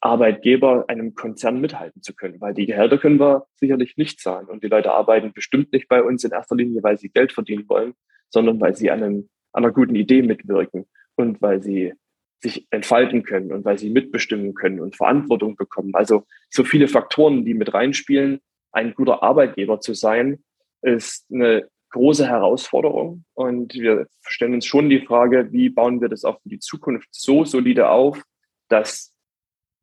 Arbeitgeber, 0.00 0.84
einem 0.88 1.14
Konzern 1.14 1.60
mithalten 1.60 2.02
zu 2.02 2.14
können, 2.14 2.40
weil 2.40 2.54
die 2.54 2.66
Gehälter 2.66 2.98
können 2.98 3.20
wir 3.20 3.46
sicherlich 3.54 3.96
nicht 3.96 4.20
zahlen 4.20 4.46
und 4.46 4.62
die 4.64 4.68
Leute 4.68 4.92
arbeiten 4.92 5.32
bestimmt 5.32 5.72
nicht 5.72 5.88
bei 5.88 6.02
uns 6.02 6.24
in 6.24 6.32
erster 6.32 6.56
Linie, 6.56 6.82
weil 6.82 6.98
sie 6.98 7.08
Geld 7.08 7.32
verdienen 7.32 7.68
wollen, 7.68 7.94
sondern 8.28 8.60
weil 8.60 8.74
sie 8.74 8.90
an 8.90 9.28
an 9.52 9.64
einer 9.64 9.72
guten 9.72 9.94
Idee 9.94 10.22
mitwirken 10.22 10.86
und 11.16 11.40
weil 11.42 11.62
sie 11.62 11.92
sich 12.40 12.66
entfalten 12.70 13.22
können 13.22 13.52
und 13.52 13.64
weil 13.64 13.78
sie 13.78 13.90
mitbestimmen 13.90 14.54
können 14.54 14.80
und 14.80 14.96
Verantwortung 14.96 15.54
bekommen. 15.56 15.94
Also 15.94 16.24
so 16.50 16.64
viele 16.64 16.88
Faktoren, 16.88 17.44
die 17.44 17.54
mit 17.54 17.72
reinspielen. 17.72 18.40
Ein 18.72 18.94
guter 18.94 19.22
Arbeitgeber 19.22 19.80
zu 19.80 19.94
sein, 19.94 20.42
ist 20.82 21.26
eine 21.30 21.68
große 21.90 22.26
Herausforderung. 22.26 23.24
Und 23.34 23.74
wir 23.74 24.06
stellen 24.22 24.54
uns 24.54 24.66
schon 24.66 24.88
die 24.88 25.04
Frage, 25.04 25.52
wie 25.52 25.68
bauen 25.68 26.00
wir 26.00 26.08
das 26.08 26.24
auch 26.24 26.40
für 26.40 26.48
die 26.48 26.58
Zukunft 26.58 27.08
so 27.10 27.44
solide 27.44 27.90
auf, 27.90 28.22
dass 28.68 29.14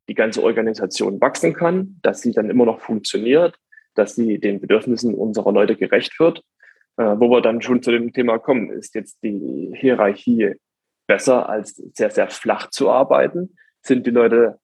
die 0.08 0.14
ganze 0.14 0.42
Organisation 0.42 1.20
wachsen 1.20 1.54
kann, 1.54 2.00
dass 2.02 2.20
sie 2.20 2.32
dann 2.32 2.50
immer 2.50 2.66
noch 2.66 2.80
funktioniert, 2.80 3.56
dass 3.94 4.16
sie 4.16 4.38
den 4.38 4.60
Bedürfnissen 4.60 5.14
unserer 5.14 5.52
Leute 5.52 5.76
gerecht 5.76 6.18
wird 6.18 6.42
äh, 7.00 7.18
wo 7.18 7.30
wir 7.30 7.40
dann 7.40 7.62
schon 7.62 7.82
zu 7.82 7.90
dem 7.90 8.12
Thema 8.12 8.38
kommen, 8.38 8.70
ist 8.70 8.94
jetzt 8.94 9.22
die 9.22 9.72
Hierarchie 9.74 10.56
besser 11.06 11.48
als 11.48 11.76
sehr, 11.94 12.10
sehr 12.10 12.28
flach 12.28 12.68
zu 12.68 12.90
arbeiten? 12.90 13.56
Sind 13.80 14.06
die 14.06 14.10
Leute 14.10 14.58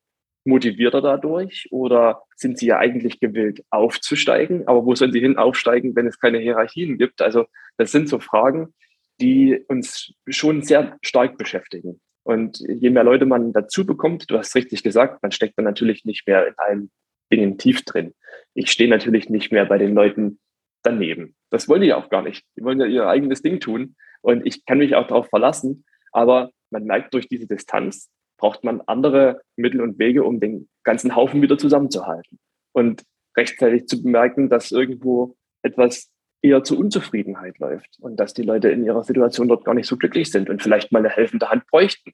motivierter 0.47 1.01
dadurch 1.01 1.69
oder 1.71 2.23
sind 2.37 2.59
sie 2.59 2.67
ja 2.67 2.79
eigentlich 2.79 3.21
gewillt 3.21 3.65
aufzusteigen? 3.71 4.67
Aber 4.67 4.85
wo 4.85 4.95
sollen 4.95 5.13
sie 5.13 5.21
hin 5.21 5.37
aufsteigen, 5.37 5.95
wenn 5.97 6.07
es 6.07 6.19
keine 6.19 6.39
Hierarchien 6.39 6.99
gibt? 6.99 7.23
Also 7.23 7.47
das 7.77 7.93
sind 7.93 8.09
so 8.09 8.19
Fragen, 8.19 8.75
die 9.21 9.65
uns 9.69 10.13
schon 10.29 10.63
sehr 10.63 10.99
stark 11.03 11.39
beschäftigen. 11.39 12.01
Und 12.23 12.59
je 12.59 12.91
mehr 12.91 13.05
Leute 13.05 13.25
man 13.25 13.53
dazu 13.53 13.87
bekommt, 13.87 14.31
du 14.31 14.39
hast 14.39 14.55
richtig 14.55 14.83
gesagt, 14.83 15.23
man 15.23 15.31
steckt 15.31 15.57
dann 15.59 15.65
natürlich 15.65 16.05
nicht 16.05 16.27
mehr 16.27 16.47
in 16.47 16.55
allen 16.57 16.91
Dingen 17.33 17.57
tief 17.57 17.85
drin. 17.85 18.15
Ich 18.55 18.71
stehe 18.71 18.91
natürlich 18.91 19.31
nicht 19.31 19.53
mehr 19.53 19.65
bei 19.65 19.79
den 19.79 19.95
Leuten 19.95 20.39
daneben. 20.83 21.37
Das 21.51 21.69
wollen 21.69 21.83
die 21.83 21.95
auch 21.95 22.11
gar 22.11 22.23
nicht. 22.23 22.45
Die 22.57 22.63
wollen 22.63 22.81
ja 22.81 22.87
ihr 22.87 23.07
eigenes 23.07 23.43
Ding 23.43 23.61
tun. 23.61 23.97
Und 24.23 24.47
ich 24.47 24.65
kann 24.65 24.79
mich 24.79 24.95
auch 24.95 25.07
darauf 25.07 25.29
verlassen. 25.29 25.85
Aber 26.13 26.51
man 26.71 26.85
merkt, 26.85 27.15
durch 27.15 27.29
diese 27.29 27.47
Distanz 27.47 28.11
braucht 28.37 28.65
man 28.65 28.81
andere 28.83 29.41
Mittel 29.57 29.81
und 29.81 29.99
Wege, 29.99 30.25
um 30.25 30.41
den 30.41 30.69
ganzen 30.85 31.17
Haufen 31.17 31.43
wieder 31.43 31.59
zusammenzuhalten. 31.59 32.39
Und 32.73 33.03
rechtzeitig 33.37 33.87
zu 33.87 34.03
bemerken, 34.03 34.49
dass 34.49 34.73
irgendwo 34.73 35.37
etwas 35.63 36.11
eher 36.43 36.63
zur 36.63 36.79
Unzufriedenheit 36.79 37.59
läuft 37.59 37.99
und 38.01 38.17
dass 38.17 38.35
die 38.35 38.43
Leute 38.43 38.69
in 38.71 38.85
ihrer 38.85 39.03
Situation 39.03 39.49
dort 39.49 39.65
gar 39.65 39.75
nicht 39.75 39.89
so 39.89 39.97
glücklich 39.97 40.31
sind 40.31 40.49
und 40.49 40.63
vielleicht 40.63 40.93
mal 40.93 41.01
eine 41.01 41.11
helfende 41.11 41.51
Hand 41.51 41.67
bräuchten, 41.67 42.13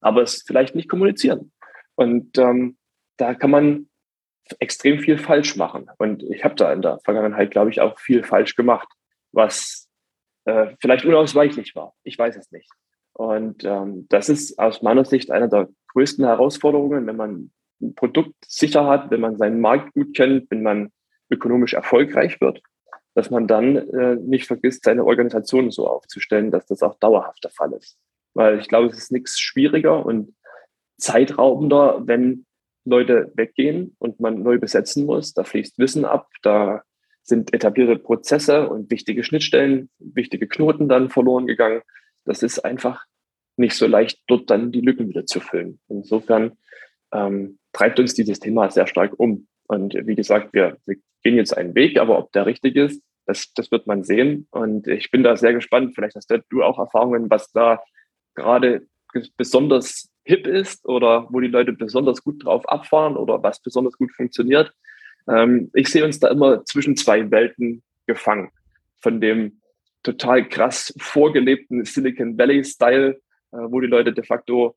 aber 0.00 0.22
es 0.22 0.42
vielleicht 0.46 0.74
nicht 0.74 0.88
kommunizieren. 0.88 1.52
Und 1.94 2.38
ähm, 2.38 2.76
da 3.16 3.34
kann 3.34 3.50
man 3.50 3.88
extrem 4.58 5.00
viel 5.00 5.18
falsch 5.18 5.56
machen. 5.56 5.90
Und 5.98 6.22
ich 6.22 6.44
habe 6.44 6.54
da 6.54 6.72
in 6.72 6.82
der 6.82 6.98
Vergangenheit, 7.04 7.50
glaube 7.50 7.70
ich, 7.70 7.80
auch 7.80 7.98
viel 7.98 8.22
falsch 8.22 8.56
gemacht, 8.56 8.88
was 9.32 9.88
äh, 10.44 10.74
vielleicht 10.80 11.04
unausweichlich 11.04 11.74
war. 11.74 11.94
Ich 12.02 12.18
weiß 12.18 12.36
es 12.36 12.50
nicht. 12.50 12.68
Und 13.14 13.64
ähm, 13.64 14.06
das 14.08 14.28
ist 14.28 14.58
aus 14.58 14.82
meiner 14.82 15.04
Sicht 15.04 15.30
eine 15.30 15.48
der 15.48 15.68
größten 15.88 16.24
Herausforderungen, 16.24 17.06
wenn 17.06 17.16
man 17.16 17.50
ein 17.80 17.94
Produkt 17.94 18.34
sicher 18.46 18.86
hat, 18.86 19.10
wenn 19.10 19.20
man 19.20 19.36
seinen 19.36 19.60
Markt 19.60 19.92
gut 19.94 20.14
kennt, 20.14 20.50
wenn 20.50 20.62
man 20.62 20.92
ökonomisch 21.30 21.74
erfolgreich 21.74 22.40
wird, 22.40 22.62
dass 23.14 23.30
man 23.30 23.46
dann 23.46 23.76
äh, 23.76 24.16
nicht 24.16 24.46
vergisst, 24.46 24.84
seine 24.84 25.04
Organisation 25.04 25.70
so 25.70 25.88
aufzustellen, 25.88 26.50
dass 26.50 26.66
das 26.66 26.82
auch 26.82 26.98
dauerhaft 26.98 27.44
der 27.44 27.50
Fall 27.50 27.72
ist. 27.72 27.98
Weil 28.34 28.58
ich 28.58 28.68
glaube, 28.68 28.88
es 28.88 28.98
ist 28.98 29.12
nichts 29.12 29.38
schwieriger 29.38 30.04
und 30.04 30.34
zeitraubender, 30.96 32.02
wenn 32.06 32.46
Leute 32.84 33.32
weggehen 33.34 33.94
und 33.98 34.20
man 34.20 34.42
neu 34.42 34.58
besetzen 34.58 35.04
muss. 35.06 35.34
Da 35.34 35.44
fließt 35.44 35.78
Wissen 35.78 36.04
ab, 36.04 36.28
da 36.42 36.82
sind 37.22 37.54
etablierte 37.54 37.96
Prozesse 37.96 38.68
und 38.68 38.90
wichtige 38.90 39.22
Schnittstellen, 39.22 39.90
wichtige 39.98 40.48
Knoten 40.48 40.88
dann 40.88 41.08
verloren 41.08 41.46
gegangen. 41.46 41.82
Das 42.24 42.42
ist 42.42 42.60
einfach 42.60 43.04
nicht 43.56 43.74
so 43.74 43.86
leicht, 43.86 44.20
dort 44.26 44.50
dann 44.50 44.72
die 44.72 44.80
Lücken 44.80 45.08
wieder 45.08 45.26
zu 45.26 45.40
füllen. 45.40 45.78
Insofern 45.88 46.52
ähm, 47.12 47.58
treibt 47.72 48.00
uns 48.00 48.14
dieses 48.14 48.40
Thema 48.40 48.70
sehr 48.70 48.86
stark 48.86 49.18
um. 49.18 49.46
Und 49.66 49.94
wie 49.94 50.14
gesagt, 50.14 50.52
wir, 50.52 50.78
wir 50.86 50.96
gehen 51.22 51.36
jetzt 51.36 51.56
einen 51.56 51.74
Weg, 51.74 51.98
aber 51.98 52.18
ob 52.18 52.32
der 52.32 52.46
richtig 52.46 52.76
ist, 52.76 53.02
das, 53.26 53.52
das 53.54 53.70
wird 53.70 53.86
man 53.86 54.04
sehen. 54.04 54.46
Und 54.50 54.88
ich 54.88 55.10
bin 55.10 55.22
da 55.22 55.36
sehr 55.36 55.54
gespannt. 55.54 55.94
Vielleicht 55.94 56.16
hast 56.16 56.32
du 56.48 56.62
auch 56.62 56.78
Erfahrungen, 56.78 57.30
was 57.30 57.52
da 57.52 57.82
gerade 58.34 58.86
besonders 59.36 60.10
hip 60.24 60.46
ist 60.46 60.86
oder 60.86 61.26
wo 61.30 61.40
die 61.40 61.48
Leute 61.48 61.72
besonders 61.72 62.22
gut 62.22 62.44
drauf 62.44 62.68
abfahren 62.68 63.16
oder 63.16 63.42
was 63.42 63.60
besonders 63.60 63.96
gut 63.96 64.12
funktioniert. 64.12 64.72
Ähm, 65.28 65.70
ich 65.74 65.88
sehe 65.88 66.04
uns 66.04 66.18
da 66.20 66.28
immer 66.28 66.64
zwischen 66.64 66.96
zwei 66.96 67.30
Welten 67.30 67.82
gefangen. 68.06 68.50
Von 69.00 69.20
dem 69.20 69.60
total 70.02 70.48
krass 70.48 70.94
vorgelebten 70.98 71.84
Silicon 71.84 72.36
Valley-Style, 72.38 73.20
äh, 73.52 73.56
wo 73.56 73.80
die 73.80 73.86
Leute 73.86 74.12
de 74.12 74.24
facto 74.24 74.76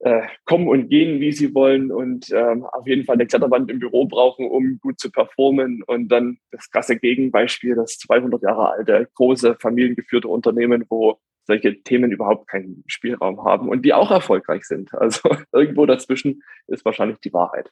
äh, 0.00 0.22
kommen 0.44 0.68
und 0.68 0.88
gehen, 0.88 1.20
wie 1.20 1.32
sie 1.32 1.54
wollen 1.54 1.92
und 1.92 2.30
ähm, 2.32 2.64
auf 2.64 2.86
jeden 2.86 3.04
Fall 3.04 3.14
eine 3.14 3.26
Kletterwand 3.26 3.70
im 3.70 3.78
Büro 3.78 4.06
brauchen, 4.06 4.48
um 4.48 4.78
gut 4.80 4.98
zu 4.98 5.10
performen. 5.10 5.82
Und 5.86 6.08
dann 6.08 6.38
das 6.50 6.70
krasse 6.70 6.96
Gegenbeispiel, 6.96 7.76
das 7.76 7.98
200 7.98 8.42
Jahre 8.42 8.70
alte, 8.70 9.08
große 9.14 9.56
familiengeführte 9.60 10.26
Unternehmen, 10.26 10.84
wo 10.88 11.18
solche 11.44 11.82
Themen 11.82 12.10
überhaupt 12.12 12.48
keinen 12.48 12.82
Spielraum 12.86 13.44
haben 13.44 13.68
und 13.68 13.84
die 13.84 13.94
auch 13.94 14.10
erfolgreich 14.10 14.64
sind. 14.64 14.92
Also 14.94 15.30
irgendwo 15.52 15.86
dazwischen 15.86 16.42
ist 16.66 16.84
wahrscheinlich 16.84 17.18
die 17.18 17.32
Wahrheit. 17.32 17.70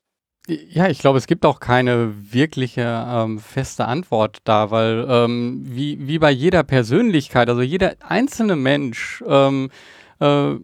Ja, 0.68 0.88
ich 0.88 0.98
glaube, 0.98 1.18
es 1.18 1.28
gibt 1.28 1.46
auch 1.46 1.60
keine 1.60 2.12
wirkliche 2.32 2.82
ähm, 3.08 3.38
feste 3.38 3.84
Antwort 3.84 4.38
da, 4.42 4.72
weil 4.72 5.06
ähm, 5.08 5.62
wie, 5.64 6.08
wie 6.08 6.18
bei 6.18 6.32
jeder 6.32 6.64
Persönlichkeit, 6.64 7.48
also 7.48 7.62
jeder 7.62 7.94
einzelne 8.00 8.56
Mensch 8.56 9.22
ähm, 9.28 9.70
äh, 10.18 10.54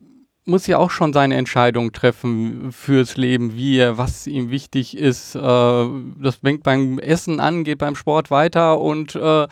muss 0.45 0.67
ja 0.67 0.79
auch 0.79 0.91
schon 0.91 1.13
seine 1.13 1.37
Entscheidung 1.37 1.93
treffen 1.93 2.73
fürs 2.73 3.17
Leben, 3.17 3.55
wie 3.55 3.79
er, 3.79 3.97
was 3.97 4.27
ihm 4.27 4.51
wichtig 4.51 4.97
ist. 4.97 5.37
Äh, 5.37 5.41
das 5.41 6.37
fängt 6.43 6.65
beim 6.65 6.99
Essen 6.99 7.39
an, 7.39 7.63
geht 7.63 7.79
beim 7.79 7.95
Sport 7.95 8.33
weiter 8.33 8.81
und 8.81 9.15
äh, 9.15 9.47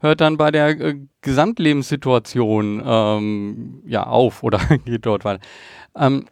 hört 0.00 0.20
dann 0.20 0.36
bei 0.36 0.50
der 0.50 0.68
äh, 0.80 0.96
Gesamtlebenssituation 1.22 2.82
ähm, 2.84 3.82
ja 3.86 4.06
auf 4.06 4.42
oder 4.42 4.58
geht 4.84 5.06
dort 5.06 5.24
weiter. 5.24 5.40
Ähm, 5.96 6.26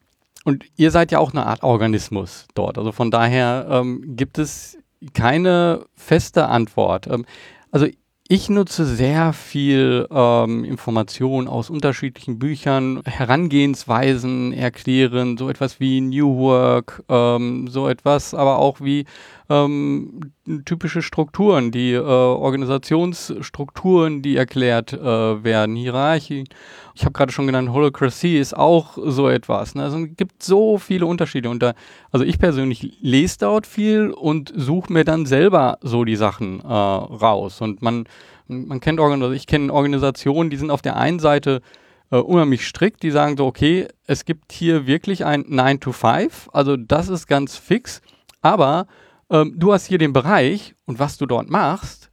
und 0.46 0.64
ihr 0.76 0.92
seid 0.92 1.10
ja 1.10 1.18
auch 1.18 1.32
eine 1.32 1.44
Art 1.44 1.64
Organismus 1.64 2.46
dort. 2.54 2.78
Also 2.78 2.92
von 2.92 3.10
daher 3.10 3.66
ähm, 3.68 4.14
gibt 4.16 4.38
es 4.38 4.78
keine 5.12 5.86
feste 5.96 6.46
Antwort. 6.46 7.08
Ähm, 7.08 7.26
also 7.72 7.88
ich 8.28 8.48
nutze 8.48 8.86
sehr 8.86 9.32
viel 9.32 10.06
ähm, 10.08 10.62
Informationen 10.62 11.48
aus 11.48 11.68
unterschiedlichen 11.68 12.38
Büchern, 12.38 13.02
Herangehensweisen 13.04 14.52
erklären, 14.52 15.36
so 15.36 15.50
etwas 15.50 15.80
wie 15.80 16.00
New 16.00 16.38
Work, 16.38 17.02
ähm, 17.08 17.66
so 17.66 17.88
etwas, 17.88 18.32
aber 18.32 18.58
auch 18.58 18.80
wie 18.80 19.04
ähm, 19.48 20.32
typische 20.64 21.02
Strukturen, 21.02 21.70
die 21.70 21.92
äh, 21.92 22.00
Organisationsstrukturen, 22.00 24.22
die 24.22 24.36
erklärt 24.36 24.92
äh, 24.92 25.44
werden, 25.44 25.76
Hierarchien. 25.76 26.48
Ich 26.94 27.04
habe 27.04 27.12
gerade 27.12 27.32
schon 27.32 27.46
genannt, 27.46 27.70
Holocracy 27.70 28.38
ist 28.38 28.56
auch 28.56 28.98
so 29.00 29.28
etwas. 29.28 29.74
Ne? 29.74 29.84
Also 29.84 29.98
es 29.98 30.16
gibt 30.16 30.42
so 30.42 30.78
viele 30.78 31.06
Unterschiede. 31.06 31.48
Und 31.48 31.62
da, 31.62 31.74
also 32.10 32.24
ich 32.24 32.38
persönlich 32.38 32.98
lese 33.00 33.38
dort 33.40 33.66
viel 33.66 34.10
und 34.10 34.52
suche 34.56 34.92
mir 34.92 35.04
dann 35.04 35.26
selber 35.26 35.78
so 35.80 36.04
die 36.04 36.16
Sachen 36.16 36.60
äh, 36.60 36.64
raus. 36.64 37.60
Und 37.60 37.82
man, 37.82 38.04
man 38.48 38.80
kennt 38.80 38.98
Organisationen, 38.98 39.32
also 39.32 39.36
ich 39.36 39.46
kenne 39.46 39.72
Organisationen, 39.72 40.50
die 40.50 40.56
sind 40.56 40.70
auf 40.70 40.82
der 40.82 40.96
einen 40.96 41.20
Seite 41.20 41.62
äh, 42.10 42.16
unheimlich 42.16 42.66
strikt, 42.66 43.02
die 43.02 43.10
sagen 43.10 43.36
so, 43.36 43.46
okay, 43.46 43.88
es 44.06 44.24
gibt 44.24 44.52
hier 44.52 44.86
wirklich 44.86 45.24
ein 45.24 45.44
9 45.48 45.80
to 45.80 45.92
5, 45.92 46.48
also 46.52 46.76
das 46.76 47.08
ist 47.08 47.26
ganz 47.26 47.56
fix, 47.56 48.00
aber 48.42 48.86
ähm, 49.30 49.54
du 49.56 49.72
hast 49.72 49.86
hier 49.86 49.98
den 49.98 50.12
Bereich 50.12 50.74
und 50.86 50.98
was 50.98 51.18
du 51.18 51.26
dort 51.26 51.50
machst, 51.50 52.10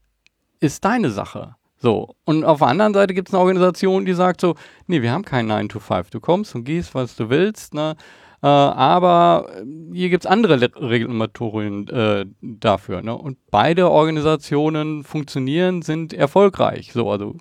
ist 0.59 0.83
deine 0.85 1.11
Sache. 1.11 1.55
So, 1.77 2.15
und 2.23 2.45
auf 2.45 2.59
der 2.59 2.69
anderen 2.69 2.93
Seite 2.93 3.13
gibt 3.13 3.27
es 3.27 3.33
eine 3.33 3.41
Organisation, 3.41 4.05
die 4.05 4.13
sagt 4.13 4.39
so, 4.39 4.55
nee, 4.87 5.01
wir 5.01 5.11
haben 5.11 5.25
keinen 5.25 5.47
9 5.49 5.69
to 5.69 5.79
5. 5.79 6.11
Du 6.11 6.21
kommst 6.21 6.55
und 6.55 6.63
gehst, 6.63 6.95
was 6.95 7.15
du 7.17 7.29
willst, 7.29 7.73
ne? 7.73 7.97
Äh, 8.43 8.47
aber 8.47 9.47
hier 9.93 10.09
gibt 10.09 10.25
es 10.25 10.31
andere 10.31 10.59
Regulatorien 10.61 11.87
äh, 11.87 12.25
dafür. 12.41 13.01
Ne? 13.01 13.17
Und 13.17 13.37
beide 13.51 13.89
Organisationen 13.89 15.05
funktionieren, 15.05 15.81
sind 15.81 16.13
erfolgreich. 16.13 16.91
So, 16.91 17.09
also, 17.09 17.37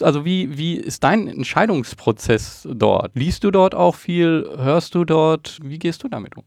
also 0.00 0.24
wie, 0.24 0.58
wie 0.58 0.74
ist 0.74 1.04
dein 1.04 1.28
Entscheidungsprozess 1.28 2.68
dort? 2.72 3.12
Liest 3.14 3.44
du 3.44 3.52
dort 3.52 3.76
auch 3.76 3.94
viel? 3.94 4.48
Hörst 4.56 4.96
du 4.96 5.04
dort? 5.04 5.60
Wie 5.62 5.78
gehst 5.78 6.02
du 6.02 6.08
damit 6.08 6.36
um? 6.36 6.42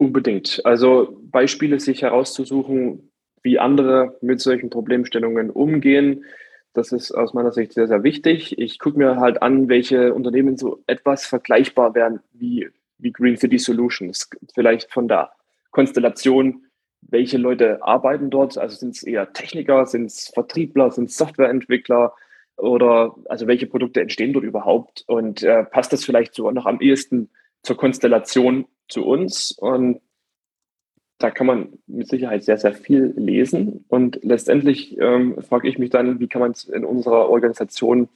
Unbedingt. 0.00 0.64
Also 0.64 1.20
Beispiele 1.30 1.78
sich 1.78 2.00
herauszusuchen, 2.00 3.12
wie 3.42 3.58
andere 3.58 4.16
mit 4.22 4.40
solchen 4.40 4.70
Problemstellungen 4.70 5.50
umgehen, 5.50 6.24
das 6.72 6.90
ist 6.90 7.12
aus 7.12 7.34
meiner 7.34 7.52
Sicht 7.52 7.74
sehr, 7.74 7.86
sehr 7.86 8.02
wichtig. 8.02 8.58
Ich 8.58 8.78
gucke 8.78 8.96
mir 8.96 9.16
halt 9.16 9.42
an, 9.42 9.68
welche 9.68 10.14
Unternehmen 10.14 10.56
so 10.56 10.82
etwas 10.86 11.26
vergleichbar 11.26 11.94
wären 11.94 12.20
wie, 12.32 12.70
wie 12.96 13.12
Green 13.12 13.36
City 13.36 13.58
Solutions. 13.58 14.30
Vielleicht 14.54 14.90
von 14.90 15.06
der 15.06 15.32
Konstellation, 15.70 16.64
welche 17.02 17.36
Leute 17.36 17.82
arbeiten 17.82 18.30
dort. 18.30 18.56
Also 18.56 18.76
sind 18.76 18.96
es 18.96 19.02
eher 19.02 19.34
Techniker, 19.34 19.84
sind 19.84 20.06
es 20.06 20.28
Vertriebler, 20.32 20.90
sind 20.90 21.10
es 21.10 21.16
Softwareentwickler 21.18 22.14
oder 22.56 23.16
also 23.28 23.46
welche 23.46 23.66
Produkte 23.66 24.00
entstehen 24.00 24.32
dort 24.32 24.46
überhaupt? 24.46 25.04
Und 25.08 25.42
äh, 25.42 25.64
passt 25.64 25.92
das 25.92 26.06
vielleicht 26.06 26.34
sogar 26.34 26.52
noch 26.52 26.64
am 26.64 26.80
ehesten 26.80 27.28
zur 27.62 27.76
Konstellation 27.76 28.64
zu 28.90 29.04
uns 29.04 29.52
und 29.52 30.00
da 31.20 31.30
kann 31.30 31.46
man 31.46 31.68
mit 31.86 32.08
Sicherheit 32.08 32.44
sehr, 32.44 32.56
sehr 32.56 32.72
viel 32.72 33.12
lesen. 33.16 33.84
Und 33.88 34.18
letztendlich 34.22 34.98
ähm, 34.98 35.36
frage 35.42 35.68
ich 35.68 35.78
mich 35.78 35.90
dann, 35.90 36.18
wie 36.18 36.28
kann 36.28 36.40
man 36.40 36.52
es 36.52 36.64
in 36.64 36.84
unserer 36.84 37.28
Organisation 37.28 38.08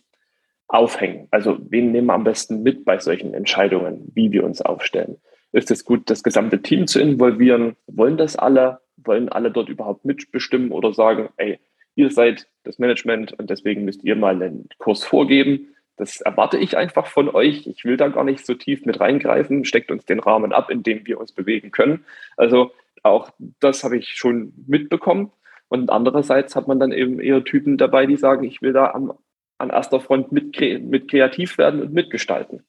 aufhängen? 0.68 1.28
Also 1.30 1.58
wen 1.68 1.92
nehmen 1.92 2.06
wir 2.06 2.14
am 2.14 2.24
besten 2.24 2.62
mit 2.62 2.84
bei 2.84 2.98
solchen 2.98 3.34
Entscheidungen, 3.34 4.10
wie 4.14 4.32
wir 4.32 4.42
uns 4.44 4.62
aufstellen? 4.62 5.18
Ist 5.52 5.70
es 5.70 5.84
gut, 5.84 6.08
das 6.08 6.22
gesamte 6.22 6.62
Team 6.62 6.86
zu 6.86 6.98
involvieren? 6.98 7.76
Wollen 7.86 8.16
das 8.16 8.36
alle? 8.36 8.80
Wollen 8.96 9.28
alle 9.28 9.50
dort 9.50 9.68
überhaupt 9.68 10.06
mitbestimmen 10.06 10.72
oder 10.72 10.94
sagen, 10.94 11.28
ey, 11.36 11.60
ihr 11.94 12.10
seid 12.10 12.48
das 12.64 12.78
Management 12.78 13.38
und 13.38 13.50
deswegen 13.50 13.84
müsst 13.84 14.02
ihr 14.02 14.16
mal 14.16 14.42
einen 14.42 14.68
Kurs 14.78 15.04
vorgeben? 15.04 15.73
Das 15.96 16.20
erwarte 16.20 16.58
ich 16.58 16.76
einfach 16.76 17.06
von 17.06 17.28
euch. 17.28 17.66
Ich 17.66 17.84
will 17.84 17.96
da 17.96 18.08
gar 18.08 18.24
nicht 18.24 18.44
so 18.44 18.54
tief 18.54 18.84
mit 18.84 19.00
reingreifen. 19.00 19.64
Steckt 19.64 19.90
uns 19.90 20.04
den 20.04 20.20
Rahmen 20.20 20.52
ab, 20.52 20.70
in 20.70 20.82
dem 20.82 21.06
wir 21.06 21.20
uns 21.20 21.32
bewegen 21.32 21.70
können. 21.70 22.04
Also 22.36 22.72
auch 23.02 23.30
das 23.60 23.84
habe 23.84 23.96
ich 23.96 24.16
schon 24.16 24.52
mitbekommen. 24.66 25.30
Und 25.68 25.90
andererseits 25.90 26.56
hat 26.56 26.66
man 26.66 26.80
dann 26.80 26.92
eben 26.92 27.20
eher 27.20 27.44
Typen 27.44 27.78
dabei, 27.78 28.06
die 28.06 28.16
sagen, 28.16 28.44
ich 28.44 28.60
will 28.60 28.72
da 28.72 28.90
am, 28.90 29.12
an 29.58 29.70
erster 29.70 30.00
Front 30.00 30.32
mit, 30.32 30.58
mit 30.60 31.08
kreativ 31.08 31.58
werden 31.58 31.80
und 31.80 31.92
mitgestalten. 31.92 32.64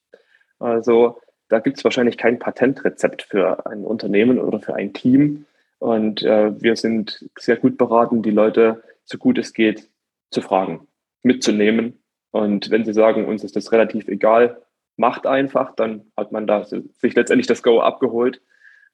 Also 0.59 1.19
da 1.49 1.59
gibt 1.59 1.77
es 1.77 1.83
wahrscheinlich 1.83 2.17
kein 2.17 2.39
Patentrezept 2.39 3.23
für 3.23 3.65
ein 3.65 3.83
Unternehmen 3.83 4.39
oder 4.39 4.59
für 4.59 4.75
ein 4.75 4.93
Team. 4.93 5.45
Und 5.79 6.23
äh, 6.23 6.61
wir 6.61 6.75
sind 6.75 7.25
sehr 7.37 7.57
gut 7.57 7.77
beraten, 7.77 8.21
die 8.21 8.31
Leute, 8.31 8.83
so 9.03 9.17
gut 9.17 9.37
es 9.37 9.53
geht, 9.53 9.89
zu 10.31 10.41
fragen, 10.41 10.87
mitzunehmen 11.21 11.99
und 12.35 12.69
wenn 12.69 12.83
Sie 12.83 12.91
sagen, 12.91 13.29
uns 13.29 13.45
ist 13.45 13.55
das 13.55 13.71
relativ 13.71 14.09
egal, 14.09 14.61
macht 14.97 15.25
einfach, 15.25 15.73
dann 15.73 16.11
hat 16.17 16.33
man 16.33 16.47
da 16.47 16.65
sich 16.65 17.15
letztendlich 17.15 17.47
das 17.47 17.63
Go 17.63 17.79
abgeholt. 17.79 18.41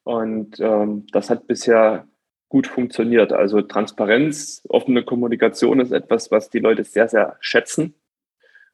Und 0.04 0.60
ähm, 0.60 1.08
das 1.12 1.32
hat 1.32 1.48
bisher 1.48 2.08
gut 2.50 2.68
funktioniert. 2.68 3.34
Also 3.34 3.64
Transparenz, 3.64 4.62
offene 4.70 5.04
Kommunikation 5.04 5.80
ist 5.80 5.92
etwas, 5.92 6.30
was 6.30 6.52
die 6.52 6.60
Leute 6.60 6.84
sehr, 6.84 7.08
sehr 7.08 7.36
schätzen. 7.40 7.96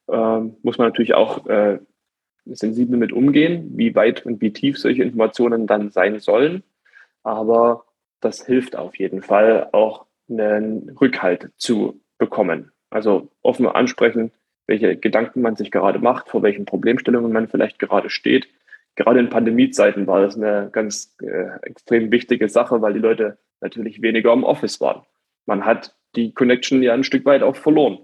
Ähm, 0.06 0.58
muss 0.62 0.76
man 0.76 0.88
natürlich 0.88 1.14
auch 1.14 1.46
äh, 1.46 1.78
sensibel 2.44 2.98
mit 2.98 3.14
umgehen, 3.14 3.70
wie 3.74 3.94
weit 3.94 4.26
und 4.26 4.42
wie 4.42 4.52
tief 4.52 4.78
solche 4.78 5.02
Informationen 5.02 5.66
dann 5.66 5.90
sein 5.90 6.18
sollen. 6.18 6.62
Aber 7.22 7.86
das 8.20 8.44
hilft 8.44 8.76
auf 8.76 8.98
jeden 8.98 9.22
Fall 9.22 9.70
auch 9.72 10.04
einen 10.28 10.90
Rückhalt 11.00 11.52
zu 11.56 12.02
bekommen. 12.18 12.70
Also 12.90 13.30
offen 13.40 13.66
ansprechen, 13.66 14.30
welche 14.68 14.96
Gedanken 14.96 15.40
man 15.40 15.56
sich 15.56 15.70
gerade 15.70 15.98
macht, 15.98 16.28
vor 16.28 16.42
welchen 16.42 16.66
Problemstellungen 16.66 17.32
man 17.32 17.48
vielleicht 17.48 17.78
gerade 17.78 18.10
steht. 18.10 18.48
Gerade 18.94 19.18
in 19.18 19.30
Pandemiezeiten 19.30 20.06
war 20.06 20.20
das 20.20 20.36
eine 20.36 20.68
ganz 20.70 21.16
äh, 21.22 21.58
extrem 21.62 22.12
wichtige 22.12 22.48
Sache, 22.48 22.80
weil 22.82 22.92
die 22.92 23.00
Leute 23.00 23.38
natürlich 23.60 24.02
weniger 24.02 24.32
im 24.32 24.44
Office 24.44 24.80
waren. 24.80 25.02
Man 25.46 25.64
hat 25.64 25.96
die 26.14 26.32
Connection 26.32 26.82
ja 26.82 26.94
ein 26.94 27.04
Stück 27.04 27.24
weit 27.24 27.42
auch 27.42 27.56
verloren, 27.56 27.98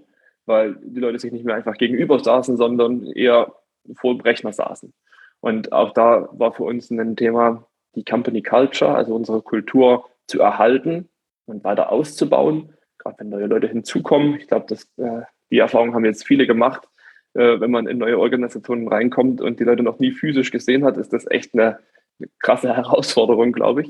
weil 0.45 0.75
die 0.81 0.99
Leute 0.99 1.19
sich 1.19 1.31
nicht 1.31 1.45
mehr 1.45 1.55
einfach 1.55 1.77
gegenüber 1.77 2.19
saßen, 2.19 2.57
sondern 2.57 3.05
eher 3.05 3.53
vor 3.95 4.15
dem 4.15 4.21
Rechner 4.21 4.51
saßen. 4.51 4.93
Und 5.41 5.71
auch 5.71 5.93
da 5.93 6.29
war 6.31 6.53
für 6.53 6.63
uns 6.63 6.89
ein 6.89 7.15
Thema, 7.15 7.67
die 7.93 8.03
Company 8.03 8.41
Culture, 8.41 8.95
also 8.95 9.15
unsere 9.15 9.41
Kultur 9.41 10.05
zu 10.27 10.39
erhalten 10.39 11.09
und 11.45 11.63
weiter 11.63 11.91
auszubauen. 11.91 12.73
Gerade 12.97 13.19
wenn 13.19 13.29
neue 13.29 13.45
Leute 13.45 13.67
hinzukommen. 13.67 14.35
Ich 14.35 14.47
glaube, 14.47 14.65
das 14.67 14.89
äh, 14.97 15.21
die 15.51 15.59
Erfahrung 15.59 15.93
haben 15.93 16.05
jetzt 16.05 16.25
viele 16.25 16.47
gemacht. 16.47 16.87
Äh, 17.33 17.59
wenn 17.59 17.71
man 17.71 17.87
in 17.87 17.97
neue 17.97 18.19
Organisationen 18.19 18.87
reinkommt 18.87 19.41
und 19.41 19.59
die 19.59 19.63
Leute 19.63 19.83
noch 19.83 19.99
nie 19.99 20.11
physisch 20.11 20.51
gesehen 20.51 20.85
hat, 20.85 20.97
ist 20.97 21.13
das 21.13 21.29
echt 21.29 21.53
eine, 21.53 21.79
eine 22.19 22.29
krasse 22.39 22.73
Herausforderung, 22.75 23.51
glaube 23.51 23.83
ich. 23.83 23.89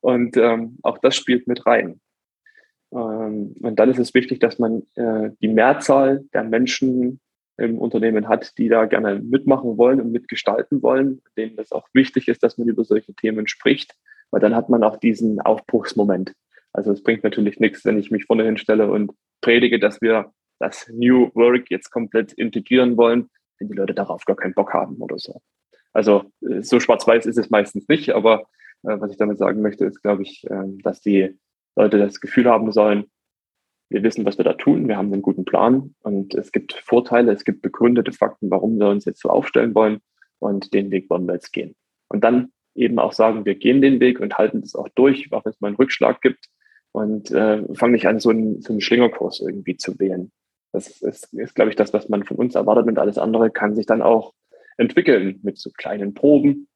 Und 0.00 0.36
ähm, 0.36 0.78
auch 0.82 0.98
das 0.98 1.16
spielt 1.16 1.46
mit 1.46 1.66
rein. 1.66 2.00
Ähm, 2.92 3.54
und 3.60 3.78
dann 3.78 3.90
ist 3.90 3.98
es 3.98 4.14
wichtig, 4.14 4.38
dass 4.40 4.58
man 4.58 4.82
äh, 4.94 5.30
die 5.40 5.48
Mehrzahl 5.48 6.24
der 6.32 6.44
Menschen 6.44 7.20
im 7.56 7.78
Unternehmen 7.78 8.28
hat, 8.28 8.58
die 8.58 8.68
da 8.68 8.84
gerne 8.86 9.20
mitmachen 9.20 9.78
wollen 9.78 10.00
und 10.00 10.10
mitgestalten 10.10 10.82
wollen, 10.82 11.22
denen 11.36 11.56
das 11.56 11.72
auch 11.72 11.88
wichtig 11.92 12.28
ist, 12.28 12.42
dass 12.42 12.58
man 12.58 12.68
über 12.68 12.84
solche 12.84 13.14
Themen 13.14 13.46
spricht, 13.46 13.94
weil 14.30 14.40
dann 14.40 14.56
hat 14.56 14.68
man 14.68 14.82
auch 14.82 14.96
diesen 14.96 15.40
Aufbruchsmoment. 15.40 16.32
Also 16.72 16.90
es 16.90 17.02
bringt 17.02 17.22
natürlich 17.22 17.60
nichts, 17.60 17.84
wenn 17.84 17.98
ich 17.98 18.10
mich 18.10 18.24
vorne 18.24 18.44
hinstelle 18.44 18.90
und 18.90 19.12
predige, 19.40 19.78
dass 19.78 20.00
wir 20.00 20.32
das 20.58 20.88
New 20.88 21.30
Work 21.34 21.70
jetzt 21.70 21.90
komplett 21.90 22.32
integrieren 22.32 22.96
wollen, 22.96 23.30
wenn 23.58 23.68
die 23.68 23.74
Leute 23.74 23.94
darauf 23.94 24.24
gar 24.24 24.36
keinen 24.36 24.54
Bock 24.54 24.72
haben 24.72 24.96
oder 24.96 25.18
so. 25.18 25.40
Also 25.92 26.30
äh, 26.42 26.62
so 26.62 26.80
schwarz-weiß 26.80 27.26
ist 27.26 27.38
es 27.38 27.50
meistens 27.50 27.88
nicht, 27.88 28.10
aber 28.10 28.42
äh, 28.82 29.00
was 29.00 29.10
ich 29.10 29.16
damit 29.16 29.38
sagen 29.38 29.62
möchte, 29.62 29.84
ist, 29.84 30.02
glaube 30.02 30.22
ich, 30.22 30.44
äh, 30.50 30.64
dass 30.82 31.00
die 31.00 31.38
Leute 31.76 31.98
das 31.98 32.20
Gefühl 32.20 32.46
haben 32.46 32.72
sollen, 32.72 33.10
wir 33.90 34.02
wissen, 34.02 34.24
was 34.24 34.38
wir 34.38 34.44
da 34.44 34.54
tun, 34.54 34.88
wir 34.88 34.96
haben 34.96 35.12
einen 35.12 35.22
guten 35.22 35.44
Plan 35.44 35.94
und 36.00 36.34
es 36.34 36.52
gibt 36.52 36.72
Vorteile, 36.72 37.32
es 37.32 37.44
gibt 37.44 37.62
begründete 37.62 38.12
Fakten, 38.12 38.50
warum 38.50 38.78
wir 38.78 38.88
uns 38.88 39.04
jetzt 39.04 39.20
so 39.20 39.28
aufstellen 39.28 39.74
wollen 39.74 40.00
und 40.38 40.74
den 40.74 40.90
Weg 40.90 41.10
wollen 41.10 41.26
wir 41.26 41.34
jetzt 41.34 41.52
gehen. 41.52 41.76
Und 42.08 42.24
dann 42.24 42.52
eben 42.74 42.98
auch 42.98 43.12
sagen, 43.12 43.44
wir 43.44 43.54
gehen 43.54 43.82
den 43.82 44.00
Weg 44.00 44.20
und 44.20 44.36
halten 44.36 44.62
das 44.62 44.74
auch 44.74 44.88
durch, 44.94 45.32
auch 45.32 45.44
wenn 45.44 45.50
es 45.50 45.60
mal 45.60 45.68
einen 45.68 45.76
Rückschlag 45.76 46.20
gibt 46.22 46.46
und 46.92 47.30
äh, 47.30 47.62
fangen 47.74 47.92
nicht 47.92 48.08
an, 48.08 48.20
so 48.20 48.30
einen, 48.30 48.62
so 48.62 48.72
einen 48.72 48.80
Schlingerkurs 48.80 49.40
irgendwie 49.40 49.76
zu 49.76 49.98
wählen. 49.98 50.32
Das 50.74 50.88
ist, 50.88 51.32
ist 51.32 51.54
glaube 51.54 51.70
ich, 51.70 51.76
das, 51.76 51.92
was 51.92 52.08
man 52.08 52.24
von 52.24 52.36
uns 52.36 52.56
erwartet 52.56 52.88
und 52.88 52.98
alles 52.98 53.16
andere 53.16 53.50
kann 53.50 53.76
sich 53.76 53.86
dann 53.86 54.02
auch 54.02 54.34
entwickeln 54.76 55.38
mit 55.44 55.56
so 55.56 55.70
kleinen 55.70 56.14
Proben. 56.14 56.66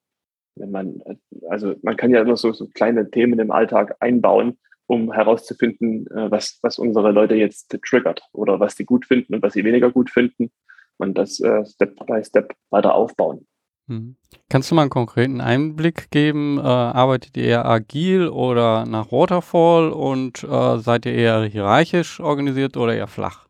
Wenn 0.55 0.71
man, 0.71 1.03
also 1.51 1.75
man 1.83 1.97
kann 1.97 2.13
ja 2.13 2.21
immer 2.21 2.37
so, 2.37 2.53
so 2.53 2.69
kleine 2.69 3.11
Themen 3.11 3.41
im 3.41 3.51
Alltag 3.51 3.97
einbauen, 3.99 4.57
um 4.87 5.13
herauszufinden, 5.13 6.07
äh, 6.13 6.31
was, 6.31 6.61
was 6.63 6.79
unsere 6.79 7.11
Leute 7.11 7.35
jetzt 7.35 7.77
triggert 7.85 8.23
oder 8.33 8.61
was 8.61 8.77
sie 8.77 8.85
gut 8.85 9.05
finden 9.05 9.35
und 9.35 9.43
was 9.43 9.55
sie 9.55 9.65
weniger 9.65 9.91
gut 9.91 10.11
finden 10.11 10.53
und 10.99 11.19
das 11.19 11.41
äh, 11.41 11.67
Step 11.67 11.97
by 12.07 12.23
Step 12.23 12.55
weiter 12.71 12.95
aufbauen. 12.95 13.49
Mhm. 13.89 14.15
Kannst 14.49 14.71
du 14.71 14.77
mal 14.77 14.83
einen 14.83 14.91
konkreten 14.91 15.41
Einblick 15.41 16.13
geben? 16.13 16.59
Äh, 16.59 16.63
arbeitet 16.63 17.37
ihr 17.37 17.47
eher 17.47 17.67
agil 17.67 18.29
oder 18.29 18.87
nach 18.87 19.11
Waterfall 19.11 19.91
und 19.91 20.45
äh, 20.45 20.79
seid 20.79 21.05
ihr 21.05 21.15
eher 21.15 21.43
hierarchisch 21.43 22.21
organisiert 22.21 22.77
oder 22.77 22.95
eher 22.95 23.09
flach? 23.09 23.48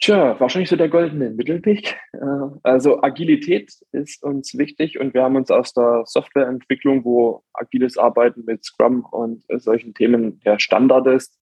Tja, 0.00 0.38
wahrscheinlich 0.40 0.68
so 0.68 0.76
der 0.76 0.88
goldene 0.88 1.30
Mittelweg. 1.30 1.96
Äh, 2.12 2.18
also 2.62 3.02
Agilität 3.02 3.72
ist 3.92 4.22
uns 4.22 4.56
wichtig 4.56 4.98
und 4.98 5.14
wir 5.14 5.22
haben 5.22 5.36
uns 5.36 5.50
aus 5.50 5.72
der 5.72 6.02
Softwareentwicklung, 6.04 7.04
wo 7.04 7.42
agiles 7.52 7.98
Arbeiten 7.98 8.44
mit 8.44 8.64
Scrum 8.64 9.04
und 9.04 9.44
solchen 9.48 9.94
Themen 9.94 10.40
der 10.40 10.58
Standard 10.58 11.06
ist, 11.06 11.38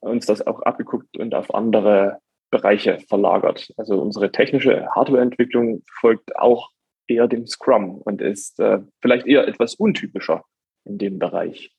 uns 0.00 0.26
das 0.26 0.46
auch 0.46 0.62
abgeguckt 0.62 1.16
und 1.18 1.34
auf 1.34 1.54
andere 1.54 2.18
Bereiche 2.50 2.98
verlagert. 3.08 3.72
Also 3.76 4.00
unsere 4.00 4.32
technische 4.32 4.88
Hardwareentwicklung 4.94 5.82
folgt 6.00 6.36
auch 6.36 6.70
eher 7.06 7.28
dem 7.28 7.46
Scrum 7.46 7.98
und 7.98 8.20
ist 8.20 8.58
äh, 8.60 8.80
vielleicht 9.00 9.26
eher 9.26 9.46
etwas 9.46 9.74
untypischer 9.74 10.44
in 10.84 10.98
dem 10.98 11.18
Bereich. 11.18 11.72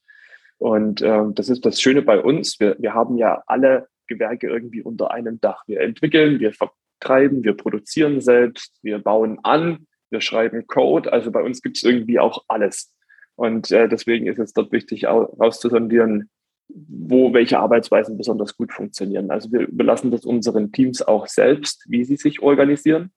Und 0.58 1.02
äh, 1.02 1.24
das 1.34 1.50
ist 1.50 1.66
das 1.66 1.82
Schöne 1.82 2.02
bei 2.02 2.22
uns. 2.22 2.60
Wir, 2.60 2.76
wir 2.80 2.94
haben 2.94 3.18
ja 3.18 3.42
alle 3.48 3.88
Gewerke 4.12 4.48
irgendwie 4.48 4.82
unter 4.82 5.12
einem 5.12 5.40
Dach. 5.40 5.64
Wir 5.68 5.82
entwickeln, 5.82 6.40
wir 6.40 6.54
vertreiben, 6.54 7.44
wir 7.44 7.56
produzieren 7.56 8.22
selbst, 8.22 8.78
wir 8.82 9.00
bauen 9.00 9.40
an, 9.44 9.88
wir 10.10 10.22
schreiben 10.22 10.68
Code. 10.68 11.12
Also 11.12 11.32
bei 11.32 11.42
uns 11.42 11.62
gibt 11.62 11.78
es 11.78 11.84
irgendwie 11.84 12.20
auch 12.20 12.44
alles. 12.48 12.94
Und 13.36 13.72
äh, 13.72 13.88
deswegen 13.88 14.28
ist 14.28 14.40
es 14.40 14.54
dort 14.54 14.72
wichtig, 14.72 15.06
rauszusondieren, 15.06 16.30
wo 16.68 17.34
welche 17.34 17.60
Arbeitsweisen 17.60 18.18
besonders 18.18 18.56
gut 18.56 18.72
funktionieren. 18.74 19.32
Also 19.32 19.52
wir 19.52 19.62
überlassen 19.62 20.12
das 20.12 20.26
unseren 20.26 20.72
Teams 20.72 21.02
auch 21.02 21.28
selbst, 21.28 21.86
wie 21.88 22.04
sie 22.04 22.18
sich 22.18 22.42
organisieren. 22.42 23.12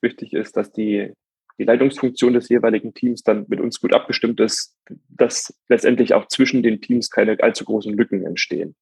Wichtig 0.00 0.32
ist, 0.32 0.56
dass 0.56 0.70
die, 0.72 1.12
die 1.58 1.64
Leitungsfunktion 1.64 2.34
des 2.34 2.48
jeweiligen 2.48 2.94
Teams 2.94 3.22
dann 3.22 3.46
mit 3.48 3.60
uns 3.60 3.80
gut 3.80 3.94
abgestimmt 3.94 4.40
ist, 4.40 4.76
dass 5.08 5.58
letztendlich 5.68 6.14
auch 6.14 6.28
zwischen 6.28 6.62
den 6.62 6.80
Teams 6.80 7.10
keine 7.10 7.40
allzu 7.40 7.64
großen 7.64 7.94
Lücken 7.94 8.24
entstehen. 8.24 8.74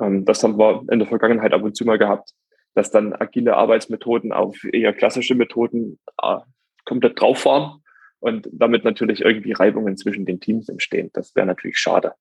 Ähm, 0.00 0.24
das 0.24 0.42
haben 0.42 0.58
wir 0.58 0.84
in 0.90 0.98
der 0.98 1.08
Vergangenheit 1.08 1.52
ab 1.52 1.62
und 1.62 1.76
zu 1.76 1.84
mal 1.84 1.98
gehabt, 1.98 2.32
dass 2.74 2.90
dann 2.90 3.12
agile 3.12 3.56
Arbeitsmethoden 3.56 4.32
auf 4.32 4.64
eher 4.72 4.92
klassische 4.92 5.34
Methoden 5.34 5.98
äh, 6.22 6.38
komplett 6.84 7.20
drauf 7.20 7.40
fahren 7.40 7.82
und 8.20 8.48
damit 8.52 8.84
natürlich 8.84 9.20
irgendwie 9.20 9.52
Reibungen 9.52 9.96
zwischen 9.96 10.26
den 10.26 10.40
Teams 10.40 10.68
entstehen. 10.68 11.10
Das 11.12 11.34
wäre 11.36 11.46
natürlich 11.46 11.78
schade. 11.78 12.14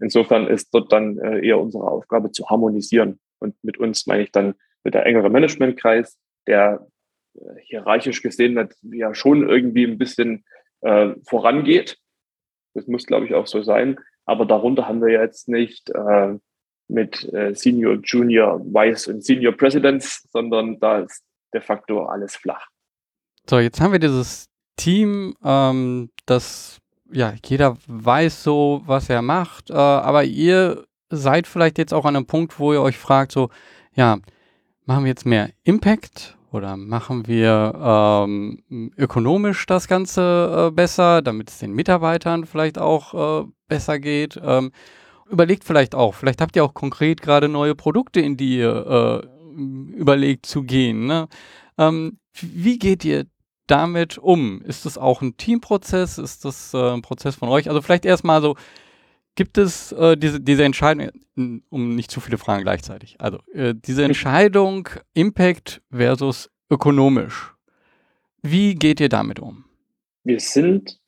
Insofern 0.00 0.48
ist 0.48 0.74
dort 0.74 0.92
dann 0.92 1.18
äh, 1.18 1.46
eher 1.46 1.60
unsere 1.60 1.84
Aufgabe 1.84 2.32
zu 2.32 2.48
harmonisieren. 2.48 3.20
Und 3.38 3.54
mit 3.62 3.78
uns 3.78 4.06
meine 4.06 4.24
ich 4.24 4.32
dann 4.32 4.54
mit 4.82 4.94
der 4.94 5.06
engere 5.06 5.30
Managementkreis, 5.30 6.18
der 6.46 6.86
äh, 7.34 7.60
hierarchisch 7.62 8.22
gesehen 8.22 8.68
ja 8.82 9.14
schon 9.14 9.48
irgendwie 9.48 9.84
ein 9.84 9.98
bisschen 9.98 10.44
äh, 10.80 11.14
vorangeht. 11.26 11.98
Das 12.74 12.86
muss, 12.86 13.06
glaube 13.06 13.26
ich, 13.26 13.34
auch 13.34 13.46
so 13.46 13.62
sein. 13.62 13.98
Aber 14.26 14.46
darunter 14.46 14.88
haben 14.88 15.00
wir 15.00 15.12
jetzt 15.12 15.48
nicht 15.48 15.90
äh, 15.90 16.34
mit 16.94 17.32
äh, 17.34 17.54
Senior, 17.54 17.98
Junior, 18.02 18.60
Vice 18.60 19.08
und 19.08 19.24
Senior 19.24 19.52
Presidents, 19.52 20.26
sondern 20.32 20.78
da 20.80 21.00
ist 21.00 21.22
de 21.52 21.60
facto 21.60 22.04
alles 22.06 22.36
flach. 22.36 22.66
So, 23.48 23.58
jetzt 23.58 23.80
haben 23.80 23.92
wir 23.92 23.98
dieses 23.98 24.48
Team, 24.76 25.34
ähm, 25.44 26.10
das 26.26 26.80
ja, 27.12 27.34
jeder 27.44 27.76
weiß 27.86 28.42
so, 28.42 28.82
was 28.86 29.08
er 29.08 29.22
macht, 29.22 29.70
äh, 29.70 29.74
aber 29.74 30.24
ihr 30.24 30.84
seid 31.10 31.46
vielleicht 31.46 31.78
jetzt 31.78 31.94
auch 31.94 32.04
an 32.04 32.16
einem 32.16 32.26
Punkt, 32.26 32.58
wo 32.58 32.72
ihr 32.72 32.82
euch 32.82 32.98
fragt, 32.98 33.32
so, 33.32 33.50
ja, 33.94 34.18
machen 34.84 35.04
wir 35.04 35.10
jetzt 35.10 35.26
mehr 35.26 35.50
Impact 35.62 36.36
oder 36.50 36.76
machen 36.76 37.26
wir 37.26 37.74
ähm, 38.26 38.92
ökonomisch 38.96 39.66
das 39.66 39.86
Ganze 39.86 40.68
äh, 40.68 40.70
besser, 40.72 41.22
damit 41.22 41.50
es 41.50 41.58
den 41.58 41.72
Mitarbeitern 41.72 42.46
vielleicht 42.46 42.78
auch 42.78 43.42
äh, 43.42 43.46
besser 43.68 43.98
geht? 43.98 44.40
Ähm, 44.42 44.72
überlegt 45.28 45.64
vielleicht 45.64 45.94
auch, 45.94 46.14
vielleicht 46.14 46.40
habt 46.40 46.56
ihr 46.56 46.64
auch 46.64 46.74
konkret 46.74 47.22
gerade 47.22 47.48
neue 47.48 47.74
Produkte, 47.74 48.20
in 48.20 48.36
die 48.36 48.58
ihr 48.58 49.22
äh, 49.24 49.96
überlegt 49.96 50.46
zu 50.46 50.62
gehen. 50.62 51.06
Ne? 51.06 51.28
Ähm, 51.78 52.18
wie 52.40 52.78
geht 52.78 53.04
ihr 53.04 53.26
damit 53.66 54.18
um? 54.18 54.60
Ist 54.62 54.84
das 54.84 54.98
auch 54.98 55.22
ein 55.22 55.36
Teamprozess? 55.36 56.18
Ist 56.18 56.44
das 56.44 56.74
äh, 56.74 56.92
ein 56.92 57.02
Prozess 57.02 57.36
von 57.36 57.48
euch? 57.48 57.68
Also 57.68 57.80
vielleicht 57.80 58.04
erstmal 58.04 58.42
so, 58.42 58.56
gibt 59.34 59.58
es 59.58 59.92
äh, 59.92 60.16
diese, 60.16 60.40
diese 60.40 60.64
Entscheidung, 60.64 61.10
um 61.36 61.94
nicht 61.94 62.10
zu 62.10 62.20
viele 62.20 62.38
Fragen 62.38 62.62
gleichzeitig, 62.62 63.20
also 63.20 63.38
äh, 63.52 63.74
diese 63.74 64.04
Entscheidung 64.04 64.88
Impact 65.14 65.82
versus 65.90 66.50
ökonomisch, 66.70 67.52
wie 68.42 68.74
geht 68.74 69.00
ihr 69.00 69.08
damit 69.08 69.40
um? 69.40 69.64
Wir 70.22 70.40
sind 70.40 71.00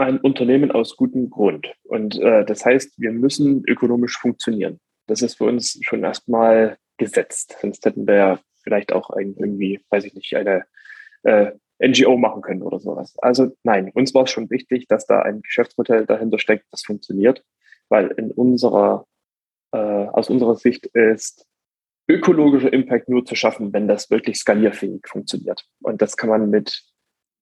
ein 0.00 0.18
Unternehmen 0.18 0.70
aus 0.70 0.96
gutem 0.96 1.30
Grund 1.30 1.72
und 1.84 2.18
äh, 2.18 2.44
das 2.44 2.64
heißt, 2.64 3.00
wir 3.00 3.12
müssen 3.12 3.64
ökonomisch 3.66 4.18
funktionieren. 4.18 4.78
Das 5.06 5.22
ist 5.22 5.38
für 5.38 5.44
uns 5.44 5.78
schon 5.82 6.04
erstmal 6.04 6.78
gesetzt, 6.96 7.56
sonst 7.60 7.84
hätten 7.84 8.06
wir 8.06 8.14
ja 8.14 8.40
vielleicht 8.62 8.92
auch 8.92 9.10
ein, 9.10 9.34
irgendwie, 9.38 9.80
weiß 9.90 10.04
ich 10.04 10.14
nicht, 10.14 10.34
eine 10.36 10.64
äh, 11.22 11.52
NGO 11.82 12.16
machen 12.16 12.42
können 12.42 12.62
oder 12.62 12.78
sowas. 12.78 13.14
Also 13.18 13.56
nein, 13.62 13.90
uns 13.94 14.14
war 14.14 14.24
es 14.24 14.30
schon 14.30 14.50
wichtig, 14.50 14.86
dass 14.88 15.06
da 15.06 15.22
ein 15.22 15.42
Geschäftsmodell 15.42 16.06
dahinter 16.06 16.38
steckt, 16.38 16.66
das 16.70 16.82
funktioniert, 16.82 17.42
weil 17.88 18.08
in 18.08 18.30
unserer, 18.30 19.06
äh, 19.72 19.78
aus 19.78 20.28
unserer 20.28 20.56
Sicht 20.56 20.86
ist 20.86 21.46
ökologischer 22.08 22.72
Impact 22.72 23.08
nur 23.08 23.24
zu 23.24 23.34
schaffen, 23.34 23.72
wenn 23.72 23.88
das 23.88 24.10
wirklich 24.10 24.38
skalierfähig 24.38 25.06
funktioniert. 25.06 25.64
Und 25.80 26.02
das 26.02 26.16
kann 26.16 26.28
man 26.28 26.50
mit 26.50 26.82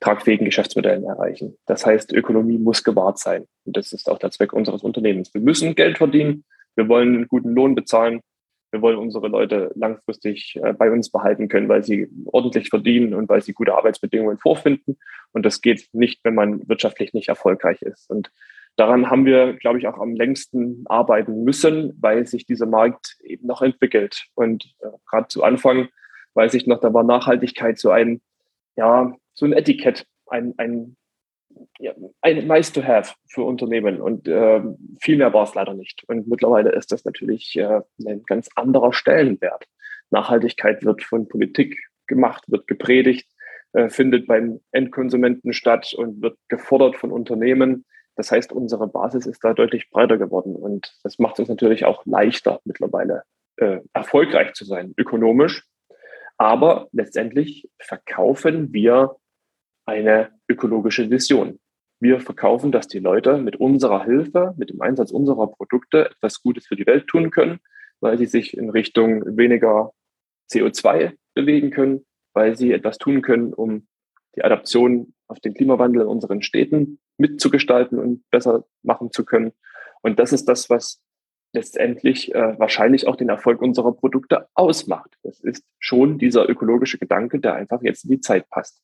tragfähigen 0.00 0.44
Geschäftsmodellen 0.44 1.04
erreichen. 1.04 1.56
Das 1.66 1.84
heißt, 1.84 2.12
Ökonomie 2.12 2.58
muss 2.58 2.84
gewahrt 2.84 3.18
sein. 3.18 3.46
Und 3.64 3.76
das 3.76 3.92
ist 3.92 4.08
auch 4.08 4.18
der 4.18 4.30
Zweck 4.30 4.52
unseres 4.52 4.82
Unternehmens. 4.82 5.32
Wir 5.34 5.40
müssen 5.40 5.74
Geld 5.74 5.98
verdienen. 5.98 6.44
Wir 6.76 6.88
wollen 6.88 7.14
einen 7.14 7.28
guten 7.28 7.54
Lohn 7.54 7.74
bezahlen. 7.74 8.20
Wir 8.70 8.82
wollen 8.82 8.98
unsere 8.98 9.28
Leute 9.28 9.72
langfristig 9.74 10.58
äh, 10.62 10.72
bei 10.74 10.90
uns 10.90 11.10
behalten 11.10 11.48
können, 11.48 11.68
weil 11.68 11.82
sie 11.82 12.08
ordentlich 12.26 12.68
verdienen 12.68 13.14
und 13.14 13.28
weil 13.28 13.42
sie 13.42 13.54
gute 13.54 13.74
Arbeitsbedingungen 13.74 14.38
vorfinden. 14.38 14.98
Und 15.32 15.44
das 15.46 15.62
geht 15.62 15.88
nicht, 15.92 16.20
wenn 16.22 16.34
man 16.34 16.68
wirtschaftlich 16.68 17.14
nicht 17.14 17.28
erfolgreich 17.28 17.80
ist. 17.82 18.08
Und 18.10 18.30
daran 18.76 19.10
haben 19.10 19.24
wir, 19.24 19.54
glaube 19.54 19.78
ich, 19.78 19.88
auch 19.88 19.98
am 19.98 20.14
längsten 20.14 20.84
arbeiten 20.86 21.44
müssen, 21.44 21.96
weil 22.00 22.26
sich 22.26 22.44
dieser 22.44 22.66
Markt 22.66 23.16
eben 23.24 23.46
noch 23.46 23.62
entwickelt. 23.62 24.26
Und 24.34 24.74
äh, 24.80 24.88
gerade 25.10 25.28
zu 25.28 25.42
Anfang 25.42 25.88
weiß 26.34 26.54
ich 26.54 26.66
noch, 26.66 26.80
da 26.80 26.92
war 26.92 27.04
Nachhaltigkeit 27.04 27.78
so 27.78 27.90
ein, 27.90 28.20
ja, 28.76 29.12
so 29.38 29.46
ein 29.46 29.52
Etikett, 29.52 30.04
ein, 30.26 30.54
ein 30.58 30.96
ja, 31.78 31.92
ein 32.22 32.46
nice 32.46 32.72
to 32.72 32.82
have 32.82 33.14
für 33.28 33.42
Unternehmen 33.42 34.00
und 34.00 34.28
äh, 34.28 34.60
viel 35.00 35.16
mehr 35.16 35.32
war 35.32 35.44
es 35.44 35.54
leider 35.54 35.74
nicht. 35.74 36.04
Und 36.08 36.28
mittlerweile 36.28 36.72
ist 36.72 36.92
das 36.92 37.04
natürlich 37.04 37.56
äh, 37.56 37.80
ein 38.04 38.22
ganz 38.24 38.48
anderer 38.54 38.92
Stellenwert. 38.92 39.64
Nachhaltigkeit 40.10 40.84
wird 40.84 41.02
von 41.02 41.28
Politik 41.28 41.78
gemacht, 42.06 42.44
wird 42.48 42.66
gepredigt, 42.66 43.28
äh, 43.72 43.88
findet 43.88 44.26
beim 44.26 44.60
Endkonsumenten 44.72 45.52
statt 45.52 45.94
und 45.96 46.20
wird 46.20 46.36
gefordert 46.48 46.96
von 46.96 47.12
Unternehmen. 47.12 47.84
Das 48.16 48.32
heißt, 48.32 48.52
unsere 48.52 48.88
Basis 48.88 49.26
ist 49.26 49.44
da 49.44 49.54
deutlich 49.54 49.90
breiter 49.90 50.18
geworden 50.18 50.56
und 50.56 50.96
das 51.04 51.18
macht 51.18 51.38
es 51.38 51.48
natürlich 51.48 51.84
auch 51.84 52.04
leichter 52.06 52.60
mittlerweile 52.64 53.22
äh, 53.56 53.78
erfolgreich 53.92 54.54
zu 54.54 54.64
sein, 54.64 54.94
ökonomisch. 54.96 55.64
Aber 56.36 56.88
letztendlich 56.92 57.68
verkaufen 57.78 58.72
wir 58.72 59.16
eine 59.88 60.28
ökologische 60.48 61.10
Vision. 61.10 61.58
Wir 61.98 62.20
verkaufen, 62.20 62.70
dass 62.70 62.88
die 62.88 62.98
Leute 62.98 63.38
mit 63.38 63.56
unserer 63.56 64.04
Hilfe, 64.04 64.54
mit 64.58 64.68
dem 64.68 64.82
Einsatz 64.82 65.10
unserer 65.10 65.46
Produkte 65.46 66.10
etwas 66.10 66.42
Gutes 66.42 66.66
für 66.66 66.76
die 66.76 66.86
Welt 66.86 67.06
tun 67.06 67.30
können, 67.30 67.58
weil 68.00 68.18
sie 68.18 68.26
sich 68.26 68.54
in 68.54 68.68
Richtung 68.68 69.24
weniger 69.38 69.92
CO2 70.52 71.14
bewegen 71.34 71.70
können, 71.70 72.04
weil 72.34 72.54
sie 72.54 72.72
etwas 72.72 72.98
tun 72.98 73.22
können, 73.22 73.54
um 73.54 73.88
die 74.36 74.44
Adaption 74.44 75.14
auf 75.26 75.40
den 75.40 75.54
Klimawandel 75.54 76.02
in 76.02 76.08
unseren 76.08 76.42
Städten 76.42 77.00
mitzugestalten 77.16 77.98
und 77.98 78.28
besser 78.30 78.66
machen 78.82 79.10
zu 79.10 79.24
können. 79.24 79.52
Und 80.02 80.18
das 80.18 80.34
ist 80.34 80.44
das, 80.44 80.68
was 80.68 81.00
letztendlich 81.54 82.34
äh, 82.34 82.58
wahrscheinlich 82.58 83.08
auch 83.08 83.16
den 83.16 83.30
Erfolg 83.30 83.62
unserer 83.62 83.92
Produkte 83.92 84.48
ausmacht. 84.52 85.16
Das 85.22 85.40
ist 85.40 85.64
schon 85.78 86.18
dieser 86.18 86.46
ökologische 86.46 86.98
Gedanke, 86.98 87.40
der 87.40 87.54
einfach 87.54 87.82
jetzt 87.82 88.04
in 88.04 88.10
die 88.10 88.20
Zeit 88.20 88.50
passt. 88.50 88.82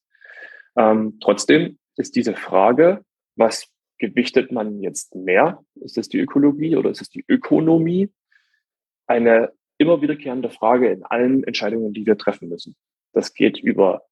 Ähm, 0.77 1.19
trotzdem 1.21 1.79
ist 1.97 2.17
diese 2.17 2.35
Frage, 2.35 3.05
was 3.37 3.69
gewichtet 3.99 4.53
man 4.53 4.81
jetzt 4.81 5.15
mehr? 5.15 5.63
Ist 5.77 5.99
es 5.99 6.09
die 6.09 6.19
Ökologie 6.19 6.77
oder 6.77 6.91
ist 6.91 7.01
es 7.01 7.11
die 7.11 7.25
Ökonomie? 7.29 8.11
Eine 9.07 9.53
immer 9.79 10.01
wiederkehrende 10.03 10.51
Frage 10.51 10.91
in 10.91 11.05
allen 11.05 11.45
Entscheidungen, 11.45 11.93
die 11.93 12.07
wir 12.07 12.17
treffen 12.17 12.49
müssen. 12.49 12.77
Das 13.13 13.35
geht 13.35 13.59
über 13.59 14.03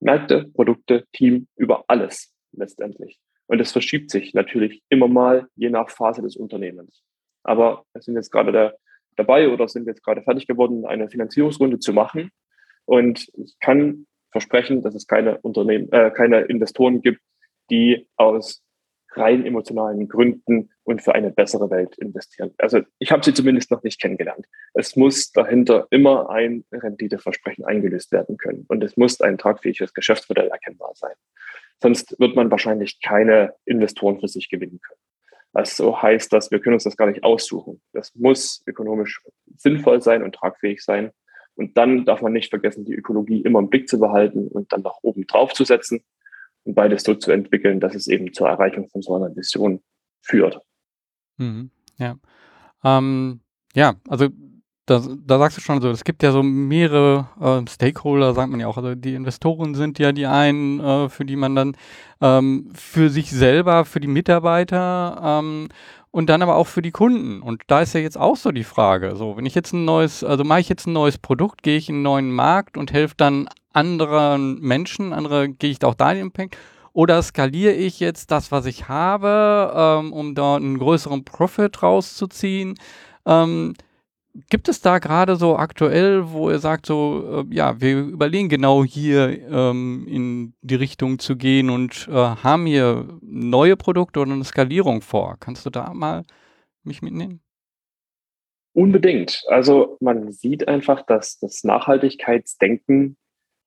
Märkte, 0.00 0.50
Produkte, 0.54 1.06
Team, 1.12 1.48
über 1.56 1.84
alles 1.88 2.32
letztendlich. 2.52 3.18
Und 3.46 3.60
es 3.60 3.72
verschiebt 3.72 4.10
sich 4.10 4.34
natürlich 4.34 4.82
immer 4.88 5.08
mal 5.08 5.48
je 5.56 5.70
nach 5.70 5.90
Phase 5.90 6.22
des 6.22 6.36
Unternehmens. 6.36 7.02
Aber 7.42 7.84
wir 7.92 8.02
sind 8.02 8.14
jetzt 8.14 8.30
gerade 8.30 8.52
da, 8.52 8.72
dabei 9.16 9.48
oder 9.48 9.68
sind 9.68 9.86
jetzt 9.86 10.04
gerade 10.04 10.22
fertig 10.22 10.46
geworden, 10.46 10.84
eine 10.84 11.08
Finanzierungsrunde 11.08 11.78
zu 11.78 11.92
machen. 11.92 12.30
Und 12.84 13.28
ich 13.34 13.56
kann 13.60 14.06
versprechen, 14.38 14.82
dass 14.82 14.94
es 14.94 15.06
keine 15.06 15.38
Unternehmen, 15.38 15.90
äh, 15.92 16.10
keine 16.10 16.42
Investoren 16.42 17.02
gibt, 17.02 17.20
die 17.70 18.08
aus 18.16 18.62
rein 19.12 19.44
emotionalen 19.44 20.06
Gründen 20.06 20.70
und 20.84 21.02
für 21.02 21.14
eine 21.14 21.30
bessere 21.30 21.70
Welt 21.70 21.96
investieren. 21.98 22.54
Also 22.58 22.82
ich 22.98 23.10
habe 23.10 23.24
sie 23.24 23.34
zumindest 23.34 23.70
noch 23.70 23.82
nicht 23.82 24.00
kennengelernt. 24.00 24.46
Es 24.74 24.96
muss 24.96 25.32
dahinter 25.32 25.86
immer 25.90 26.30
ein 26.30 26.64
Renditeversprechen 26.72 27.64
eingelöst 27.64 28.12
werden 28.12 28.36
können 28.36 28.64
und 28.68 28.84
es 28.84 28.96
muss 28.96 29.20
ein 29.20 29.38
tragfähiges 29.38 29.92
Geschäftsmodell 29.92 30.48
erkennbar 30.48 30.92
sein. 30.94 31.14
Sonst 31.82 32.18
wird 32.20 32.36
man 32.36 32.50
wahrscheinlich 32.50 33.00
keine 33.00 33.54
Investoren 33.64 34.20
für 34.20 34.28
sich 34.28 34.48
gewinnen 34.48 34.80
können. 34.80 35.00
Also 35.52 36.00
heißt 36.00 36.32
das, 36.32 36.50
wir 36.50 36.60
können 36.60 36.74
uns 36.74 36.84
das 36.84 36.96
gar 36.96 37.06
nicht 37.06 37.24
aussuchen. 37.24 37.80
Das 37.92 38.14
muss 38.14 38.62
ökonomisch 38.66 39.22
sinnvoll 39.56 40.02
sein 40.02 40.22
und 40.22 40.34
tragfähig 40.34 40.82
sein. 40.84 41.10
Und 41.58 41.76
dann 41.76 42.04
darf 42.04 42.22
man 42.22 42.32
nicht 42.32 42.50
vergessen, 42.50 42.84
die 42.84 42.94
Ökologie 42.94 43.40
immer 43.40 43.58
im 43.58 43.68
Blick 43.68 43.88
zu 43.88 43.98
behalten 43.98 44.46
und 44.46 44.72
dann 44.72 44.82
nach 44.82 44.98
oben 45.02 45.26
drauf 45.26 45.52
zu 45.52 45.64
setzen 45.64 46.04
und 46.62 46.74
beides 46.74 47.02
so 47.02 47.14
zu 47.14 47.32
entwickeln, 47.32 47.80
dass 47.80 47.96
es 47.96 48.06
eben 48.06 48.32
zur 48.32 48.48
Erreichung 48.48 48.88
von 48.88 49.02
so 49.02 49.16
einer 49.16 49.34
Vision 49.34 49.82
führt. 50.22 50.60
Mhm, 51.36 51.70
ja. 51.96 52.16
Ähm, 52.84 53.40
ja, 53.74 53.96
also 54.08 54.28
da, 54.88 55.02
da 55.26 55.38
sagst 55.38 55.58
du 55.58 55.60
schon 55.60 55.80
so, 55.82 55.90
es 55.90 56.04
gibt 56.04 56.22
ja 56.22 56.32
so 56.32 56.42
mehrere 56.42 57.28
äh, 57.40 57.68
Stakeholder, 57.70 58.32
sagt 58.32 58.50
man 58.50 58.60
ja 58.60 58.66
auch. 58.66 58.78
Also 58.78 58.94
die 58.94 59.14
Investoren 59.14 59.74
sind 59.74 59.98
ja 59.98 60.12
die 60.12 60.26
einen, 60.26 60.80
äh, 60.80 61.08
für 61.08 61.24
die 61.24 61.36
man 61.36 61.54
dann 61.54 61.76
ähm, 62.20 62.70
für 62.74 63.10
sich 63.10 63.30
selber, 63.30 63.84
für 63.84 64.00
die 64.00 64.08
Mitarbeiter 64.08 65.20
ähm, 65.22 65.68
und 66.10 66.30
dann 66.30 66.42
aber 66.42 66.56
auch 66.56 66.66
für 66.66 66.82
die 66.82 66.90
Kunden. 66.90 67.42
Und 67.42 67.62
da 67.66 67.82
ist 67.82 67.92
ja 67.92 68.00
jetzt 68.00 68.18
auch 68.18 68.36
so 68.36 68.50
die 68.50 68.64
Frage, 68.64 69.14
so, 69.16 69.36
wenn 69.36 69.46
ich 69.46 69.54
jetzt 69.54 69.74
ein 69.74 69.84
neues, 69.84 70.24
also 70.24 70.42
mache 70.42 70.60
ich 70.60 70.68
jetzt 70.70 70.86
ein 70.86 70.94
neues 70.94 71.18
Produkt, 71.18 71.62
gehe 71.62 71.76
ich 71.76 71.88
in 71.90 71.96
einen 71.96 72.02
neuen 72.02 72.32
Markt 72.32 72.78
und 72.78 72.92
helfe 72.92 73.14
dann 73.16 73.48
anderen 73.74 74.58
Menschen, 74.60 75.12
andere 75.12 75.50
gehe 75.50 75.70
ich 75.70 75.84
auch 75.84 75.94
da 75.94 76.10
in 76.10 76.16
den 76.16 76.26
Impact 76.28 76.56
oder 76.94 77.22
skaliere 77.22 77.74
ich 77.74 78.00
jetzt 78.00 78.30
das, 78.30 78.50
was 78.50 78.64
ich 78.64 78.88
habe, 78.88 79.72
ähm, 79.76 80.12
um 80.12 80.34
da 80.34 80.56
einen 80.56 80.78
größeren 80.78 81.24
Profit 81.24 81.82
rauszuziehen? 81.82 82.74
Ähm, 83.26 83.74
Gibt 84.50 84.68
es 84.68 84.80
da 84.80 84.98
gerade 84.98 85.36
so 85.36 85.56
aktuell, 85.56 86.30
wo 86.30 86.50
ihr 86.50 86.58
sagt, 86.58 86.86
so, 86.86 87.44
äh, 87.50 87.54
ja, 87.54 87.80
wir 87.80 87.98
überlegen 87.98 88.48
genau 88.48 88.84
hier 88.84 89.42
ähm, 89.50 90.06
in 90.08 90.54
die 90.60 90.76
Richtung 90.76 91.18
zu 91.18 91.36
gehen 91.36 91.70
und 91.70 92.06
äh, 92.08 92.12
haben 92.12 92.66
hier 92.66 93.18
neue 93.20 93.76
Produkte 93.76 94.20
oder 94.20 94.32
eine 94.32 94.44
Skalierung 94.44 95.00
vor? 95.00 95.36
Kannst 95.40 95.66
du 95.66 95.70
da 95.70 95.92
mal 95.92 96.24
mich 96.84 97.02
mitnehmen? 97.02 97.40
Unbedingt. 98.74 99.42
Also 99.48 99.96
man 100.00 100.30
sieht 100.30 100.68
einfach, 100.68 101.02
dass 101.02 101.38
das 101.40 101.64
Nachhaltigkeitsdenken 101.64 103.16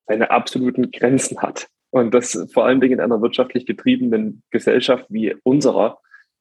seine 0.08 0.32
absoluten 0.32 0.92
Grenzen 0.92 1.42
hat. 1.42 1.68
Und 1.90 2.14
das 2.14 2.48
vor 2.54 2.66
allen 2.66 2.80
Dingen 2.80 2.94
in 2.94 3.00
einer 3.02 3.22
wirtschaftlich 3.22 3.66
getriebenen 3.66 4.44
Gesellschaft 4.52 5.06
wie 5.10 5.36
unserer 5.44 6.00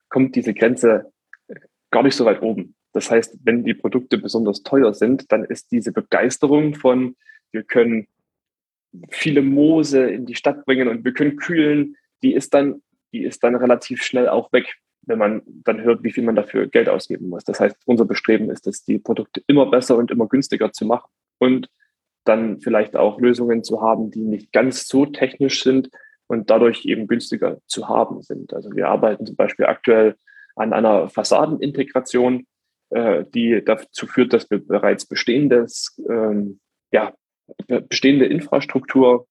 kommt 0.09 0.37
diese 0.37 0.55
Grenze 0.55 1.11
gar 1.91 2.05
nicht 2.05 2.15
so 2.15 2.25
weit 2.25 2.43
oben. 2.43 2.77
Das 2.93 3.11
heißt, 3.11 3.39
wenn 3.45 3.65
die 3.65 3.75
Produkte 3.75 4.19
besonders 4.19 4.63
teuer 4.63 4.95
sind, 4.95 5.31
dann 5.33 5.45
ist 5.45 5.71
diese 5.71 5.93
Begeisterung 5.93 6.75
von, 6.75 7.17
wir 7.53 7.63
können 7.63 8.09
viele 9.11 9.43
Moose 9.43 10.11
in 10.11 10.27
die 10.27 10.35
Stadt 10.35 10.65
bringen 10.65 10.89
und 10.89 11.05
wir 11.05 11.13
können 11.13 11.37
kühlen, 11.37 11.97
die 12.23 12.35
ist 12.35 12.55
dann, 12.55 12.83
die 13.13 13.23
ist 13.23 13.45
dann 13.45 13.55
relativ 13.55 14.03
schnell 14.03 14.29
auch 14.29 14.53
weg, 14.53 14.77
wenn 15.03 15.19
man 15.19 15.43
dann 15.47 15.81
hört, 15.83 16.03
wie 16.03 16.13
viel 16.13 16.25
man 16.25 16.37
dafür 16.37 16.67
Geld 16.67 16.89
ausgeben 16.89 17.29
muss. 17.29 17.45
Das 17.45 17.61
heißt, 17.61 17.77
unser 17.87 18.05
Bestreben 18.05 18.51
ist 18.51 18.67
es, 18.67 18.85
die 18.85 18.99
Produkte 18.99 19.43
immer 19.47 19.71
besser 19.71 19.97
und 19.97 20.11
immer 20.11 20.27
günstiger 20.27 20.73
zu 20.73 20.85
machen 20.85 21.11
und 21.39 21.69
dann 22.25 22.61
vielleicht 22.61 22.97
auch 22.97 23.21
Lösungen 23.21 23.65
zu 23.65 23.81
haben, 23.81 24.11
die 24.11 24.21
nicht 24.21 24.53
ganz 24.53 24.87
so 24.87 25.07
technisch 25.07 25.63
sind 25.63 25.91
und 26.27 26.51
dadurch 26.51 26.85
eben 26.85 27.07
günstiger 27.07 27.59
zu 27.67 27.89
haben 27.89 28.23
sind. 28.23 28.53
Also 28.53 28.71
wir 28.75 28.89
arbeiten 28.89 29.27
zum 29.27 29.37
Beispiel 29.37 29.67
aktuell 29.67 30.17
an 30.55 30.73
einer 30.73 31.09
Fassadenintegration, 31.09 32.47
äh, 32.91 33.25
die 33.35 33.63
dazu 33.65 34.07
führt, 34.07 34.33
dass 34.33 34.51
wir 34.51 34.65
bereits 34.65 35.07
bestehendes, 35.07 36.01
ähm, 36.09 36.61
ja, 36.93 37.15
bestehende 37.67 38.27
Infrastruktur, 38.27 39.27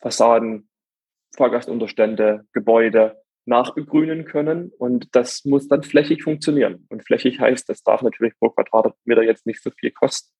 Fassaden, 0.00 0.68
Fahrgastunterstände, 1.36 2.46
Gebäude 2.52 3.16
nachbegrünen 3.46 4.24
können. 4.24 4.70
Und 4.78 5.14
das 5.14 5.44
muss 5.44 5.68
dann 5.68 5.82
flächig 5.82 6.22
funktionieren. 6.22 6.86
Und 6.88 7.04
flächig 7.04 7.40
heißt, 7.40 7.68
das 7.68 7.82
darf 7.82 8.02
natürlich 8.02 8.38
pro 8.38 8.50
Quadratmeter 8.50 9.22
jetzt 9.22 9.46
nicht 9.46 9.62
so 9.62 9.70
viel 9.70 9.90
kosten. 9.90 10.32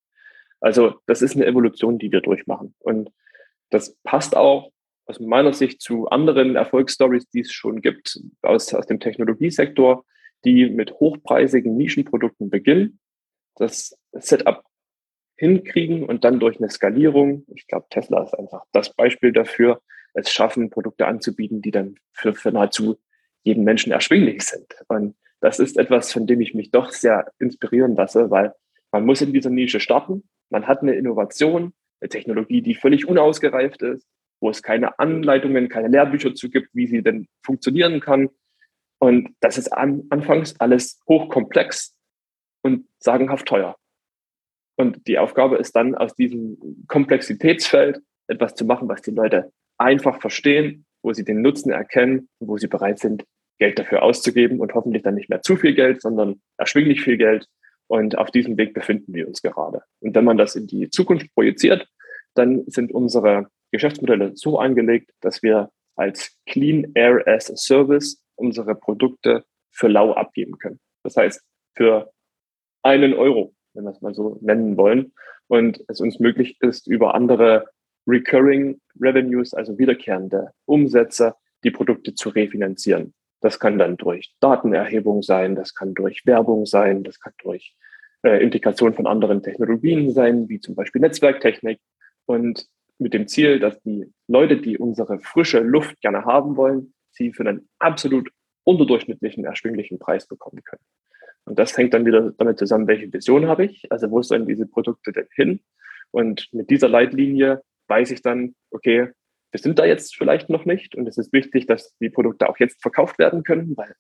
Also 0.61 0.95
das 1.07 1.23
ist 1.23 1.37
eine 1.37 1.47
Evolution, 1.47 1.99
die 1.99 2.11
wir 2.11 2.21
durchmachen. 2.21 2.75
Und 2.79 3.11
das 3.71 3.97
passt 4.05 4.37
auch 4.37 4.71
aus 5.07 5.21
meiner 5.21 5.53
Sicht 5.53 5.83
zu 5.83 6.09
anderen 6.09 6.57
Erfolgsstories, 6.57 7.29
die 7.29 7.41
es 7.41 7.53
schon 7.53 7.83
gibt 7.83 8.19
aus, 8.43 8.73
aus 8.73 8.87
dem 8.87 9.01
Technologiesektor 9.01 10.05
die 10.45 10.69
mit 10.71 10.93
hochpreisigen 10.95 11.77
Nischenprodukten 11.77 12.51
beginnen, 12.51 13.01
das 13.57 13.97
Setup 14.13 14.65
hinkriegen 15.37 16.05
und 16.05 16.25
dann 16.25 16.41
durch 16.41 16.59
eine 16.59 16.71
Skalierung, 16.71 17.45
ich 17.55 17.67
glaube, 17.67 17.87
Tesla 17.91 18.23
ist 18.23 18.35
einfach 18.35 18.65
das 18.73 18.95
Beispiel 18.95 19.33
dafür, 19.33 19.81
es 20.15 20.31
schaffen, 20.31 20.71
Produkte 20.71 21.07
anzubieten, 21.07 21.61
die 21.61 21.73
dann 21.73 21.97
für, 22.13 22.35
für 22.35 22.53
nahezu 22.53 22.97
jeden 23.43 23.65
Menschen 23.65 23.93
erschwinglich 23.93 24.43
sind. 24.43 24.77
Und 24.89 25.17
das 25.41 25.59
ist 25.59 25.77
etwas, 25.77 26.13
von 26.13 26.27
dem 26.27 26.41
ich 26.41 26.55
mich 26.55 26.71
doch 26.71 26.91
sehr 26.91 27.31
inspirieren 27.39 27.97
lasse, 27.97 28.31
weil 28.31 28.55
man 28.93 29.05
muss 29.05 29.21
in 29.21 29.33
dieser 29.33 29.51
Nische 29.51 29.81
starten, 29.81 30.23
man 30.51 30.67
hat 30.67 30.83
eine 30.83 30.95
Innovation, 30.95 31.75
eine 32.01 32.09
Technologie, 32.09 32.63
die 32.63 32.75
völlig 32.75 33.09
unausgereift 33.09 33.83
ist, 33.83 34.07
wo 34.41 34.51
es 34.51 34.63
keine 34.63 34.99
Anleitungen, 34.99 35.69
keine 35.69 35.89
Lehrbücher 35.89 36.35
zu 36.35 36.49
gibt, 36.49 36.69
wie 36.75 36.87
sie 36.87 37.03
denn 37.03 37.27
funktionieren 37.43 38.01
kann. 38.01 38.31
Und 38.99 39.35
das 39.41 39.59
ist 39.59 39.69
an, 39.69 40.05
anfangs 40.11 40.59
alles 40.61 41.01
hochkomplex 41.09 41.95
und 42.63 42.87
sagenhaft 42.99 43.47
teuer. 43.47 43.77
Und 44.77 45.07
die 45.07 45.19
Aufgabe 45.19 45.57
ist 45.57 45.77
dann, 45.77 45.95
aus 45.95 46.15
diesem 46.15 46.59
Komplexitätsfeld 46.89 48.01
etwas 48.27 48.55
zu 48.55 48.65
machen, 48.65 48.89
was 48.89 49.03
die 49.03 49.11
Leute 49.11 49.53
einfach 49.79 50.21
verstehen, 50.21 50.85
wo 51.03 51.13
sie 51.13 51.25
den 51.25 51.43
Nutzen 51.43 51.71
erkennen 51.71 52.29
und 52.39 52.49
wo 52.49 52.57
sie 52.57 52.67
bereit 52.67 52.99
sind, 52.99 53.25
Geld 53.59 53.79
dafür 53.79 54.03
auszugeben 54.03 54.59
und 54.59 54.75
hoffentlich 54.75 55.03
dann 55.03 55.15
nicht 55.15 55.29
mehr 55.29 55.43
zu 55.43 55.57
viel 55.57 55.75
Geld, 55.75 56.03
sondern 56.03 56.41
erschwinglich 56.57 57.03
viel 57.03 57.17
Geld. 57.17 57.47
Und 57.87 58.19
auf 58.19 58.31
diesem 58.31 58.57
Weg 58.57 58.75
befinden 58.75 59.15
wir 59.15 59.29
uns 59.29 59.43
gerade. 59.43 59.83
Und 60.01 60.15
wenn 60.15 60.25
man 60.25 60.39
das 60.39 60.57
in 60.57 60.67
die 60.67 60.91
Zukunft 60.91 61.33
projiziert, 61.35 61.87
dann 62.35 62.65
sind 62.67 62.91
unsere 62.91 63.49
Geschäftsmodelle 63.71 64.33
so 64.35 64.59
angelegt, 64.59 65.11
dass 65.21 65.43
wir 65.43 65.71
als 65.95 66.37
Clean 66.47 66.91
Air 66.95 67.27
as 67.29 67.51
a 67.51 67.57
Service 67.57 68.24
unsere 68.37 68.75
Produkte 68.75 69.45
für 69.71 69.89
lau 69.89 70.13
abgeben 70.13 70.59
können. 70.59 70.81
Das 71.03 71.17
heißt, 71.17 71.43
für 71.75 72.13
einen 72.83 73.15
Euro, 73.15 73.55
wenn 73.75 73.85
wir 73.85 73.91
es 73.91 74.01
mal 74.01 74.15
so 74.15 74.39
nennen 74.41 74.77
wollen, 74.77 75.13
und 75.49 75.85
es 75.89 76.01
uns 76.01 76.21
möglich 76.21 76.57
ist, 76.61 76.87
über 76.87 77.15
andere 77.15 77.67
Recurring 78.07 78.81
Revenues, 79.01 79.55
also 79.55 79.79
wiederkehrende 79.79 80.53
Umsätze, 80.67 81.35
die 81.65 81.71
Produkte 81.71 82.15
zu 82.15 82.31
refinanzieren. 82.31 83.15
Das 83.41 83.59
kann 83.59 83.79
dann 83.79 83.97
durch 83.97 84.35
Datenerhebung 84.41 85.23
sein, 85.23 85.55
das 85.55 85.75
kann 85.75 85.95
durch 85.95 86.25
Werbung 86.25 86.67
sein, 86.67 87.03
das 87.03 87.21
kann 87.21 87.33
durch 87.43 87.75
äh, 88.23 88.43
Integration 88.43 88.95
von 88.95 89.07
anderen 89.07 89.43
Technologien 89.43 90.11
sein, 90.11 90.49
wie 90.49 90.61
zum 90.61 90.75
Beispiel 90.75 91.01
Netzwerktechnik. 91.01 91.79
Und 92.27 92.67
mit 92.99 93.13
dem 93.13 93.29
Ziel, 93.29 93.61
dass 93.61 93.81
die 93.83 94.11
Leute, 94.29 94.57
die 94.59 94.79
unsere 94.79 95.19
frische 95.19 95.61
Luft 95.61 96.01
gerne 96.01 96.25
haben 96.25 96.57
wollen, 96.57 96.95
sie 97.15 97.33
für 97.33 97.47
einen 97.47 97.69
absolut 97.79 98.31
unterdurchschnittlichen, 98.65 99.45
erschwinglichen 99.45 99.99
Preis 99.99 100.27
bekommen 100.27 100.63
können. 100.65 100.83
Und 101.45 101.59
das 101.59 101.77
hängt 101.77 101.93
dann 101.95 102.07
wieder 102.07 102.33
damit 102.33 102.59
zusammen, 102.59 102.87
welche 102.87 103.13
Vision 103.13 103.47
habe 103.47 103.67
ich, 103.67 103.91
also 103.93 104.11
wo 104.11 104.23
sollen 104.23 104.47
diese 104.47 104.67
Produkte 104.67 105.13
denn 105.13 105.29
hin? 105.35 105.61
Und 106.11 106.49
mit 106.53 106.71
dieser 106.71 106.89
Leitlinie 106.89 107.63
weiß 107.89 108.11
ich 108.13 108.23
dann, 108.23 108.55
okay, 108.71 109.11
wir 109.51 109.61
sind 109.61 109.79
da 109.79 109.85
jetzt 109.85 110.17
vielleicht 110.17 110.49
noch 110.49 110.65
nicht 110.65 110.95
und 110.95 111.07
es 111.07 111.19
ist 111.19 111.33
wichtig, 111.33 111.67
dass 111.67 111.95
die 111.99 112.11
Produkte 112.11 112.49
auch 112.49 112.59
jetzt 112.59 112.81
verkauft 112.81 113.19
werden 113.19 113.43
können, 113.43 113.77
weil 113.77 113.95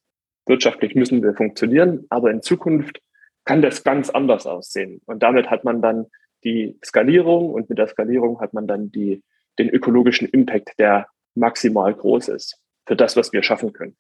wirtschaftlich 0.46 0.94
müssen 0.94 1.22
wir 1.22 1.34
funktionieren, 1.34 2.06
aber 2.08 2.30
in 2.30 2.42
Zukunft 2.42 3.00
kann 3.44 3.62
das 3.62 3.84
ganz 3.84 4.10
anders 4.10 4.46
aussehen. 4.46 5.00
Und 5.04 5.22
damit 5.22 5.50
hat 5.50 5.64
man 5.64 5.82
dann 5.82 6.06
die 6.44 6.78
Skalierung 6.84 7.50
und 7.50 7.68
mit 7.68 7.78
der 7.78 7.88
Skalierung 7.88 8.40
hat 8.40 8.54
man 8.54 8.66
dann 8.66 8.90
die, 8.90 9.22
den 9.58 9.68
ökologischen 9.68 10.28
Impact, 10.28 10.78
der 10.78 11.06
maximal 11.34 11.92
groß 11.94 12.28
ist 12.28 12.58
für 12.86 12.96
das, 12.96 13.16
was 13.16 13.32
wir 13.32 13.42
schaffen 13.42 13.72
können. 13.72 13.96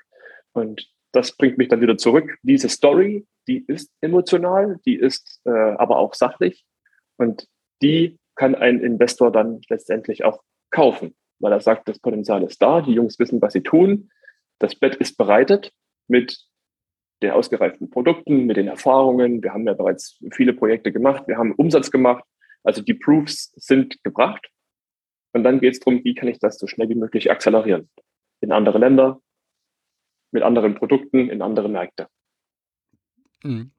Und 0.52 0.88
das 1.12 1.32
bringt 1.32 1.58
mich 1.58 1.68
dann 1.68 1.80
wieder 1.80 1.96
zurück. 1.96 2.36
Diese 2.42 2.68
Story, 2.68 3.26
die 3.46 3.64
ist 3.66 3.90
emotional, 4.00 4.80
die 4.84 4.96
ist 4.96 5.40
äh, 5.44 5.50
aber 5.50 5.98
auch 5.98 6.14
sachlich 6.14 6.64
und 7.16 7.48
die 7.82 8.18
kann 8.34 8.54
ein 8.54 8.80
Investor 8.80 9.30
dann 9.30 9.60
letztendlich 9.68 10.24
auch 10.24 10.42
kaufen, 10.70 11.14
weil 11.38 11.52
er 11.52 11.60
sagt, 11.60 11.88
das 11.88 12.00
Potenzial 12.00 12.42
ist 12.42 12.60
da, 12.60 12.80
die 12.80 12.94
Jungs 12.94 13.18
wissen, 13.18 13.40
was 13.40 13.52
sie 13.52 13.62
tun, 13.62 14.10
das 14.58 14.74
Bett 14.74 14.96
ist 14.96 15.16
bereitet 15.16 15.72
mit 16.08 16.38
den 17.22 17.30
ausgereiften 17.30 17.90
Produkten, 17.90 18.46
mit 18.46 18.56
den 18.56 18.68
Erfahrungen. 18.68 19.42
Wir 19.42 19.52
haben 19.52 19.66
ja 19.66 19.74
bereits 19.74 20.18
viele 20.32 20.52
Projekte 20.52 20.92
gemacht, 20.92 21.24
wir 21.28 21.38
haben 21.38 21.54
Umsatz 21.54 21.90
gemacht, 21.90 22.24
also 22.64 22.82
die 22.82 22.94
Proofs 22.94 23.52
sind 23.56 24.02
gebracht. 24.02 24.48
Und 25.32 25.44
dann 25.44 25.60
geht 25.60 25.74
es 25.74 25.80
darum, 25.80 26.02
wie 26.04 26.14
kann 26.14 26.28
ich 26.28 26.38
das 26.38 26.58
so 26.58 26.66
schnell 26.66 26.88
wie 26.88 26.94
möglich 26.94 27.30
akzelerieren 27.30 27.88
in 28.44 28.52
andere 28.52 28.78
Länder, 28.78 29.20
mit 30.30 30.42
anderen 30.42 30.74
Produkten, 30.74 31.28
in 31.28 31.42
andere 31.42 31.68
Märkte. 31.68 32.08
Mhm. 33.42 33.72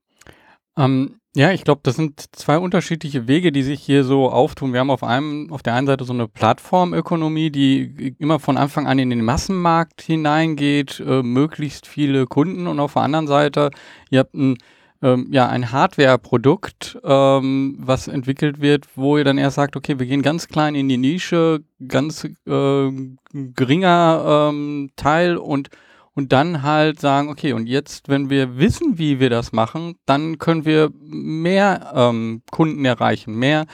Ähm, 0.78 1.20
ja, 1.36 1.52
ich 1.52 1.66
glaube, 1.66 1.82
das 1.84 1.98
sind 1.98 2.34
zwei 2.34 2.58
unterschiedliche 2.58 3.28
Wege, 3.28 3.52
die 3.52 3.64
sich 3.64 3.82
hier 3.82 4.04
so 4.06 4.30
auftun. 4.30 4.72
Wir 4.72 4.80
haben 4.80 4.90
auf 4.90 5.04
einem, 5.04 5.52
auf 5.52 5.64
der 5.64 5.74
einen 5.74 5.88
Seite 5.88 6.06
so 6.06 6.14
eine 6.14 6.28
Plattformökonomie, 6.30 7.50
die 7.50 8.16
immer 8.20 8.40
von 8.40 8.58
Anfang 8.58 8.88
an 8.88 9.00
in 9.00 9.10
den 9.10 9.24
Massenmarkt 9.24 10.02
hineingeht, 10.02 11.02
äh, 11.06 11.24
möglichst 11.24 11.88
viele 11.88 12.26
Kunden 12.26 12.68
und 12.68 12.80
auf 12.80 12.94
der 12.94 13.02
anderen 13.02 13.28
Seite, 13.28 13.72
ihr 14.10 14.20
habt 14.20 14.34
ein, 14.34 14.58
ähm, 15.02 15.28
ja, 15.32 15.48
ein 15.48 15.72
Hardware-Produkt, 15.72 17.00
ähm, 17.04 17.78
was 17.80 18.08
entwickelt 18.08 18.62
wird, 18.62 18.86
wo 18.96 19.18
ihr 19.18 19.24
dann 19.24 19.38
erst 19.38 19.56
sagt, 19.56 19.76
okay, 19.76 20.00
wir 20.00 20.06
gehen 20.06 20.22
ganz 20.22 20.48
klein 20.48 20.76
in 20.76 20.90
die 20.90 20.98
Nische, 20.98 21.64
ganz 21.88 22.24
äh, 22.24 22.92
geringer 23.34 24.50
ähm, 24.50 24.92
Teil 24.96 25.38
und 25.38 25.70
und 26.18 26.32
dann 26.32 26.64
halt 26.64 27.02
sagen, 27.02 27.28
okay, 27.28 27.52
und 27.52 27.68
jetzt, 27.68 28.08
wenn 28.08 28.30
wir 28.30 28.58
wissen, 28.58 28.98
wie 28.98 29.20
wir 29.20 29.30
das 29.30 29.52
machen, 29.52 29.98
dann 30.06 30.38
können 30.38 30.64
wir 30.64 30.90
mehr 31.02 31.92
ähm, 31.94 32.42
Kunden 32.52 32.86
erreichen, 32.86 33.36
mehr 33.36 33.66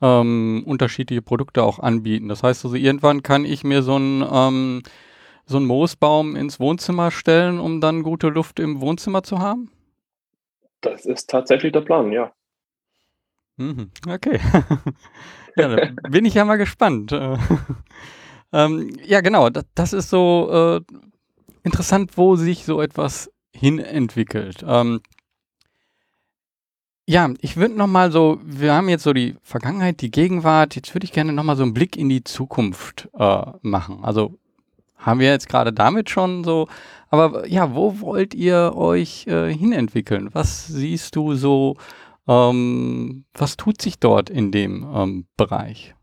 ähm, 0.00 0.62
unterschiedliche 0.64 1.22
Produkte 1.22 1.64
auch 1.64 1.80
anbieten. 1.80 2.28
Das 2.28 2.44
heißt 2.44 2.64
also, 2.64 2.76
irgendwann 2.76 3.24
kann 3.24 3.44
ich 3.44 3.64
mir 3.64 3.82
so 3.82 3.96
ein 3.98 4.24
ähm, 4.30 4.82
so 5.48 5.56
einen 5.56 5.66
Moosbaum 5.66 6.36
ins 6.36 6.60
Wohnzimmer 6.60 7.10
stellen, 7.10 7.58
um 7.58 7.80
dann 7.80 8.02
gute 8.02 8.28
Luft 8.28 8.60
im 8.60 8.80
Wohnzimmer 8.80 9.22
zu 9.22 9.38
haben? 9.38 9.70
Das 10.80 11.06
ist 11.06 11.28
tatsächlich 11.28 11.72
der 11.72 11.80
Plan, 11.80 12.12
ja. 12.12 12.32
Mhm, 13.56 13.90
okay. 14.08 14.38
ja, 15.56 15.68
da 15.68 16.08
bin 16.08 16.24
ich 16.24 16.34
ja 16.34 16.44
mal 16.44 16.56
gespannt. 16.56 17.12
ähm, 18.52 18.96
ja, 19.04 19.20
genau, 19.20 19.50
das, 19.50 19.64
das 19.74 19.92
ist 19.92 20.10
so 20.10 20.48
äh, 20.50 20.94
interessant, 21.64 22.16
wo 22.16 22.36
sich 22.36 22.64
so 22.64 22.80
etwas 22.80 23.32
hinentwickelt. 23.52 24.64
Ähm, 24.66 25.00
ja, 27.06 27.32
ich 27.40 27.56
würde 27.56 27.74
noch 27.74 27.86
mal 27.86 28.12
so, 28.12 28.38
wir 28.44 28.74
haben 28.74 28.88
jetzt 28.88 29.02
so 29.02 29.12
die 29.12 29.34
Vergangenheit, 29.42 30.02
die 30.02 30.10
Gegenwart. 30.10 30.76
Jetzt 30.76 30.94
würde 30.94 31.04
ich 31.04 31.12
gerne 31.12 31.32
noch 31.32 31.42
mal 31.42 31.56
so 31.56 31.62
einen 31.62 31.74
Blick 31.74 31.96
in 31.96 32.08
die 32.08 32.22
Zukunft 32.22 33.08
äh, 33.18 33.44
machen. 33.62 34.04
Also 34.04 34.38
haben 34.98 35.20
wir 35.20 35.28
jetzt 35.28 35.48
gerade 35.48 35.72
damit 35.72 36.10
schon 36.10 36.44
so, 36.44 36.68
aber 37.08 37.46
ja, 37.46 37.74
wo 37.74 38.00
wollt 38.00 38.34
ihr 38.34 38.72
euch 38.76 39.26
äh, 39.26 39.52
hinentwickeln? 39.52 40.28
Was 40.32 40.66
siehst 40.66 41.16
du 41.16 41.34
so? 41.34 41.76
Ähm, 42.26 43.24
was 43.32 43.56
tut 43.56 43.80
sich 43.80 43.98
dort 43.98 44.28
in 44.28 44.52
dem 44.52 44.86
ähm, 44.94 45.26
Bereich? 45.36 45.94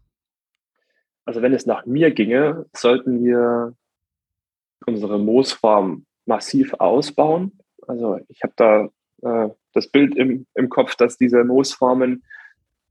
Also 1.26 1.42
wenn 1.42 1.54
es 1.54 1.66
nach 1.66 1.86
mir 1.86 2.12
ginge, 2.12 2.66
sollten 2.76 3.24
wir 3.24 3.74
unsere 4.86 5.20
Moosfarm 5.20 6.06
massiv 6.26 6.74
ausbauen. 6.76 7.52
Also 7.88 8.20
ich 8.28 8.42
habe 8.42 8.54
da 8.56 8.90
äh, 9.22 9.50
das 9.74 9.88
Bild 9.88 10.16
im, 10.16 10.48
im 10.56 10.70
Kopf, 10.70 10.96
dass 10.96 11.18
diese 11.18 11.44
Moosfarmen 11.44 12.24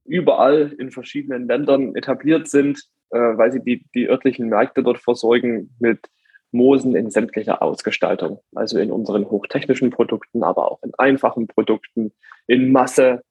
überall 0.04 0.74
in 0.78 0.90
verschiedenen 0.90 1.48
Ländern 1.48 1.96
etabliert 1.96 2.48
sind, 2.48 2.84
weil 3.18 3.52
sie 3.52 3.62
die, 3.62 3.84
die 3.94 4.08
örtlichen 4.08 4.48
Märkte 4.48 4.82
dort 4.82 4.98
versorgen 4.98 5.74
mit 5.78 6.08
Moosen 6.52 6.94
in 6.94 7.10
sämtlicher 7.10 7.62
Ausgestaltung. 7.62 8.40
Also 8.54 8.78
in 8.78 8.90
unseren 8.90 9.28
hochtechnischen 9.30 9.90
Produkten, 9.90 10.42
aber 10.42 10.70
auch 10.70 10.82
in 10.82 10.92
einfachen 10.98 11.46
Produkten, 11.46 12.12
in 12.46 12.70
Masse 12.70 13.22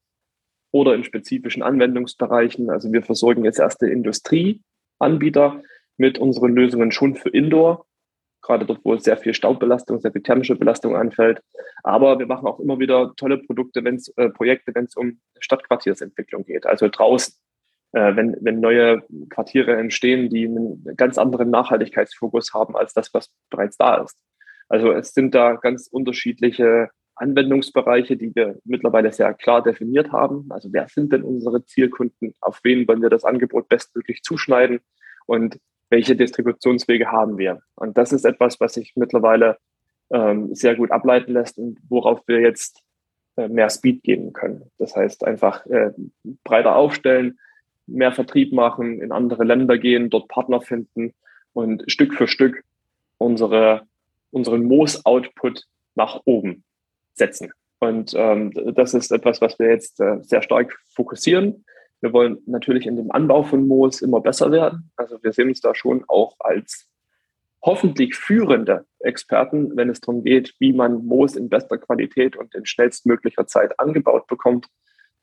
oder 0.70 0.94
in 0.94 1.04
spezifischen 1.04 1.62
Anwendungsbereichen. 1.62 2.70
Also 2.70 2.92
wir 2.92 3.02
versorgen 3.02 3.44
jetzt 3.44 3.60
erste 3.60 3.88
Industrieanbieter 3.88 5.62
mit 5.96 6.18
unseren 6.18 6.54
Lösungen 6.54 6.90
schon 6.90 7.14
für 7.14 7.30
Indoor 7.30 7.86
gerade 8.44 8.66
dort, 8.66 8.80
wo 8.84 8.96
sehr 8.96 9.16
viel 9.16 9.34
Staubbelastung, 9.34 9.98
sehr 10.00 10.12
viel 10.12 10.22
thermische 10.22 10.54
Belastung 10.54 10.94
anfällt. 10.94 11.40
Aber 11.82 12.18
wir 12.18 12.26
machen 12.26 12.46
auch 12.46 12.60
immer 12.60 12.78
wieder 12.78 13.12
tolle 13.16 13.38
Produkte, 13.38 13.82
wenn's, 13.82 14.08
äh, 14.16 14.28
Projekte, 14.28 14.74
wenn 14.74 14.84
es 14.84 14.94
um 14.94 15.18
Stadtquartiersentwicklung 15.40 16.44
geht, 16.44 16.66
also 16.66 16.88
draußen. 16.88 17.34
Äh, 17.94 18.16
wenn, 18.16 18.36
wenn 18.40 18.58
neue 18.58 19.02
Quartiere 19.30 19.76
entstehen, 19.76 20.28
die 20.28 20.46
einen 20.46 20.84
ganz 20.96 21.16
anderen 21.16 21.50
Nachhaltigkeitsfokus 21.50 22.52
haben 22.52 22.76
als 22.76 22.92
das, 22.92 23.14
was 23.14 23.30
bereits 23.50 23.76
da 23.76 24.02
ist. 24.02 24.18
Also 24.68 24.92
es 24.92 25.14
sind 25.14 25.34
da 25.34 25.54
ganz 25.54 25.86
unterschiedliche 25.86 26.90
Anwendungsbereiche, 27.14 28.16
die 28.16 28.34
wir 28.34 28.58
mittlerweile 28.64 29.12
sehr 29.12 29.32
klar 29.34 29.62
definiert 29.62 30.10
haben. 30.10 30.46
Also 30.50 30.72
wer 30.72 30.88
sind 30.88 31.12
denn 31.12 31.22
unsere 31.22 31.64
Zielkunden? 31.64 32.34
Auf 32.40 32.60
wen 32.64 32.88
wollen 32.88 33.00
wir 33.02 33.10
das 33.10 33.24
Angebot 33.24 33.68
bestmöglich 33.68 34.22
zuschneiden? 34.22 34.80
Und 35.26 35.60
welche 35.88 36.16
Distributionswege 36.16 37.12
haben 37.12 37.38
wir. 37.38 37.60
Und 37.76 37.96
das 37.96 38.12
ist 38.12 38.24
etwas, 38.24 38.58
was 38.58 38.74
sich 38.74 38.94
mittlerweile 38.96 39.58
ähm, 40.10 40.52
sehr 40.52 40.74
gut 40.74 40.90
ableiten 40.90 41.32
lässt 41.32 41.58
und 41.58 41.78
worauf 41.88 42.26
wir 42.26 42.40
jetzt 42.40 42.82
äh, 43.36 43.48
mehr 43.48 43.70
Speed 43.70 44.02
geben 44.02 44.32
können. 44.32 44.70
Das 44.78 44.96
heißt, 44.96 45.24
einfach 45.24 45.64
äh, 45.66 45.92
breiter 46.42 46.74
aufstellen, 46.74 47.38
mehr 47.86 48.12
Vertrieb 48.12 48.52
machen, 48.52 49.00
in 49.00 49.12
andere 49.12 49.44
Länder 49.44 49.78
gehen, 49.78 50.10
dort 50.10 50.28
Partner 50.28 50.60
finden 50.60 51.12
und 51.52 51.84
Stück 51.86 52.14
für 52.14 52.28
Stück 52.28 52.64
unsere, 53.18 53.82
unseren 54.30 54.64
Moos-Output 54.64 55.64
nach 55.94 56.20
oben 56.24 56.64
setzen. 57.14 57.52
Und 57.78 58.14
ähm, 58.16 58.50
das 58.74 58.94
ist 58.94 59.12
etwas, 59.12 59.40
was 59.40 59.58
wir 59.58 59.68
jetzt 59.68 60.00
äh, 60.00 60.18
sehr 60.22 60.42
stark 60.42 60.76
fokussieren. 60.94 61.64
Wir 62.00 62.12
wollen 62.12 62.38
natürlich 62.46 62.86
in 62.86 62.96
dem 62.96 63.10
Anbau 63.10 63.42
von 63.42 63.66
Moos 63.66 64.02
immer 64.02 64.20
besser 64.20 64.50
werden. 64.50 64.90
Also 64.96 65.22
wir 65.22 65.32
sehen 65.32 65.48
uns 65.48 65.60
da 65.60 65.74
schon 65.74 66.04
auch 66.08 66.34
als 66.38 66.86
hoffentlich 67.62 68.14
führende 68.14 68.84
Experten, 69.00 69.76
wenn 69.76 69.88
es 69.88 70.00
darum 70.00 70.22
geht, 70.22 70.54
wie 70.58 70.72
man 70.72 71.06
Moos 71.06 71.34
in 71.34 71.48
bester 71.48 71.78
Qualität 71.78 72.36
und 72.36 72.54
in 72.54 72.66
schnellstmöglicher 72.66 73.46
Zeit 73.46 73.78
angebaut 73.80 74.26
bekommt. 74.26 74.66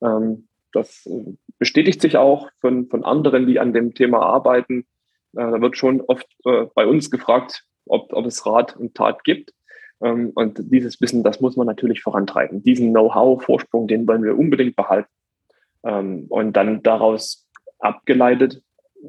Ähm, 0.01 0.47
das 0.73 1.05
äh, 1.05 1.33
bestätigt 1.59 2.01
sich 2.01 2.17
auch 2.17 2.49
von, 2.59 2.87
von 2.87 3.03
anderen, 3.03 3.47
die 3.47 3.59
an 3.59 3.73
dem 3.73 3.93
Thema 3.93 4.21
arbeiten. 4.21 4.85
Äh, 5.33 5.51
da 5.51 5.61
wird 5.61 5.77
schon 5.77 6.01
oft 6.01 6.27
äh, 6.45 6.65
bei 6.73 6.85
uns 6.85 7.11
gefragt, 7.11 7.65
ob, 7.85 8.13
ob 8.13 8.25
es 8.25 8.45
Rat 8.45 8.75
und 8.77 8.95
Tat 8.95 9.23
gibt. 9.23 9.53
Ähm, 10.01 10.31
und 10.35 10.59
dieses 10.71 10.99
Wissen, 11.01 11.23
das 11.23 11.41
muss 11.41 11.55
man 11.55 11.67
natürlich 11.67 12.01
vorantreiben. 12.01 12.63
Diesen 12.63 12.91
Know-how-Vorsprung, 12.91 13.87
den 13.87 14.07
wollen 14.07 14.23
wir 14.23 14.37
unbedingt 14.37 14.75
behalten. 14.75 15.09
Ähm, 15.83 16.25
und 16.29 16.53
dann 16.53 16.83
daraus 16.83 17.47
abgeleitet 17.79 18.61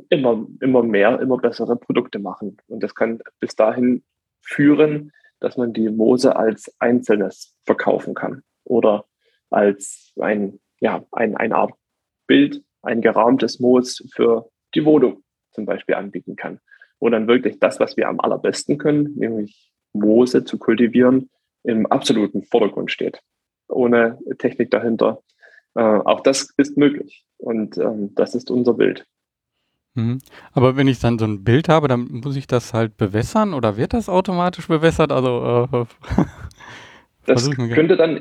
immer, 0.08 0.46
immer 0.60 0.82
mehr, 0.82 1.20
immer 1.20 1.38
bessere 1.38 1.76
Produkte 1.76 2.18
machen. 2.18 2.56
Und 2.68 2.82
das 2.82 2.94
kann 2.94 3.20
bis 3.40 3.54
dahin 3.56 4.02
führen, 4.40 5.12
dass 5.40 5.56
man 5.56 5.72
die 5.72 5.88
Moose 5.90 6.36
als 6.36 6.74
Einzelnes 6.78 7.56
verkaufen 7.64 8.14
kann 8.14 8.42
oder 8.64 9.04
als 9.50 10.12
ein, 10.20 10.60
ja, 10.82 11.04
ein, 11.12 11.36
eine 11.36 11.54
Art 11.54 11.72
Bild, 12.26 12.62
ein 12.82 13.00
gerahmtes 13.00 13.60
Moos 13.60 14.04
für 14.12 14.50
die 14.74 14.84
Wohnung 14.84 15.22
zum 15.52 15.64
Beispiel 15.64 15.94
anbieten 15.94 16.34
kann. 16.34 16.58
Wo 16.98 17.08
dann 17.08 17.28
wirklich 17.28 17.60
das, 17.60 17.78
was 17.78 17.96
wir 17.96 18.08
am 18.08 18.20
allerbesten 18.20 18.78
können, 18.78 19.14
nämlich 19.16 19.72
Moose 19.92 20.44
zu 20.44 20.58
kultivieren, 20.58 21.30
im 21.62 21.86
absoluten 21.86 22.42
Vordergrund 22.42 22.90
steht. 22.90 23.20
Ohne 23.68 24.18
Technik 24.38 24.70
dahinter, 24.72 25.22
äh, 25.74 25.80
auch 25.80 26.20
das 26.20 26.52
ist 26.56 26.76
möglich 26.76 27.24
und 27.38 27.78
ähm, 27.78 28.14
das 28.16 28.34
ist 28.34 28.50
unser 28.50 28.74
Bild. 28.74 29.06
Mhm. 29.94 30.18
Aber 30.52 30.76
wenn 30.76 30.88
ich 30.88 30.98
dann 30.98 31.18
so 31.18 31.26
ein 31.26 31.44
Bild 31.44 31.68
habe, 31.68 31.86
dann 31.86 32.08
muss 32.10 32.34
ich 32.34 32.48
das 32.48 32.74
halt 32.74 32.96
bewässern 32.96 33.54
oder 33.54 33.76
wird 33.76 33.92
das 33.92 34.08
automatisch 34.08 34.66
bewässert? 34.66 35.12
Also 35.12 35.68
äh, 35.72 35.84
das 37.26 37.50
könnte 37.50 37.96
dann, 37.96 38.20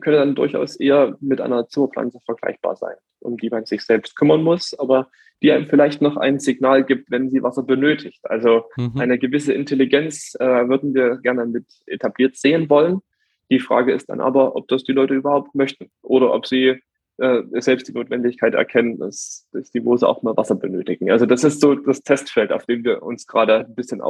könnte 0.00 0.12
dann 0.12 0.34
durchaus 0.34 0.76
eher 0.76 1.16
mit 1.20 1.40
einer 1.40 1.68
Zimmerpflanze 1.68 2.20
vergleichbar 2.24 2.76
sein, 2.76 2.94
um 3.20 3.36
die 3.36 3.50
man 3.50 3.66
sich 3.66 3.82
selbst 3.82 4.16
kümmern 4.16 4.42
muss, 4.42 4.78
aber 4.78 5.08
die 5.42 5.52
einem 5.52 5.66
vielleicht 5.66 6.02
noch 6.02 6.16
ein 6.16 6.38
Signal 6.38 6.84
gibt, 6.84 7.10
wenn 7.10 7.30
sie 7.30 7.42
Wasser 7.42 7.62
benötigt. 7.62 8.20
Also 8.24 8.64
mhm. 8.76 8.98
eine 8.98 9.18
gewisse 9.18 9.52
Intelligenz 9.52 10.34
äh, 10.38 10.68
würden 10.68 10.94
wir 10.94 11.16
gerne 11.16 11.46
mit 11.46 11.64
etabliert 11.86 12.36
sehen 12.36 12.68
wollen. 12.68 13.00
Die 13.50 13.60
Frage 13.60 13.92
ist 13.92 14.10
dann 14.10 14.20
aber, 14.20 14.54
ob 14.54 14.68
das 14.68 14.84
die 14.84 14.92
Leute 14.92 15.14
überhaupt 15.14 15.54
möchten 15.54 15.90
oder 16.02 16.32
ob 16.32 16.46
sie 16.46 16.80
äh, 17.16 17.42
selbst 17.54 17.88
die 17.88 17.92
Notwendigkeit 17.92 18.54
erkennen, 18.54 18.98
dass, 18.98 19.48
dass 19.52 19.70
die 19.70 19.80
Moose 19.80 20.06
auch 20.06 20.22
mal 20.22 20.36
Wasser 20.36 20.54
benötigen. 20.54 21.10
Also 21.10 21.26
das 21.26 21.42
ist 21.44 21.60
so 21.60 21.74
das 21.74 22.02
Testfeld, 22.02 22.52
auf 22.52 22.66
dem 22.66 22.84
wir 22.84 23.02
uns 23.02 23.26
gerade 23.26 23.66
ein 23.66 23.74
bisschen 23.74 23.98
mhm. 23.98 24.04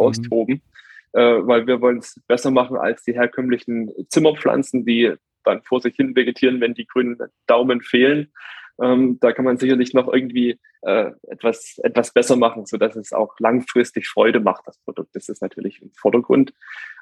Äh, 1.13 1.21
weil 1.21 1.67
wir 1.67 1.81
wollen 1.81 1.99
es 1.99 2.21
besser 2.27 2.51
machen 2.51 2.77
als 2.77 3.03
die 3.03 3.15
herkömmlichen 3.15 3.91
Zimmerpflanzen, 4.09 4.85
die 4.85 5.15
dann 5.45 5.63
vor 5.63 5.81
sich 5.81 5.97
hin 5.97 6.15
vegetieren, 6.15 6.61
wenn 6.61 6.75
die 6.75 6.87
grünen 6.87 7.19
Daumen 7.47 7.81
fehlen. 7.81 8.33
Ähm, 8.81 9.19
da 9.21 9.33
kann 9.33 9.45
man 9.45 9.59
sicherlich 9.59 9.93
noch 9.93 10.13
irgendwie 10.13 10.59
äh, 10.83 11.11
etwas, 11.29 11.79
etwas 11.83 12.13
besser 12.13 12.37
machen, 12.37 12.67
sodass 12.67 12.97
es 12.97 13.13
auch 13.13 13.39
langfristig 13.39 14.09
Freude 14.09 14.41
macht, 14.41 14.67
das 14.67 14.79
Produkt. 14.79 15.15
Das 15.15 15.29
ist 15.29 15.43
natürlich 15.43 15.83
im 15.83 15.91
Vordergrund. 15.93 16.55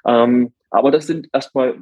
Ähm, 0.05 0.53
aber 0.69 0.91
das 0.91 1.07
sind 1.07 1.29
erstmal, 1.31 1.79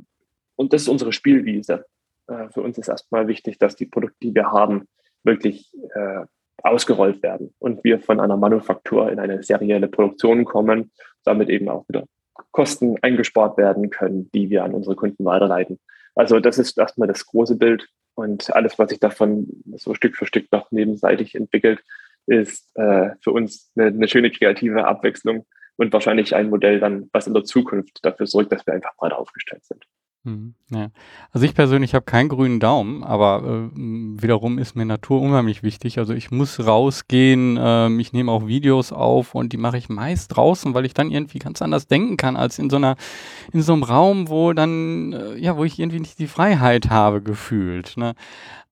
und 0.55 0.73
das 0.73 0.83
ist 0.83 0.87
unsere 0.87 1.13
Spielwiese. 1.13 1.85
Äh, 2.27 2.49
für 2.49 2.61
uns 2.61 2.77
ist 2.77 2.89
erstmal 2.89 3.27
wichtig, 3.27 3.57
dass 3.57 3.75
die 3.75 3.87
Produkte, 3.87 4.17
die 4.21 4.35
wir 4.35 4.51
haben, 4.51 4.87
wirklich 5.23 5.71
äh, 5.95 6.25
ausgerollt 6.63 7.23
werden 7.23 7.53
und 7.59 7.83
wir 7.83 7.99
von 7.99 8.19
einer 8.19 8.37
Manufaktur 8.37 9.11
in 9.11 9.19
eine 9.19 9.43
serielle 9.43 9.87
Produktion 9.87 10.45
kommen, 10.45 10.91
damit 11.23 11.49
eben 11.49 11.69
auch 11.69 11.87
wieder 11.87 12.05
Kosten 12.51 12.97
eingespart 13.01 13.57
werden 13.57 13.89
können, 13.89 14.29
die 14.33 14.49
wir 14.49 14.63
an 14.63 14.73
unsere 14.73 14.95
Kunden 14.95 15.25
weiterleiten. 15.25 15.79
Also 16.15 16.39
das 16.39 16.57
ist 16.57 16.77
erstmal 16.77 17.07
das 17.07 17.25
große 17.25 17.55
Bild 17.55 17.87
und 18.15 18.53
alles, 18.55 18.79
was 18.79 18.89
sich 18.89 18.99
davon 18.99 19.47
so 19.75 19.93
Stück 19.93 20.15
für 20.15 20.25
Stück 20.25 20.51
noch 20.51 20.71
nebenseitig 20.71 21.35
entwickelt, 21.35 21.83
ist 22.25 22.75
äh, 22.75 23.11
für 23.21 23.31
uns 23.31 23.71
eine, 23.75 23.87
eine 23.87 24.07
schöne 24.07 24.31
kreative 24.31 24.85
Abwechslung 24.85 25.45
und 25.77 25.93
wahrscheinlich 25.93 26.35
ein 26.35 26.49
Modell 26.49 26.79
dann, 26.79 27.09
was 27.13 27.27
in 27.27 27.33
der 27.33 27.43
Zukunft 27.43 27.99
dafür 28.03 28.27
sorgt, 28.27 28.51
dass 28.51 28.65
wir 28.65 28.73
einfach 28.73 28.95
breiter 28.97 29.19
aufgestellt 29.19 29.63
sind. 29.65 29.85
Hm, 30.27 30.55
ja. 30.71 30.89
Also 31.31 31.45
ich 31.45 31.55
persönlich 31.55 31.95
habe 31.95 32.03
keinen 32.03 32.27
grünen 32.27 32.59
Daumen, 32.59 33.01
aber 33.01 33.43
äh, 33.45 33.77
wiederum 33.77 34.57
ist 34.59 34.75
mir 34.75 34.85
Natur 34.85 35.21
unheimlich 35.21 35.63
wichtig. 35.63 35.99
Also 35.99 36.13
ich 36.13 36.31
muss 36.31 36.59
rausgehen, 36.59 37.55
äh, 37.55 37.89
ich 38.01 38.11
nehme 38.11 38.29
auch 38.33 38.45
Videos 38.45 38.91
auf 38.91 39.35
und 39.35 39.53
die 39.53 39.57
mache 39.57 39.77
ich 39.77 39.87
meist 39.87 40.35
draußen, 40.35 40.73
weil 40.73 40.83
ich 40.83 40.93
dann 40.93 41.11
irgendwie 41.11 41.39
ganz 41.39 41.61
anders 41.61 41.87
denken 41.87 42.17
kann 42.17 42.35
als 42.35 42.59
in 42.59 42.69
so 42.69 42.75
einer, 42.75 42.97
in 43.53 43.61
so 43.61 43.71
einem 43.71 43.83
Raum, 43.83 44.27
wo 44.27 44.51
dann, 44.51 45.13
äh, 45.13 45.37
ja, 45.37 45.55
wo 45.55 45.63
ich 45.63 45.79
irgendwie 45.79 46.01
nicht 46.01 46.19
die 46.19 46.27
Freiheit 46.27 46.89
habe 46.89 47.21
gefühlt. 47.21 47.95
Ne? 47.95 48.13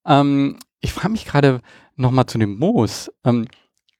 Ähm, 0.05 0.57
ich 0.81 0.91
frage 0.91 1.13
mich 1.13 1.23
gerade 1.23 1.61
nochmal 1.95 2.25
zu 2.25 2.37
dem 2.37 2.59
Moos. 2.59 3.09
Ähm, 3.23 3.47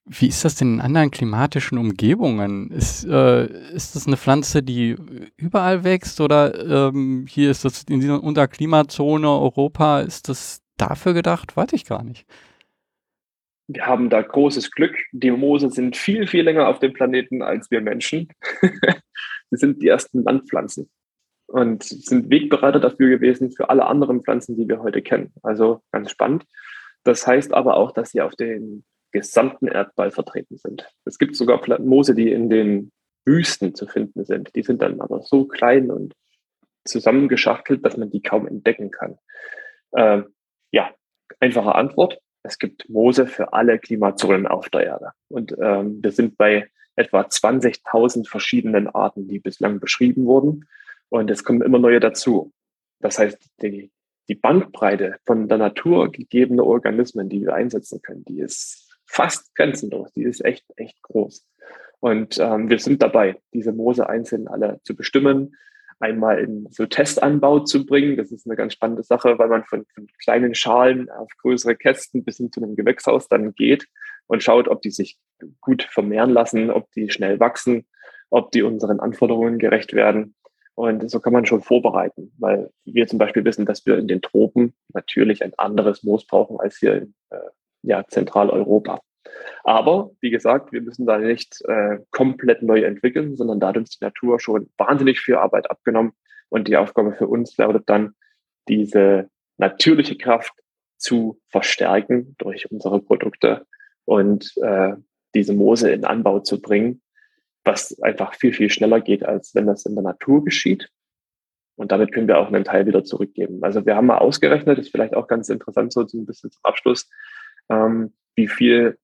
wie 0.08 0.28
ist 0.28 0.44
das 0.44 0.54
denn 0.54 0.74
in 0.74 0.80
anderen 0.80 1.10
klimatischen 1.10 1.78
Umgebungen? 1.78 2.70
Ist, 2.70 3.04
äh, 3.04 3.46
ist 3.72 3.96
das 3.96 4.06
eine 4.06 4.16
Pflanze, 4.16 4.62
die 4.62 4.96
überall 5.36 5.82
wächst 5.82 6.20
oder 6.20 6.88
ähm, 6.88 7.26
hier 7.28 7.50
ist 7.50 7.64
das 7.64 7.82
in 7.84 8.00
dieser 8.00 8.22
Unterklimazone 8.22 9.28
Europa, 9.28 10.00
ist 10.00 10.28
das 10.28 10.62
dafür 10.76 11.12
gedacht? 11.12 11.56
Weiß 11.56 11.72
ich 11.72 11.84
gar 11.84 12.04
nicht. 12.04 12.24
Wir 13.68 13.84
haben 13.84 14.08
da 14.08 14.22
großes 14.22 14.70
Glück. 14.70 14.94
Die 15.10 15.32
Moose 15.32 15.70
sind 15.70 15.96
viel, 15.96 16.28
viel 16.28 16.44
länger 16.44 16.68
auf 16.68 16.78
dem 16.78 16.92
Planeten 16.92 17.42
als 17.42 17.68
wir 17.72 17.80
Menschen. 17.80 18.28
Sie 19.50 19.56
sind 19.56 19.82
die 19.82 19.88
ersten 19.88 20.22
Landpflanzen 20.22 20.88
und 21.48 21.82
sind 21.82 22.30
Wegbereiter 22.30 22.78
dafür 22.78 23.08
gewesen 23.08 23.50
für 23.50 23.70
alle 23.70 23.86
anderen 23.86 24.22
Pflanzen, 24.22 24.56
die 24.56 24.68
wir 24.68 24.80
heute 24.80 25.02
kennen. 25.02 25.32
Also 25.42 25.82
ganz 25.90 26.12
spannend. 26.12 26.44
Das 27.02 27.26
heißt 27.26 27.52
aber 27.52 27.76
auch, 27.76 27.90
dass 27.90 28.10
sie 28.10 28.20
auf 28.20 28.36
den 28.36 28.84
gesamten 29.16 29.66
Erdball 29.66 30.10
vertreten 30.10 30.58
sind. 30.58 30.88
Es 31.04 31.18
gibt 31.18 31.36
sogar 31.36 31.60
Moose, 31.80 32.14
die 32.14 32.30
in 32.30 32.50
den 32.50 32.92
Wüsten 33.24 33.74
zu 33.74 33.86
finden 33.86 34.24
sind. 34.24 34.54
Die 34.54 34.62
sind 34.62 34.82
dann 34.82 35.00
aber 35.00 35.22
so 35.22 35.46
klein 35.46 35.90
und 35.90 36.14
zusammengeschachtelt, 36.84 37.84
dass 37.84 37.96
man 37.96 38.10
die 38.10 38.22
kaum 38.22 38.46
entdecken 38.46 38.90
kann. 38.90 39.18
Ähm, 39.96 40.26
ja, 40.70 40.94
einfache 41.40 41.74
Antwort. 41.74 42.18
Es 42.42 42.58
gibt 42.58 42.88
Moose 42.88 43.26
für 43.26 43.52
alle 43.52 43.78
Klimazonen 43.78 44.46
auf 44.46 44.68
der 44.68 44.84
Erde. 44.84 45.10
Und 45.28 45.56
ähm, 45.60 45.98
wir 46.02 46.12
sind 46.12 46.36
bei 46.36 46.68
etwa 46.94 47.22
20.000 47.22 48.28
verschiedenen 48.28 48.86
Arten, 48.86 49.28
die 49.28 49.40
bislang 49.40 49.80
beschrieben 49.80 50.26
wurden. 50.26 50.68
Und 51.08 51.30
es 51.30 51.42
kommen 51.42 51.62
immer 51.62 51.78
neue 51.78 52.00
dazu. 52.00 52.52
Das 53.00 53.18
heißt, 53.18 53.38
die, 53.62 53.90
die 54.28 54.34
Bandbreite 54.34 55.16
von 55.24 55.48
der 55.48 55.58
Natur 55.58 56.10
gegebene 56.10 56.64
Organismen, 56.64 57.28
die 57.28 57.42
wir 57.42 57.54
einsetzen 57.54 58.00
können, 58.02 58.24
die 58.24 58.40
ist 58.40 58.85
fast 59.06 59.54
grenzenlos. 59.54 60.12
Die 60.12 60.24
ist 60.24 60.44
echt, 60.44 60.64
echt 60.76 61.02
groß. 61.02 61.46
Und 62.00 62.38
ähm, 62.38 62.68
wir 62.68 62.78
sind 62.78 63.02
dabei, 63.02 63.40
diese 63.52 63.72
Moose 63.72 64.08
einzeln 64.08 64.48
alle 64.48 64.80
zu 64.84 64.94
bestimmen, 64.94 65.56
einmal 65.98 66.38
in 66.40 66.68
so 66.70 66.86
Testanbau 66.86 67.60
zu 67.60 67.86
bringen. 67.86 68.16
Das 68.16 68.30
ist 68.30 68.46
eine 68.46 68.56
ganz 68.56 68.74
spannende 68.74 69.02
Sache, 69.02 69.38
weil 69.38 69.48
man 69.48 69.64
von, 69.64 69.86
von 69.94 70.06
kleinen 70.22 70.54
Schalen 70.54 71.10
auf 71.10 71.30
größere 71.38 71.76
Kästen 71.76 72.24
bis 72.24 72.36
hin 72.36 72.52
zu 72.52 72.62
einem 72.62 72.76
Gewächshaus 72.76 73.28
dann 73.28 73.54
geht 73.54 73.86
und 74.26 74.42
schaut, 74.42 74.68
ob 74.68 74.82
die 74.82 74.90
sich 74.90 75.18
gut 75.60 75.82
vermehren 75.84 76.30
lassen, 76.30 76.70
ob 76.70 76.90
die 76.92 77.10
schnell 77.10 77.40
wachsen, 77.40 77.86
ob 78.30 78.50
die 78.50 78.62
unseren 78.62 79.00
Anforderungen 79.00 79.58
gerecht 79.58 79.94
werden. 79.94 80.34
Und 80.74 81.10
so 81.10 81.20
kann 81.20 81.32
man 81.32 81.46
schon 81.46 81.62
vorbereiten, 81.62 82.34
weil 82.38 82.70
wir 82.84 83.06
zum 83.06 83.18
Beispiel 83.18 83.44
wissen, 83.46 83.64
dass 83.64 83.86
wir 83.86 83.96
in 83.96 84.08
den 84.08 84.20
Tropen 84.20 84.74
natürlich 84.92 85.42
ein 85.42 85.54
anderes 85.56 86.02
Moos 86.02 86.26
brauchen 86.26 86.60
als 86.60 86.76
hier 86.76 86.96
in 86.96 87.14
äh, 87.30 87.38
ja, 87.86 88.04
Zentraleuropa. 88.06 89.00
Aber 89.64 90.10
wie 90.20 90.30
gesagt, 90.30 90.72
wir 90.72 90.82
müssen 90.82 91.06
da 91.06 91.18
nicht 91.18 91.62
äh, 91.66 91.98
komplett 92.10 92.62
neu 92.62 92.82
entwickeln, 92.82 93.36
sondern 93.36 93.60
da 93.60 93.68
hat 93.68 93.76
uns 93.76 93.98
die 93.98 94.04
Natur 94.04 94.38
schon 94.40 94.70
wahnsinnig 94.76 95.20
viel 95.20 95.36
Arbeit 95.36 95.70
abgenommen. 95.70 96.12
Und 96.48 96.68
die 96.68 96.76
Aufgabe 96.76 97.14
für 97.14 97.26
uns 97.26 97.56
lautet 97.56 97.84
dann, 97.86 98.14
diese 98.68 99.28
natürliche 99.58 100.16
Kraft 100.16 100.52
zu 100.98 101.40
verstärken 101.48 102.34
durch 102.38 102.70
unsere 102.70 103.00
Produkte 103.00 103.66
und 104.04 104.52
äh, 104.62 104.94
diese 105.34 105.54
Moose 105.54 105.90
in 105.90 106.04
Anbau 106.04 106.40
zu 106.40 106.60
bringen, 106.60 107.02
was 107.64 108.00
einfach 108.00 108.34
viel, 108.34 108.52
viel 108.52 108.70
schneller 108.70 109.00
geht, 109.00 109.24
als 109.24 109.54
wenn 109.54 109.66
das 109.66 109.84
in 109.86 109.94
der 109.94 110.04
Natur 110.04 110.44
geschieht. 110.44 110.88
Und 111.76 111.92
damit 111.92 112.12
können 112.12 112.28
wir 112.28 112.38
auch 112.38 112.46
einen 112.46 112.64
Teil 112.64 112.86
wieder 112.86 113.04
zurückgeben. 113.04 113.62
Also 113.62 113.84
wir 113.84 113.96
haben 113.96 114.06
mal 114.06 114.18
ausgerechnet, 114.18 114.78
ist 114.78 114.90
vielleicht 114.90 115.14
auch 115.14 115.28
ganz 115.28 115.48
interessant 115.50 115.92
so 115.92 116.00
ein 116.00 116.24
bisschen 116.24 116.50
zum 116.50 116.60
Abschluss, 116.62 117.10
ähm, 117.68 118.12
wie 118.34 118.48
viel 118.48 118.98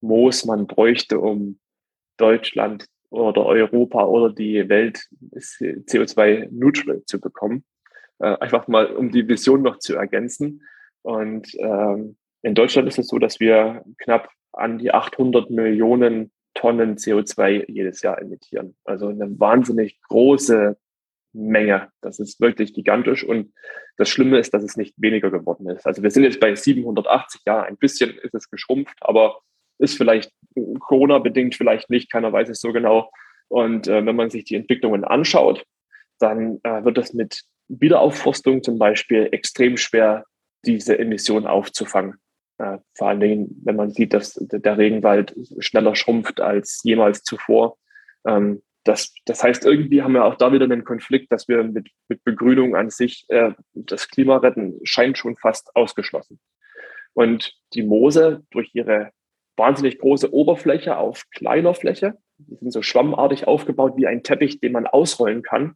Moos 0.00 0.44
man 0.44 0.66
bräuchte, 0.66 1.18
um 1.18 1.58
Deutschland 2.16 2.86
oder 3.10 3.46
Europa 3.46 4.04
oder 4.04 4.32
die 4.32 4.68
Welt 4.68 5.08
CO2-neutral 5.34 7.04
zu 7.06 7.20
bekommen. 7.20 7.64
Äh, 8.18 8.36
einfach 8.38 8.68
mal, 8.68 8.86
um 8.86 9.10
die 9.10 9.26
Vision 9.28 9.62
noch 9.62 9.78
zu 9.78 9.96
ergänzen. 9.96 10.62
Und 11.02 11.48
ähm, 11.58 12.16
in 12.42 12.54
Deutschland 12.54 12.88
ist 12.88 12.98
es 12.98 13.08
so, 13.08 13.18
dass 13.18 13.40
wir 13.40 13.84
knapp 13.98 14.28
an 14.52 14.78
die 14.78 14.92
800 14.92 15.50
Millionen 15.50 16.32
Tonnen 16.54 16.96
CO2 16.96 17.70
jedes 17.70 18.02
Jahr 18.02 18.20
emittieren. 18.20 18.76
Also 18.84 19.08
eine 19.08 19.38
wahnsinnig 19.38 20.00
große 20.08 20.76
Menge. 21.32 21.88
Das 22.00 22.18
ist 22.18 22.40
wirklich 22.40 22.74
gigantisch. 22.74 23.24
Und 23.24 23.52
das 23.96 24.08
Schlimme 24.08 24.38
ist, 24.38 24.54
dass 24.54 24.62
es 24.62 24.76
nicht 24.76 24.94
weniger 24.96 25.30
geworden 25.30 25.68
ist. 25.68 25.86
Also 25.86 26.02
wir 26.02 26.10
sind 26.10 26.24
jetzt 26.24 26.40
bei 26.40 26.54
780, 26.54 27.42
ja, 27.46 27.62
ein 27.62 27.76
bisschen 27.76 28.16
ist 28.18 28.34
es 28.34 28.50
geschrumpft, 28.50 28.96
aber 29.00 29.40
ist 29.78 29.96
vielleicht 29.96 30.32
Corona-bedingt, 30.80 31.54
vielleicht 31.54 31.90
nicht, 31.90 32.10
keiner 32.10 32.32
weiß 32.32 32.48
es 32.48 32.60
so 32.60 32.72
genau. 32.72 33.10
Und 33.48 33.88
äh, 33.88 34.04
wenn 34.04 34.16
man 34.16 34.30
sich 34.30 34.44
die 34.44 34.56
Entwicklungen 34.56 35.04
anschaut, 35.04 35.64
dann 36.18 36.60
äh, 36.64 36.84
wird 36.84 36.98
es 36.98 37.14
mit 37.14 37.42
Wiederaufforstung 37.68 38.62
zum 38.62 38.78
Beispiel 38.78 39.28
extrem 39.32 39.76
schwer, 39.76 40.24
diese 40.64 40.98
Emissionen 40.98 41.46
aufzufangen. 41.46 42.16
Äh, 42.58 42.78
vor 42.94 43.08
allen 43.08 43.20
Dingen, 43.20 43.60
wenn 43.64 43.76
man 43.76 43.90
sieht, 43.90 44.12
dass 44.12 44.34
der 44.34 44.78
Regenwald 44.78 45.34
schneller 45.60 45.94
schrumpft 45.94 46.40
als 46.40 46.80
jemals 46.82 47.22
zuvor. 47.22 47.78
Ähm, 48.26 48.62
das, 48.84 49.14
das 49.24 49.42
heißt, 49.42 49.64
irgendwie 49.64 50.02
haben 50.02 50.14
wir 50.14 50.24
auch 50.24 50.36
da 50.36 50.52
wieder 50.52 50.64
einen 50.64 50.84
Konflikt, 50.84 51.32
dass 51.32 51.48
wir 51.48 51.62
mit, 51.64 51.90
mit 52.08 52.24
Begrünung 52.24 52.76
an 52.76 52.90
sich 52.90 53.24
äh, 53.28 53.52
das 53.74 54.08
Klima 54.08 54.38
retten, 54.38 54.78
scheint 54.84 55.18
schon 55.18 55.36
fast 55.36 55.74
ausgeschlossen. 55.76 56.40
Und 57.12 57.54
die 57.74 57.82
Moose 57.82 58.44
durch 58.50 58.70
ihre 58.74 59.10
wahnsinnig 59.56 59.98
große 59.98 60.32
Oberfläche 60.32 60.96
auf 60.96 61.24
kleiner 61.30 61.74
Fläche, 61.74 62.16
die 62.38 62.56
sind 62.56 62.72
so 62.72 62.82
schwammartig 62.82 63.46
aufgebaut 63.46 63.94
wie 63.96 64.06
ein 64.06 64.22
Teppich, 64.22 64.60
den 64.60 64.72
man 64.72 64.86
ausrollen 64.86 65.42
kann, 65.42 65.74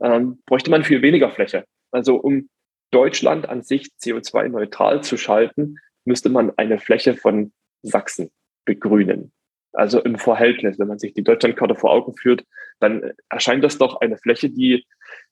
ähm, 0.00 0.42
bräuchte 0.46 0.70
man 0.70 0.84
viel 0.84 1.02
weniger 1.02 1.30
Fläche. 1.30 1.64
Also 1.90 2.16
um 2.16 2.48
Deutschland 2.90 3.48
an 3.48 3.62
sich 3.62 3.88
CO2-neutral 4.00 5.02
zu 5.02 5.16
schalten, 5.16 5.76
müsste 6.04 6.28
man 6.28 6.52
eine 6.56 6.78
Fläche 6.78 7.14
von 7.14 7.52
Sachsen 7.82 8.30
begrünen. 8.64 9.32
Also 9.76 10.00
im 10.00 10.16
Verhältnis, 10.16 10.78
wenn 10.78 10.88
man 10.88 10.98
sich 10.98 11.12
die 11.12 11.22
Deutschlandkarte 11.22 11.74
vor 11.74 11.92
Augen 11.92 12.16
führt, 12.16 12.44
dann 12.80 13.12
erscheint 13.28 13.62
das 13.62 13.78
doch 13.78 14.00
eine 14.00 14.16
Fläche, 14.16 14.48
die, 14.50 14.86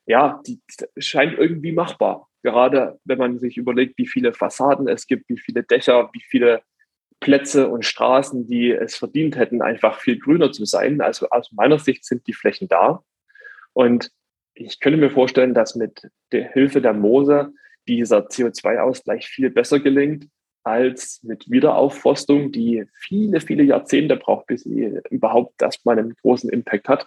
ja, 0.06 0.40
die 0.46 0.60
scheint 0.98 1.38
irgendwie 1.38 1.72
machbar. 1.72 2.28
Gerade 2.42 2.98
wenn 3.04 3.18
man 3.18 3.38
sich 3.38 3.56
überlegt, 3.56 3.96
wie 3.96 4.06
viele 4.06 4.34
Fassaden 4.34 4.86
es 4.86 5.06
gibt, 5.06 5.28
wie 5.28 5.38
viele 5.38 5.62
Dächer, 5.62 6.10
wie 6.12 6.20
viele 6.20 6.62
Plätze 7.20 7.68
und 7.68 7.86
Straßen, 7.86 8.46
die 8.46 8.70
es 8.70 8.96
verdient 8.96 9.36
hätten, 9.36 9.62
einfach 9.62 9.98
viel 9.98 10.18
grüner 10.18 10.52
zu 10.52 10.66
sein. 10.66 11.00
Also 11.00 11.30
aus 11.30 11.50
meiner 11.52 11.78
Sicht 11.78 12.04
sind 12.04 12.26
die 12.26 12.34
Flächen 12.34 12.68
da. 12.68 13.02
Und 13.72 14.10
ich 14.52 14.78
könnte 14.78 14.98
mir 14.98 15.10
vorstellen, 15.10 15.54
dass 15.54 15.74
mit 15.74 16.10
der 16.32 16.52
Hilfe 16.52 16.82
der 16.82 16.92
Moose 16.92 17.52
dieser 17.88 18.26
CO2-Ausgleich 18.26 19.26
viel 19.26 19.50
besser 19.50 19.80
gelingt, 19.80 20.28
als 20.64 21.22
mit 21.22 21.50
Wiederaufforstung, 21.50 22.50
die 22.50 22.84
viele, 22.94 23.40
viele 23.40 23.62
Jahrzehnte 23.62 24.16
braucht, 24.16 24.46
bis 24.46 24.64
sie 24.64 24.98
überhaupt 25.10 25.60
erstmal 25.62 25.98
einen 25.98 26.14
großen 26.22 26.50
Impact 26.50 26.88
hat. 26.88 27.06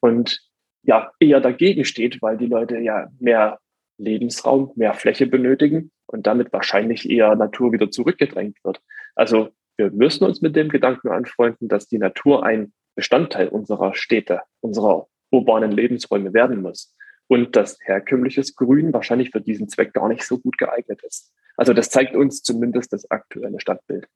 Und 0.00 0.40
ja, 0.82 1.12
eher 1.20 1.40
dagegen 1.40 1.84
steht, 1.84 2.20
weil 2.22 2.36
die 2.36 2.46
Leute 2.46 2.78
ja 2.78 3.08
mehr 3.20 3.58
Lebensraum, 3.98 4.72
mehr 4.74 4.94
Fläche 4.94 5.26
benötigen, 5.26 5.90
und 6.06 6.26
damit 6.26 6.52
wahrscheinlich 6.52 7.08
eher 7.08 7.34
Natur 7.34 7.72
wieder 7.72 7.90
zurückgedrängt 7.90 8.58
wird. 8.64 8.80
Also 9.14 9.50
wir 9.76 9.90
müssen 9.90 10.24
uns 10.24 10.40
mit 10.40 10.54
dem 10.56 10.68
Gedanken 10.68 11.08
anfreunden, 11.08 11.68
dass 11.68 11.88
die 11.88 11.98
Natur 11.98 12.44
ein 12.44 12.72
Bestandteil 12.94 13.48
unserer 13.48 13.94
Städte, 13.94 14.42
unserer 14.60 15.08
urbanen 15.30 15.72
Lebensräume 15.72 16.32
werden 16.32 16.62
muss 16.62 16.94
und 17.26 17.56
dass 17.56 17.78
herkömmliches 17.82 18.54
Grün 18.54 18.92
wahrscheinlich 18.92 19.30
für 19.30 19.40
diesen 19.40 19.68
Zweck 19.68 19.92
gar 19.92 20.08
nicht 20.08 20.24
so 20.24 20.38
gut 20.38 20.58
geeignet 20.58 21.02
ist. 21.02 21.32
Also 21.56 21.72
das 21.72 21.90
zeigt 21.90 22.14
uns 22.14 22.42
zumindest 22.42 22.92
das 22.92 23.10
aktuelle 23.10 23.60
Stadtbild. 23.60 24.08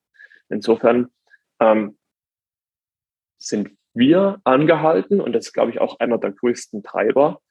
Insofern 0.49 1.09
ähm, 1.59 1.97
sind 3.37 3.71
wir 3.93 4.39
angehalten, 4.43 5.21
und 5.21 5.33
das 5.33 5.47
ist, 5.47 5.53
glaube 5.53 5.71
ich, 5.71 5.79
auch 5.79 5.99
einer 5.99 6.17
der 6.17 6.31
größten 6.31 6.83
Treiber, 6.83 7.41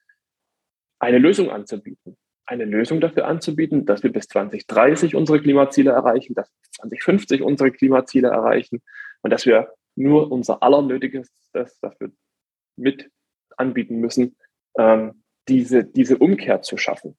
eine 0.99 1.17
Lösung 1.17 1.49
anzubieten. 1.49 2.17
Eine 2.45 2.65
Lösung 2.65 2.99
dafür 2.99 3.27
anzubieten, 3.27 3.85
dass 3.85 4.03
wir 4.03 4.11
bis 4.11 4.27
2030 4.27 5.15
unsere 5.15 5.39
Klimaziele 5.39 5.91
erreichen, 5.91 6.33
dass 6.33 6.49
wir 6.49 6.59
bis 6.61 6.71
2050 6.71 7.41
unsere 7.41 7.71
Klimaziele 7.71 8.29
erreichen 8.29 8.81
und 9.21 9.31
dass 9.31 9.45
wir 9.45 9.71
nur 9.95 10.31
unser 10.31 10.63
Allernötiges 10.63 11.31
dafür 11.51 12.11
mit 12.75 13.11
anbieten 13.57 13.99
müssen, 13.99 14.35
ähm, 14.77 15.23
diese, 15.47 15.83
diese 15.83 16.17
Umkehr 16.17 16.61
zu 16.61 16.77
schaffen. 16.77 17.17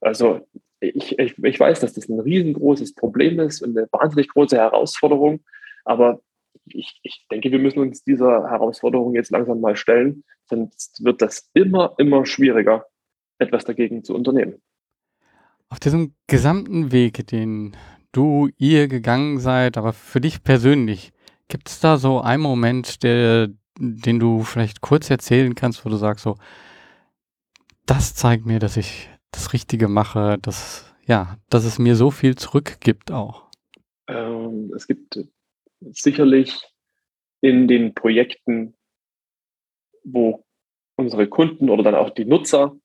Also 0.00 0.46
ich, 0.80 1.18
ich, 1.18 1.38
ich 1.38 1.60
weiß, 1.60 1.80
dass 1.80 1.94
das 1.94 2.08
ein 2.08 2.20
riesengroßes 2.20 2.94
Problem 2.94 3.38
ist 3.40 3.62
und 3.62 3.76
eine 3.76 3.88
wahnsinnig 3.92 4.28
große 4.28 4.56
Herausforderung, 4.56 5.40
aber 5.84 6.20
ich, 6.66 6.98
ich 7.02 7.26
denke, 7.30 7.50
wir 7.50 7.58
müssen 7.58 7.80
uns 7.80 8.02
dieser 8.04 8.50
Herausforderung 8.50 9.14
jetzt 9.14 9.30
langsam 9.30 9.60
mal 9.60 9.76
stellen, 9.76 10.24
sonst 10.44 11.04
wird 11.04 11.22
das 11.22 11.50
immer, 11.54 11.94
immer 11.98 12.26
schwieriger, 12.26 12.86
etwas 13.38 13.64
dagegen 13.64 14.04
zu 14.04 14.14
unternehmen. 14.14 14.60
Auf 15.68 15.80
diesem 15.80 16.14
gesamten 16.26 16.92
Weg, 16.92 17.26
den 17.28 17.76
du, 18.12 18.48
ihr 18.56 18.88
gegangen 18.88 19.38
seid, 19.38 19.76
aber 19.76 19.92
für 19.92 20.20
dich 20.20 20.42
persönlich, 20.42 21.12
gibt 21.48 21.68
es 21.68 21.80
da 21.80 21.96
so 21.96 22.20
einen 22.20 22.42
Moment, 22.42 23.02
der, 23.02 23.48
den 23.78 24.18
du 24.18 24.42
vielleicht 24.42 24.80
kurz 24.80 25.10
erzählen 25.10 25.54
kannst, 25.54 25.84
wo 25.84 25.90
du 25.90 25.96
sagst, 25.96 26.24
so, 26.24 26.36
das 27.86 28.14
zeigt 28.14 28.46
mir, 28.46 28.58
dass 28.58 28.76
ich 28.76 29.08
das 29.30 29.52
Richtige 29.52 29.88
mache, 29.88 30.38
dass, 30.40 30.92
ja, 31.06 31.38
dass 31.48 31.64
es 31.64 31.78
mir 31.78 31.96
so 31.96 32.10
viel 32.10 32.36
zurückgibt 32.36 33.10
auch? 33.10 33.48
Ähm, 34.08 34.72
es 34.74 34.86
gibt 34.86 35.20
sicherlich 35.80 36.62
in 37.40 37.68
den 37.68 37.94
Projekten, 37.94 38.74
wo 40.04 40.44
unsere 40.96 41.28
Kunden 41.28 41.70
oder 41.70 41.82
dann 41.82 41.94
auch 41.94 42.10
die 42.10 42.24
Nutzer 42.24 42.76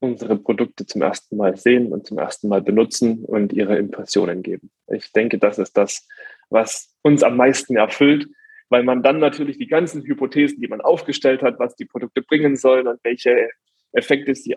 unsere 0.00 0.36
Produkte 0.36 0.86
zum 0.86 1.02
ersten 1.02 1.36
Mal 1.36 1.56
sehen 1.56 1.92
und 1.92 2.06
zum 2.06 2.18
ersten 2.18 2.48
Mal 2.48 2.62
benutzen 2.62 3.24
und 3.24 3.52
ihre 3.52 3.76
Impressionen 3.76 4.42
geben. 4.42 4.70
Ich 4.86 5.12
denke, 5.12 5.38
das 5.38 5.58
ist 5.58 5.76
das, 5.76 6.06
was 6.50 6.94
uns 7.02 7.22
am 7.22 7.36
meisten 7.36 7.76
erfüllt, 7.76 8.28
weil 8.68 8.84
man 8.84 9.02
dann 9.02 9.18
natürlich 9.18 9.58
die 9.58 9.66
ganzen 9.66 10.02
Hypothesen, 10.04 10.60
die 10.60 10.68
man 10.68 10.80
aufgestellt 10.80 11.42
hat, 11.42 11.58
was 11.58 11.74
die 11.74 11.84
Produkte 11.84 12.22
bringen 12.22 12.56
sollen 12.56 12.86
und 12.86 13.00
welche 13.02 13.50
Effekte 13.92 14.34
sie 14.34 14.56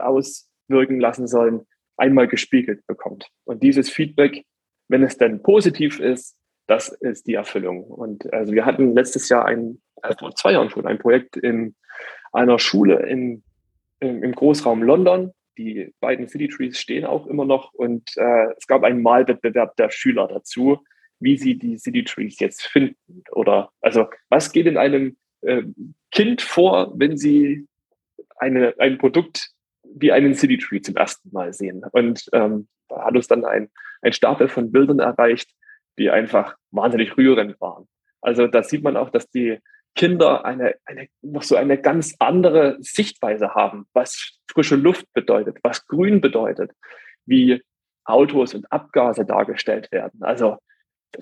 auswirken 0.72 1.00
lassen 1.00 1.28
sollen, 1.28 1.62
einmal 1.98 2.28
gespiegelt 2.28 2.86
bekommt. 2.88 3.28
Und 3.46 3.62
dieses 3.64 3.90
Feedback, 3.90 4.44
wenn 4.88 5.04
es 5.04 5.18
dann 5.18 5.44
positiv 5.44 6.00
ist, 6.00 6.36
das 6.68 6.90
ist 6.90 7.28
die 7.28 7.34
Erfüllung. 7.34 7.84
Und 7.84 8.32
also 8.34 8.54
wir 8.54 8.66
hatten 8.66 8.94
letztes 8.94 9.30
Jahr 9.30 9.46
ein, 9.46 9.82
also 10.02 10.18
vor 10.20 10.36
zwei 10.36 10.54
Jahren 10.54 10.70
schon 10.70 10.88
ein 10.88 11.00
Projekt 11.00 11.36
in 11.36 11.76
einer 12.32 12.60
Schule 12.60 13.06
in, 13.08 13.44
im, 14.00 14.24
im 14.24 14.32
Großraum 14.32 14.82
London. 14.84 15.32
Die 15.58 15.94
beiden 16.00 16.28
City 16.28 16.48
Trees 16.48 16.80
stehen 16.80 17.06
auch 17.06 17.28
immer 17.28 17.46
noch 17.46 17.74
und 17.74 18.10
äh, 18.16 18.48
es 18.58 18.68
gab 18.68 18.84
einen 18.84 19.02
Malwettbewerb 19.02 19.76
der 19.76 19.92
Schüler 19.92 20.28
dazu, 20.28 20.80
wie 21.20 21.38
sie 21.38 21.58
die 21.58 21.78
City 21.78 22.04
Trees 22.04 22.40
jetzt 22.40 22.64
finden. 22.64 23.24
Oder 23.32 23.70
also 23.82 24.08
was 24.30 24.54
geht 24.54 24.66
in 24.66 24.78
einem 24.78 25.18
äh, 25.42 25.64
Kind 26.12 26.42
vor, 26.42 26.94
wenn 26.96 27.18
sie 27.18 27.68
eine, 28.38 28.74
ein 28.80 28.98
Produkt 28.98 29.52
wie 29.94 30.12
einen 30.12 30.34
City 30.34 30.58
Tree 30.58 30.82
zum 30.82 30.96
ersten 30.96 31.30
Mal 31.32 31.54
sehen. 31.54 31.84
Und 31.92 32.26
ähm, 32.34 32.68
da 32.88 33.06
hat 33.06 33.16
uns 33.16 33.28
dann 33.28 33.46
ein, 33.46 33.70
ein 34.02 34.14
Stapel 34.14 34.48
von 34.48 34.72
Bildern 34.72 35.00
erreicht, 35.00 35.52
die 35.98 36.10
einfach 36.10 36.56
wahnsinnig 36.72 37.18
rührend 37.18 37.60
waren. 37.60 37.88
Also 38.22 38.48
da 38.48 38.64
sieht 38.64 38.84
man 38.84 38.98
auch, 38.98 39.10
dass 39.10 39.30
die 39.30 39.60
Kinder 39.96 40.46
eine, 40.46 40.76
eine, 40.86 41.08
noch 41.22 41.44
so 41.44 41.56
eine 41.56 41.78
ganz 41.78 42.16
andere 42.20 42.78
Sichtweise 42.80 43.56
haben, 43.56 43.88
was 43.94 44.40
frische 44.50 44.76
Luft 44.76 45.06
bedeutet, 45.14 45.58
was 45.64 45.86
Grün 45.88 46.22
bedeutet, 46.22 46.72
wie 47.26 47.62
Autos 48.06 48.54
und 48.54 48.72
Abgase 48.72 49.26
dargestellt 49.26 49.92
werden. 49.92 50.24
Also 50.24 50.58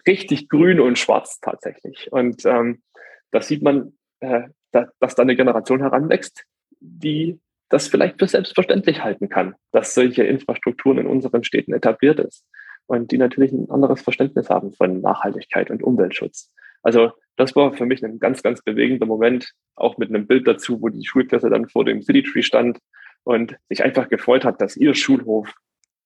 richtig 0.08 0.50
grün 0.50 0.80
und 0.80 1.00
schwarz 1.00 1.40
tatsächlich. 1.40 2.12
Und 2.12 2.46
ähm, 2.46 2.84
da 3.32 3.42
sieht 3.42 3.64
man, 3.64 3.98
äh, 4.20 4.50
da, 4.72 4.88
dass 5.00 5.16
da 5.16 5.24
eine 5.24 5.36
Generation 5.36 5.80
heranwächst, 5.80 6.46
die 6.80 7.40
das 7.70 7.88
vielleicht 7.88 8.20
für 8.20 8.28
selbstverständlich 8.28 9.04
halten 9.04 9.30
kann, 9.30 9.56
dass 9.72 9.94
solche 9.94 10.24
Infrastrukturen 10.24 11.00
in 11.00 11.08
unseren 11.08 11.44
Städten 11.44 11.74
etabliert 11.74 12.20
ist 12.20 12.46
und 12.88 13.12
die 13.12 13.18
natürlich 13.18 13.52
ein 13.52 13.70
anderes 13.70 14.02
Verständnis 14.02 14.50
haben 14.50 14.74
von 14.74 15.02
Nachhaltigkeit 15.02 15.70
und 15.70 15.84
Umweltschutz. 15.84 16.52
Also 16.82 17.12
das 17.36 17.56
war 17.56 17.74
für 17.74 17.86
mich 17.86 18.04
ein 18.04 18.20
ganz, 18.20 18.44
ganz 18.44 18.62
bewegender 18.62 19.06
Moment, 19.06 19.54
auch 19.76 19.98
mit 19.98 20.10
einem 20.10 20.28
Bild 20.28 20.48
dazu, 20.48 20.82
wo 20.82 20.90
die 20.90 21.06
Schulklasse 21.06 21.50
dann 21.50 21.70
vor 21.70 21.86
dem 21.86 22.02
City 22.02 22.24
Tree 22.24 22.42
stand 22.42 22.80
und 23.24 23.56
sich 23.70 23.84
einfach 23.84 24.10
gefreut 24.10 24.44
hat, 24.44 24.62
dass 24.62 24.76
ihr 24.76 24.94
Schulhof 24.96 25.54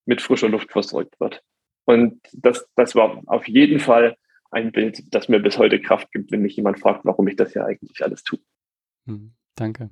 mit 0.05 0.22
frischer 0.22 0.49
Luft 0.49 0.72
versorgt 0.72 1.20
wird. 1.20 1.41
Und 1.86 2.20
das, 2.34 2.68
das 2.76 2.95
war 2.95 3.22
auf 3.26 3.47
jeden 3.47 3.80
Fall 3.80 4.16
ein 4.51 4.72
Bild, 4.72 5.03
das 5.14 5.30
mir 5.30 5.39
bis 5.39 5.57
heute 5.57 5.82
Kraft 5.82 6.11
gibt, 6.11 6.32
wenn 6.32 6.41
mich 6.41 6.55
jemand 6.55 6.80
fragt, 6.80 7.05
warum 7.05 7.28
ich 7.28 7.36
das 7.36 7.53
hier 7.53 7.66
eigentlich 7.66 8.03
alles 8.03 8.24
tue. 8.24 8.39
Hm, 9.05 9.34
danke. 9.55 9.89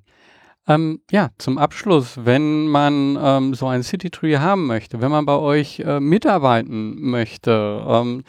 Ähm, 0.67 1.01
ja, 1.09 1.29
zum 1.37 1.57
Abschluss, 1.57 2.23
wenn 2.23 2.67
man 2.67 3.17
ähm, 3.19 3.53
so 3.53 3.67
ein 3.67 3.83
City 3.83 4.09
Tree 4.09 4.37
haben 4.37 4.67
möchte, 4.67 5.01
wenn 5.01 5.11
man 5.11 5.25
bei 5.25 5.37
euch 5.37 5.79
äh, 5.79 5.99
mitarbeiten 5.99 7.01
möchte, 7.01 7.83
ähm, 7.87 8.23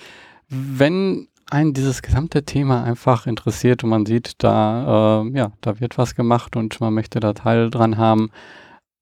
wenn 0.48 1.28
einen 1.50 1.74
dieses 1.74 2.00
gesamte 2.00 2.44
Thema 2.44 2.84
einfach 2.84 3.26
interessiert 3.26 3.84
und 3.84 3.90
man 3.90 4.06
sieht, 4.06 4.42
da, 4.42 5.22
äh, 5.22 5.36
ja, 5.36 5.52
da 5.60 5.80
wird 5.80 5.98
was 5.98 6.14
gemacht 6.14 6.56
und 6.56 6.80
man 6.80 6.94
möchte 6.94 7.20
da 7.20 7.34
Teil 7.34 7.68
dran 7.68 7.98
haben, 7.98 8.30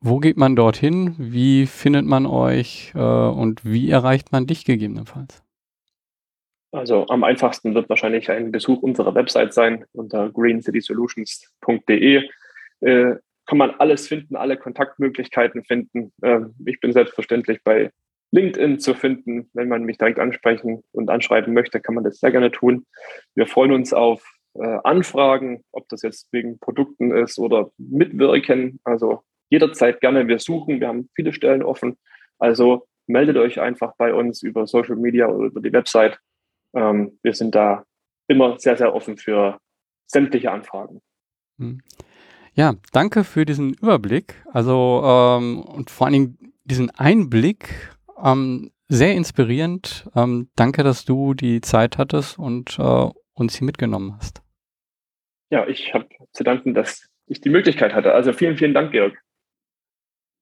wo 0.01 0.19
geht 0.19 0.37
man 0.37 0.57
dorthin? 0.57 1.15
Wie 1.19 1.67
findet 1.67 2.07
man 2.07 2.27
euch 2.27 2.93
äh, 2.95 2.99
und 2.99 3.65
wie 3.65 3.91
erreicht 3.91 4.33
man 4.33 4.47
dich 4.47 4.65
gegebenenfalls? 4.65 5.45
Also 6.73 7.07
am 7.09 7.23
einfachsten 7.25 7.75
wird 7.75 7.89
wahrscheinlich 7.89 8.31
ein 8.31 8.51
Besuch 8.51 8.83
unserer 8.83 9.15
Website 9.15 9.53
sein 9.53 9.85
unter 9.93 10.31
greencitysolutions.de 10.31 12.29
äh, 12.81 13.17
kann 13.47 13.59
man 13.59 13.71
alles 13.73 14.07
finden, 14.09 14.37
alle 14.37 14.57
Kontaktmöglichkeiten 14.57 15.65
finden. 15.65 16.13
Ähm, 16.23 16.55
ich 16.65 16.81
bin 16.81 16.93
selbstverständlich 16.93 17.63
bei 17.65 17.91
LinkedIn 18.33 18.79
zu 18.79 18.95
finden. 18.95 19.51
Wenn 19.55 19.69
man 19.69 19.85
mich 19.85 19.99
direkt 19.99 20.19
ansprechen 20.19 20.83
und 20.93 21.11
anschreiben 21.11 21.53
möchte, 21.53 21.81
kann 21.81 21.95
man 21.95 22.05
das 22.05 22.21
sehr 22.21 22.31
gerne 22.31 22.51
tun. 22.51 22.87
Wir 23.35 23.47
freuen 23.47 23.73
uns 23.73 23.93
auf 23.93 24.23
äh, 24.55 24.79
Anfragen, 24.85 25.65
ob 25.73 25.89
das 25.89 26.03
jetzt 26.03 26.29
wegen 26.33 26.59
Produkten 26.59 27.13
ist 27.13 27.39
oder 27.39 27.71
mitwirken. 27.79 28.81
Also 28.85 29.23
jederzeit 29.49 30.01
gerne. 30.01 30.29
Wir 30.29 30.39
suchen, 30.39 30.81
wir 30.81 30.89
haben 30.89 31.09
viele 31.15 31.33
Stellen 31.33 31.63
offen. 31.63 31.99
Also 32.39 32.87
meldet 33.07 33.37
euch 33.37 33.61
einfach 33.61 33.95
bei 33.97 34.15
uns 34.15 34.43
über 34.43 34.67
Social 34.67 34.97
Media 34.97 35.29
oder 35.29 35.47
über 35.47 35.61
die 35.61 35.73
Website. 35.73 36.19
Ähm, 36.75 37.19
wir 37.23 37.35
sind 37.35 37.55
da 37.55 37.85
immer 38.29 38.59
sehr, 38.59 38.77
sehr 38.77 38.95
offen 38.95 39.17
für 39.17 39.59
sämtliche 40.07 40.53
Anfragen. 40.53 41.01
Hm. 41.59 41.83
Ja, 42.55 42.75
danke 42.93 43.25
für 43.25 43.45
diesen 43.45 43.75
Überblick. 43.75 44.35
Also 44.53 45.03
ähm, 45.05 45.63
und 45.63 45.91
vor 45.91 46.07
allen 46.07 46.15
Dingen 46.15 46.53
diesen 46.65 46.91
Einblick. 46.91 47.95
Ähm, 48.23 48.71
sehr 48.89 49.15
inspirierend. 49.15 50.09
Ähm, 50.17 50.49
danke, 50.57 50.83
dass 50.83 51.05
du 51.05 51.35
die 51.35 51.61
Zeit 51.61 51.97
hattest 51.97 52.39
und 52.39 52.79
äh, 52.79 53.09
uns 53.35 53.57
hier 53.57 53.65
mitgenommen 53.65 54.17
hast. 54.17 54.43
Ja, 55.51 55.67
ich 55.67 55.95
habe 55.95 56.09
zu 56.33 56.45
danken, 56.45 56.75
dass 56.75 57.09
ich 57.27 57.41
die 57.41 57.51
Möglichkeit 57.51 57.95
hatte. 57.95 58.13
Also 58.13 58.33
vielen, 58.33 58.57
vielen 58.57 58.75
Dank, 58.75 58.93
Georg. 58.93 59.17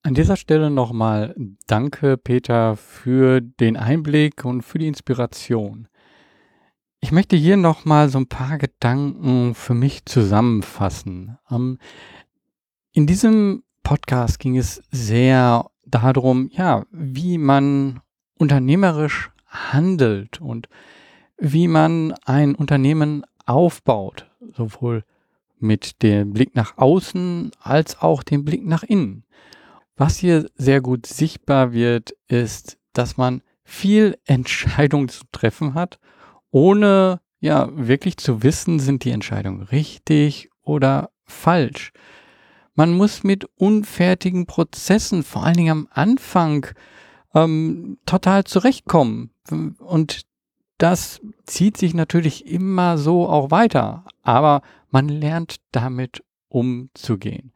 An 0.02 0.14
dieser 0.14 0.36
Stelle 0.36 0.70
nochmal 0.70 1.34
danke, 1.66 2.16
Peter, 2.16 2.76
für 2.76 3.40
den 3.40 3.76
Einblick 3.76 4.44
und 4.44 4.62
für 4.62 4.78
die 4.78 4.86
Inspiration. 4.86 5.88
Ich 7.00 7.12
möchte 7.12 7.36
hier 7.36 7.56
nochmal 7.56 8.08
so 8.08 8.18
ein 8.18 8.26
paar 8.26 8.58
Gedanken 8.58 9.54
für 9.54 9.74
mich 9.74 10.04
zusammenfassen. 10.04 11.38
Ähm, 11.48 11.78
in 12.92 13.06
diesem 13.06 13.62
Podcast 13.84 14.40
ging 14.40 14.56
es 14.56 14.82
sehr 14.90 15.70
darum, 15.86 16.50
ja, 16.52 16.84
wie 16.90 17.38
man 17.38 18.00
unternehmerisch 18.36 19.30
handelt 19.46 20.40
und 20.40 20.68
wie 21.38 21.68
man 21.68 22.14
ein 22.24 22.56
Unternehmen 22.56 23.24
aufbaut, 23.46 24.28
sowohl 24.52 25.04
mit 25.60 26.02
dem 26.02 26.32
Blick 26.32 26.56
nach 26.56 26.78
außen 26.78 27.52
als 27.60 28.00
auch 28.02 28.24
dem 28.24 28.44
Blick 28.44 28.66
nach 28.66 28.82
innen. 28.82 29.24
Was 29.96 30.16
hier 30.16 30.50
sehr 30.56 30.80
gut 30.80 31.06
sichtbar 31.06 31.72
wird, 31.72 32.10
ist, 32.26 32.76
dass 32.92 33.16
man 33.16 33.42
viel 33.62 34.18
Entscheidungen 34.24 35.08
zu 35.08 35.22
treffen 35.30 35.74
hat, 35.74 36.00
ohne 36.50 37.20
ja 37.40 37.68
wirklich 37.72 38.16
zu 38.16 38.42
wissen, 38.42 38.80
sind 38.80 39.04
die 39.04 39.10
Entscheidungen 39.10 39.62
richtig 39.62 40.50
oder 40.62 41.10
falsch. 41.24 41.92
Man 42.74 42.92
muss 42.92 43.24
mit 43.24 43.44
unfertigen 43.56 44.46
Prozessen, 44.46 45.22
vor 45.24 45.44
allen 45.44 45.56
Dingen 45.56 45.70
am 45.70 45.88
Anfang, 45.90 46.66
ähm, 47.34 47.98
total 48.06 48.44
zurechtkommen. 48.44 49.30
Und 49.78 50.22
das 50.78 51.20
zieht 51.44 51.76
sich 51.76 51.94
natürlich 51.94 52.46
immer 52.46 52.96
so 52.98 53.28
auch 53.28 53.50
weiter. 53.50 54.04
Aber 54.22 54.62
man 54.90 55.08
lernt 55.08 55.56
damit 55.72 56.22
umzugehen. 56.48 57.52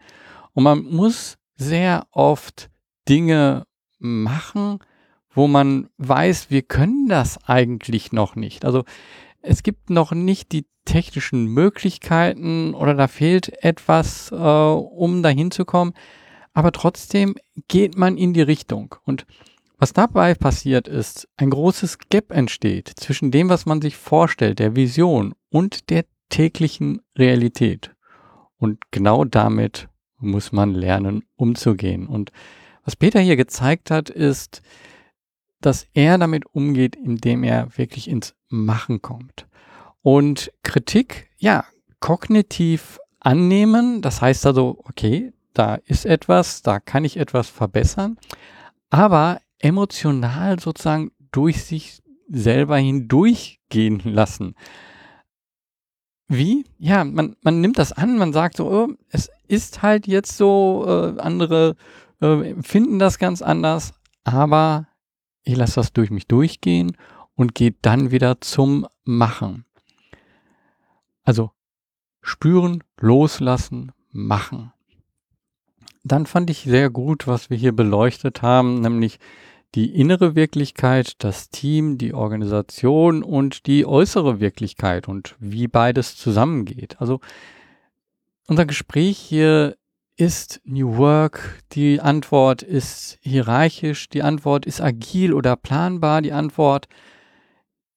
Und 0.55 0.65
man 0.65 0.85
muss 0.85 1.39
sehr 1.55 2.07
oft 2.11 2.69
Dinge 3.09 3.67
machen, 3.99 4.81
wo 5.35 5.47
man 5.47 5.89
weiß, 5.99 6.51
wir 6.51 6.63
können 6.63 7.09
das 7.09 7.39
eigentlich 7.47 8.13
noch 8.13 8.37
nicht. 8.37 8.65
Also 8.65 8.85
es 9.41 9.63
gibt 9.63 9.91
noch 9.91 10.13
nicht 10.13 10.53
die 10.53 10.67
technischen 10.85 11.47
Möglichkeiten 11.47 12.75
oder 12.75 12.95
da 12.95 13.09
fehlt 13.09 13.63
etwas, 13.63 14.31
äh, 14.33 14.35
um 14.35 15.23
dahin 15.23 15.51
zu 15.51 15.65
kommen. 15.65 15.93
Aber 16.55 16.73
trotzdem 16.73 17.37
geht 17.69 17.97
man 17.97 18.17
in 18.17 18.35
die 18.35 18.43
Richtung. 18.43 18.95
Und 19.05 19.27
was 19.79 19.93
dabei 19.93 20.35
passiert 20.35 20.87
ist, 20.87 21.29
ein 21.37 21.51
großes 21.51 21.99
Gap 22.11 22.31
entsteht 22.31 22.93
zwischen 22.97 23.31
dem, 23.31 23.49
was 23.49 23.67
man 23.67 23.81
sich 23.81 23.97
vorstellt, 23.97 24.59
der 24.59 24.77
Vision 24.77 25.35
und 25.51 25.91
der 25.91 26.05
täglichen 26.29 27.01
Realität. 27.17 27.95
Und 28.59 28.79
genau 28.91 29.25
damit 29.25 29.89
muss 30.19 30.53
man 30.53 30.73
lernen, 30.75 31.25
umzugehen. 31.37 32.07
Und 32.07 32.31
was 32.85 32.97
Peter 32.97 33.21
hier 33.21 33.37
gezeigt 33.37 33.91
hat, 33.91 34.09
ist, 34.09 34.63
dass 35.67 35.87
er 35.95 36.19
damit 36.19 36.45
umgeht, 36.53 36.97
indem 36.97 37.45
er 37.45 37.77
wirklich 37.77 38.09
ins 38.09 38.35
Machen 38.49 39.03
kommt. 39.03 39.47
Und 40.03 40.53
Kritik, 40.63 41.31
ja, 41.39 41.65
kognitiv 42.01 42.99
annehmen, 43.21 44.03
das 44.03 44.21
heißt 44.21 44.47
also, 44.47 44.83
okay, 44.85 45.33
da 45.55 45.77
ist 45.77 46.05
etwas, 46.07 46.63
da 46.63 46.81
kann 46.81 47.05
ich 47.05 47.17
etwas 47.17 47.49
verbessern, 47.49 48.19
aber 48.91 49.41
emotional 49.59 50.59
sozusagen 50.59 51.13
durch 51.31 51.65
sich 51.65 52.03
selber 52.29 52.79
hindurchgehen 52.79 54.01
lassen. 54.05 54.55
Wie? 56.29 56.65
Ja, 56.79 57.05
man, 57.05 57.37
man 57.43 57.61
nimmt 57.61 57.79
das 57.79 57.93
an, 57.93 58.17
man 58.19 58.33
sagt 58.33 58.57
so, 58.57 58.71
oh, 58.71 58.89
es 59.11 59.31
ist 59.49 59.83
halt 59.83 60.07
jetzt 60.07 60.37
so, 60.37 60.85
äh, 60.87 61.21
andere 61.21 61.77
äh, 62.21 62.55
finden 62.63 62.99
das 62.99 63.19
ganz 63.19 63.43
anders, 63.43 63.93
aber 64.25 64.89
ich 65.45 65.57
lasse 65.57 65.77
das 65.77 65.93
durch 65.93 66.11
mich 66.11 66.27
durchgehen 66.27 66.97
und 67.35 67.55
gehe 67.55 67.75
dann 67.83 68.11
wieder 68.11 68.41
zum 68.41 68.87
Machen. 69.05 69.65
Also 71.25 71.51
spüren, 72.21 72.83
loslassen, 73.01 73.93
machen. 74.11 74.73
Dann 76.05 76.27
fand 76.27 76.51
ich 76.51 76.63
sehr 76.63 76.91
gut, 76.91 77.27
was 77.27 77.51
wir 77.51 77.57
hier 77.57 77.73
beleuchtet 77.73 78.43
haben, 78.43 78.81
nämlich 78.81 79.19
die 79.75 79.95
innere 79.95 80.35
Wirklichkeit, 80.35 81.15
das 81.25 81.49
Team, 81.49 81.97
die 81.97 82.13
Organisation 82.13 83.23
und 83.23 83.67
die 83.67 83.87
äußere 83.87 84.41
Wirklichkeit 84.41 85.09
und 85.09 85.37
wie 85.39 85.69
beides 85.69 86.17
zusammengeht. 86.17 87.01
Also 87.01 87.21
unser 88.47 88.67
Gespräch 88.67 89.19
hier 89.19 89.77
ist 90.17 90.61
New 90.65 90.97
Work? 90.97 91.63
Die 91.73 92.01
Antwort 92.01 92.63
ist 92.63 93.19
hierarchisch. 93.23 94.09
Die 94.09 94.23
Antwort 94.23 94.67
ist 94.67 94.81
agil 94.81 95.33
oder 95.33 95.57
planbar. 95.57 96.23
Die 96.23 96.33
Antwort, 96.33 96.89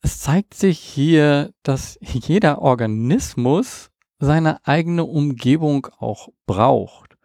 es 0.02 0.20
zeigt 0.20 0.54
sich 0.54 0.80
hier, 0.80 1.52
dass 1.64 1.98
jeder 2.02 2.62
Organismus 2.62 3.92
seine 4.20 4.66
eigene 4.66 5.04
Umgebung 5.04 5.88
auch 6.00 6.30
braucht. 6.46 7.18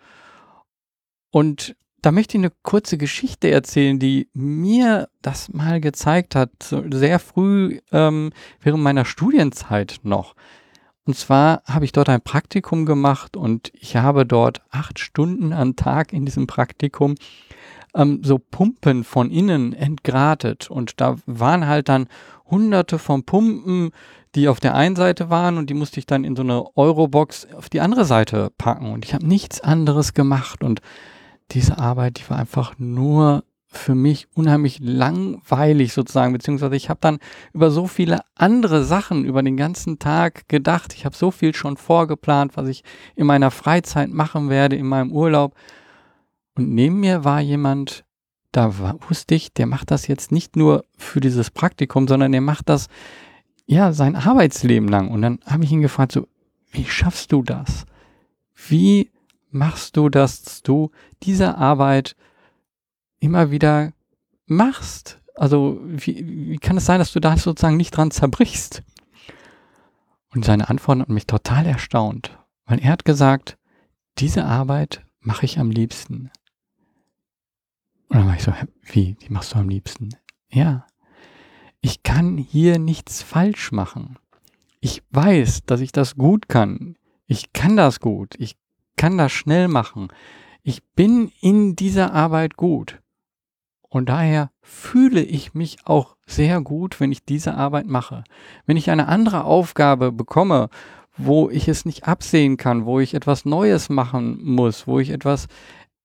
Und 1.30 1.76
da 2.02 2.12
möchte 2.12 2.36
ich 2.36 2.44
eine 2.44 2.52
kurze 2.62 2.98
Geschichte 2.98 3.50
erzählen, 3.50 3.98
die 3.98 4.28
mir 4.32 5.08
das 5.22 5.50
mal 5.52 5.80
gezeigt 5.80 6.34
hat, 6.34 6.50
sehr 6.90 7.18
früh 7.18 7.80
ähm, 7.92 8.32
während 8.60 8.82
meiner 8.82 9.04
Studienzeit 9.04 10.00
noch. 10.02 10.34
Und 11.10 11.16
zwar 11.16 11.64
habe 11.66 11.84
ich 11.84 11.90
dort 11.90 12.08
ein 12.08 12.20
Praktikum 12.20 12.86
gemacht 12.86 13.36
und 13.36 13.72
ich 13.74 13.96
habe 13.96 14.24
dort 14.24 14.62
acht 14.70 15.00
Stunden 15.00 15.52
am 15.52 15.74
Tag 15.74 16.12
in 16.12 16.24
diesem 16.24 16.46
Praktikum 16.46 17.16
ähm, 17.96 18.20
so 18.22 18.38
Pumpen 18.38 19.02
von 19.02 19.28
innen 19.28 19.72
entgratet. 19.72 20.70
Und 20.70 21.00
da 21.00 21.16
waren 21.26 21.66
halt 21.66 21.88
dann 21.88 22.06
hunderte 22.48 23.00
von 23.00 23.24
Pumpen, 23.24 23.90
die 24.36 24.46
auf 24.46 24.60
der 24.60 24.76
einen 24.76 24.94
Seite 24.94 25.30
waren 25.30 25.58
und 25.58 25.68
die 25.68 25.74
musste 25.74 25.98
ich 25.98 26.06
dann 26.06 26.22
in 26.22 26.36
so 26.36 26.42
eine 26.42 26.76
Eurobox 26.76 27.48
auf 27.56 27.68
die 27.68 27.80
andere 27.80 28.04
Seite 28.04 28.52
packen. 28.56 28.92
Und 28.92 29.04
ich 29.04 29.12
habe 29.12 29.26
nichts 29.26 29.60
anderes 29.60 30.14
gemacht. 30.14 30.62
Und 30.62 30.80
diese 31.50 31.76
Arbeit, 31.76 32.20
die 32.20 32.30
war 32.30 32.38
einfach 32.38 32.74
nur 32.78 33.42
für 33.72 33.94
mich 33.94 34.26
unheimlich 34.34 34.80
langweilig 34.82 35.92
sozusagen, 35.92 36.32
beziehungsweise 36.32 36.74
ich 36.74 36.90
habe 36.90 36.98
dann 37.00 37.20
über 37.52 37.70
so 37.70 37.86
viele 37.86 38.22
andere 38.34 38.84
Sachen 38.84 39.24
über 39.24 39.44
den 39.44 39.56
ganzen 39.56 40.00
Tag 40.00 40.48
gedacht. 40.48 40.92
Ich 40.92 41.04
habe 41.04 41.16
so 41.16 41.30
viel 41.30 41.54
schon 41.54 41.76
vorgeplant, 41.76 42.56
was 42.56 42.66
ich 42.66 42.82
in 43.14 43.26
meiner 43.26 43.52
Freizeit 43.52 44.10
machen 44.10 44.50
werde, 44.50 44.74
in 44.74 44.86
meinem 44.86 45.12
Urlaub. 45.12 45.54
Und 46.56 46.70
neben 46.70 46.98
mir 46.98 47.22
war 47.24 47.40
jemand, 47.40 48.04
da 48.50 48.80
war, 48.80 48.98
wusste 49.08 49.36
ich, 49.36 49.52
der 49.52 49.66
macht 49.66 49.92
das 49.92 50.08
jetzt 50.08 50.32
nicht 50.32 50.56
nur 50.56 50.84
für 50.98 51.20
dieses 51.20 51.52
Praktikum, 51.52 52.08
sondern 52.08 52.32
der 52.32 52.40
macht 52.40 52.68
das 52.68 52.88
ja 53.66 53.92
sein 53.92 54.16
Arbeitsleben 54.16 54.88
lang. 54.88 55.08
Und 55.12 55.22
dann 55.22 55.38
habe 55.46 55.62
ich 55.62 55.70
ihn 55.70 55.80
gefragt, 55.80 56.10
so, 56.10 56.26
wie 56.72 56.86
schaffst 56.86 57.30
du 57.30 57.44
das? 57.44 57.86
Wie 58.68 59.12
machst 59.52 59.96
du, 59.96 60.08
dass 60.08 60.62
du 60.62 60.90
diese 61.22 61.56
Arbeit 61.56 62.16
immer 63.20 63.50
wieder 63.50 63.92
machst. 64.46 65.20
Also 65.36 65.80
wie, 65.84 66.50
wie 66.50 66.58
kann 66.58 66.76
es 66.76 66.86
sein, 66.86 66.98
dass 66.98 67.12
du 67.12 67.20
da 67.20 67.36
sozusagen 67.36 67.76
nicht 67.76 67.96
dran 67.96 68.10
zerbrichst? 68.10 68.82
Und 70.34 70.44
seine 70.44 70.68
Antwort 70.68 71.00
hat 71.00 71.08
mich 71.08 71.26
total 71.26 71.66
erstaunt, 71.66 72.38
weil 72.66 72.78
er 72.80 72.92
hat 72.92 73.04
gesagt, 73.04 73.58
diese 74.18 74.44
Arbeit 74.44 75.04
mache 75.20 75.44
ich 75.44 75.58
am 75.58 75.70
liebsten. 75.70 76.30
Und 78.08 78.18
dann 78.18 78.26
war 78.26 78.34
ich 78.34 78.42
so, 78.42 78.52
wie, 78.82 79.14
die 79.14 79.30
machst 79.30 79.54
du 79.54 79.58
am 79.58 79.68
liebsten? 79.68 80.10
Ja, 80.50 80.86
ich 81.80 82.02
kann 82.02 82.36
hier 82.36 82.78
nichts 82.78 83.22
falsch 83.22 83.72
machen. 83.72 84.18
Ich 84.80 85.02
weiß, 85.10 85.64
dass 85.64 85.80
ich 85.80 85.92
das 85.92 86.16
gut 86.16 86.48
kann. 86.48 86.96
Ich 87.26 87.52
kann 87.52 87.76
das 87.76 88.00
gut. 88.00 88.34
Ich 88.38 88.56
kann 88.96 89.16
das 89.16 89.32
schnell 89.32 89.68
machen. 89.68 90.08
Ich 90.62 90.82
bin 90.94 91.32
in 91.40 91.76
dieser 91.76 92.12
Arbeit 92.12 92.56
gut. 92.56 93.00
Und 93.90 94.08
daher 94.08 94.50
fühle 94.62 95.20
ich 95.22 95.52
mich 95.52 95.78
auch 95.84 96.16
sehr 96.24 96.60
gut, 96.60 97.00
wenn 97.00 97.10
ich 97.10 97.24
diese 97.24 97.54
Arbeit 97.54 97.86
mache. 97.86 98.22
Wenn 98.64 98.76
ich 98.76 98.88
eine 98.88 99.08
andere 99.08 99.44
Aufgabe 99.44 100.12
bekomme, 100.12 100.70
wo 101.16 101.50
ich 101.50 101.66
es 101.68 101.84
nicht 101.84 102.06
absehen 102.06 102.56
kann, 102.56 102.86
wo 102.86 103.00
ich 103.00 103.14
etwas 103.14 103.44
Neues 103.44 103.88
machen 103.88 104.38
muss, 104.42 104.86
wo 104.86 105.00
ich 105.00 105.10
etwas 105.10 105.48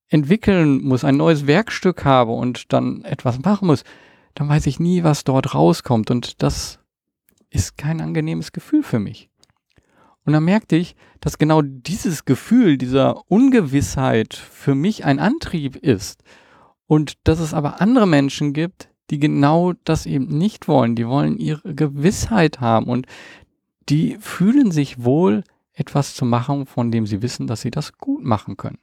entwickeln 0.09 0.83
muss, 0.83 1.03
ein 1.03 1.15
neues 1.15 1.45
Werkstück 1.45 2.03
habe 2.05 2.31
und 2.31 2.73
dann 2.73 3.03
etwas 3.03 3.39
machen 3.39 3.67
muss, 3.67 3.83
dann 4.33 4.49
weiß 4.49 4.65
ich 4.65 4.79
nie, 4.79 5.03
was 5.03 5.23
dort 5.23 5.53
rauskommt. 5.53 6.09
Und 6.09 6.41
das 6.41 6.79
ist 7.51 7.77
kein 7.77 8.01
angenehmes 8.01 8.51
Gefühl 8.51 8.81
für 8.81 8.99
mich. 8.99 9.29
Und 10.25 10.33
dann 10.33 10.43
merkte 10.43 10.75
ich, 10.75 10.95
dass 11.21 11.37
genau 11.37 11.61
dieses 11.61 12.25
Gefühl 12.25 12.77
dieser 12.79 13.29
Ungewissheit 13.29 14.33
für 14.33 14.73
mich 14.73 15.05
ein 15.05 15.19
Antrieb 15.19 15.75
ist. 15.75 16.23
Und 16.87 17.15
dass 17.23 17.39
es 17.39 17.53
aber 17.53 17.81
andere 17.81 18.07
Menschen 18.07 18.53
gibt, 18.53 18.89
die 19.09 19.19
genau 19.19 19.73
das 19.83 20.05
eben 20.05 20.27
nicht 20.27 20.67
wollen. 20.67 20.95
Die 20.95 21.07
wollen 21.07 21.37
ihre 21.37 21.73
Gewissheit 21.73 22.59
haben 22.59 22.87
und 22.87 23.05
die 23.89 24.17
fühlen 24.19 24.71
sich 24.71 25.03
wohl, 25.03 25.43
etwas 25.73 26.15
zu 26.15 26.25
machen, 26.25 26.65
von 26.65 26.89
dem 26.89 27.05
sie 27.05 27.21
wissen, 27.21 27.47
dass 27.47 27.61
sie 27.61 27.71
das 27.71 27.97
gut 27.97 28.23
machen 28.23 28.55
können. 28.55 28.79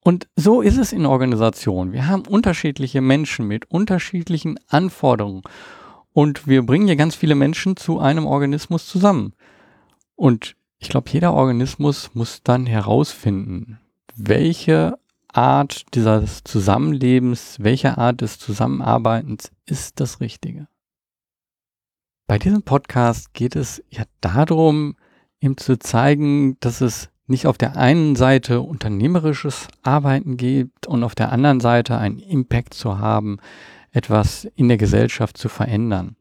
Und 0.00 0.28
so 0.36 0.60
ist 0.60 0.76
es 0.76 0.92
in 0.92 1.06
Organisationen. 1.06 1.92
Wir 1.92 2.06
haben 2.06 2.26
unterschiedliche 2.26 3.00
Menschen 3.00 3.48
mit 3.48 3.70
unterschiedlichen 3.70 4.60
Anforderungen. 4.68 5.42
Und 6.12 6.46
wir 6.46 6.64
bringen 6.64 6.86
hier 6.86 6.96
ganz 6.96 7.14
viele 7.14 7.34
Menschen 7.34 7.76
zu 7.76 8.00
einem 8.00 8.26
Organismus 8.26 8.86
zusammen. 8.86 9.32
Und 10.14 10.56
ich 10.78 10.90
glaube, 10.90 11.10
jeder 11.10 11.32
Organismus 11.32 12.10
muss 12.12 12.42
dann 12.42 12.66
herausfinden, 12.66 13.80
welche 14.14 14.98
Art 15.34 15.86
dieses 15.94 16.44
Zusammenlebens, 16.44 17.56
welche 17.58 17.98
Art 17.98 18.20
des 18.20 18.38
Zusammenarbeitens 18.38 19.50
ist 19.66 19.98
das 19.98 20.20
Richtige? 20.20 20.68
Bei 22.28 22.38
diesem 22.38 22.62
Podcast 22.62 23.34
geht 23.34 23.56
es 23.56 23.82
ja 23.90 24.04
darum, 24.20 24.96
ihm 25.40 25.56
zu 25.56 25.76
zeigen, 25.76 26.56
dass 26.60 26.80
es 26.80 27.10
nicht 27.26 27.48
auf 27.48 27.58
der 27.58 27.76
einen 27.76 28.14
Seite 28.14 28.60
unternehmerisches 28.60 29.66
Arbeiten 29.82 30.36
gibt 30.36 30.86
und 30.86 31.02
auf 31.02 31.16
der 31.16 31.32
anderen 31.32 31.58
Seite 31.58 31.98
einen 31.98 32.20
Impact 32.20 32.72
zu 32.72 32.98
haben 32.98 33.38
etwas 33.90 34.44
in 34.54 34.68
der 34.68 34.76
Gesellschaft 34.76 35.36
zu 35.36 35.48
verändern. 35.48 36.16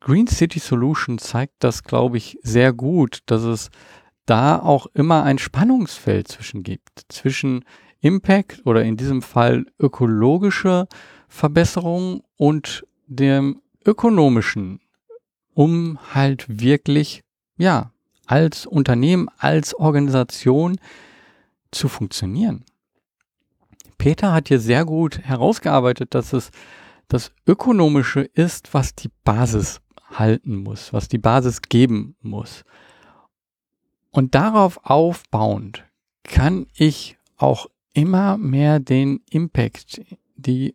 Green 0.00 0.26
City 0.26 0.58
Solution 0.58 1.18
zeigt 1.18 1.54
das, 1.60 1.82
glaube 1.82 2.18
ich, 2.18 2.38
sehr 2.42 2.74
gut, 2.74 3.20
dass 3.26 3.42
es 3.42 3.70
da 4.26 4.58
auch 4.58 4.86
immer 4.92 5.22
ein 5.22 5.38
Spannungsfeld 5.38 6.28
zwischen 6.28 6.62
gibt, 6.62 7.06
zwischen 7.08 7.64
Impact 8.06 8.62
oder 8.64 8.84
in 8.84 8.96
diesem 8.96 9.22
Fall 9.22 9.66
ökologische 9.78 10.86
Verbesserung 11.28 12.22
und 12.36 12.86
dem 13.06 13.60
ökonomischen, 13.84 14.80
um 15.54 15.98
halt 16.14 16.46
wirklich, 16.48 17.22
ja, 17.56 17.92
als 18.26 18.66
Unternehmen, 18.66 19.28
als 19.38 19.74
Organisation 19.74 20.78
zu 21.70 21.88
funktionieren. 21.88 22.64
Peter 23.98 24.32
hat 24.32 24.48
hier 24.48 24.60
sehr 24.60 24.84
gut 24.84 25.18
herausgearbeitet, 25.18 26.14
dass 26.14 26.32
es 26.32 26.50
das 27.08 27.32
Ökonomische 27.46 28.20
ist, 28.20 28.74
was 28.74 28.94
die 28.94 29.10
Basis 29.24 29.80
halten 30.10 30.56
muss, 30.56 30.92
was 30.92 31.08
die 31.08 31.18
Basis 31.18 31.62
geben 31.62 32.16
muss. 32.20 32.64
Und 34.10 34.34
darauf 34.34 34.80
aufbauend 34.82 35.84
kann 36.24 36.66
ich 36.74 37.18
auch 37.36 37.66
immer 37.96 38.36
mehr 38.36 38.78
den 38.78 39.20
Impact, 39.30 40.02
die 40.36 40.74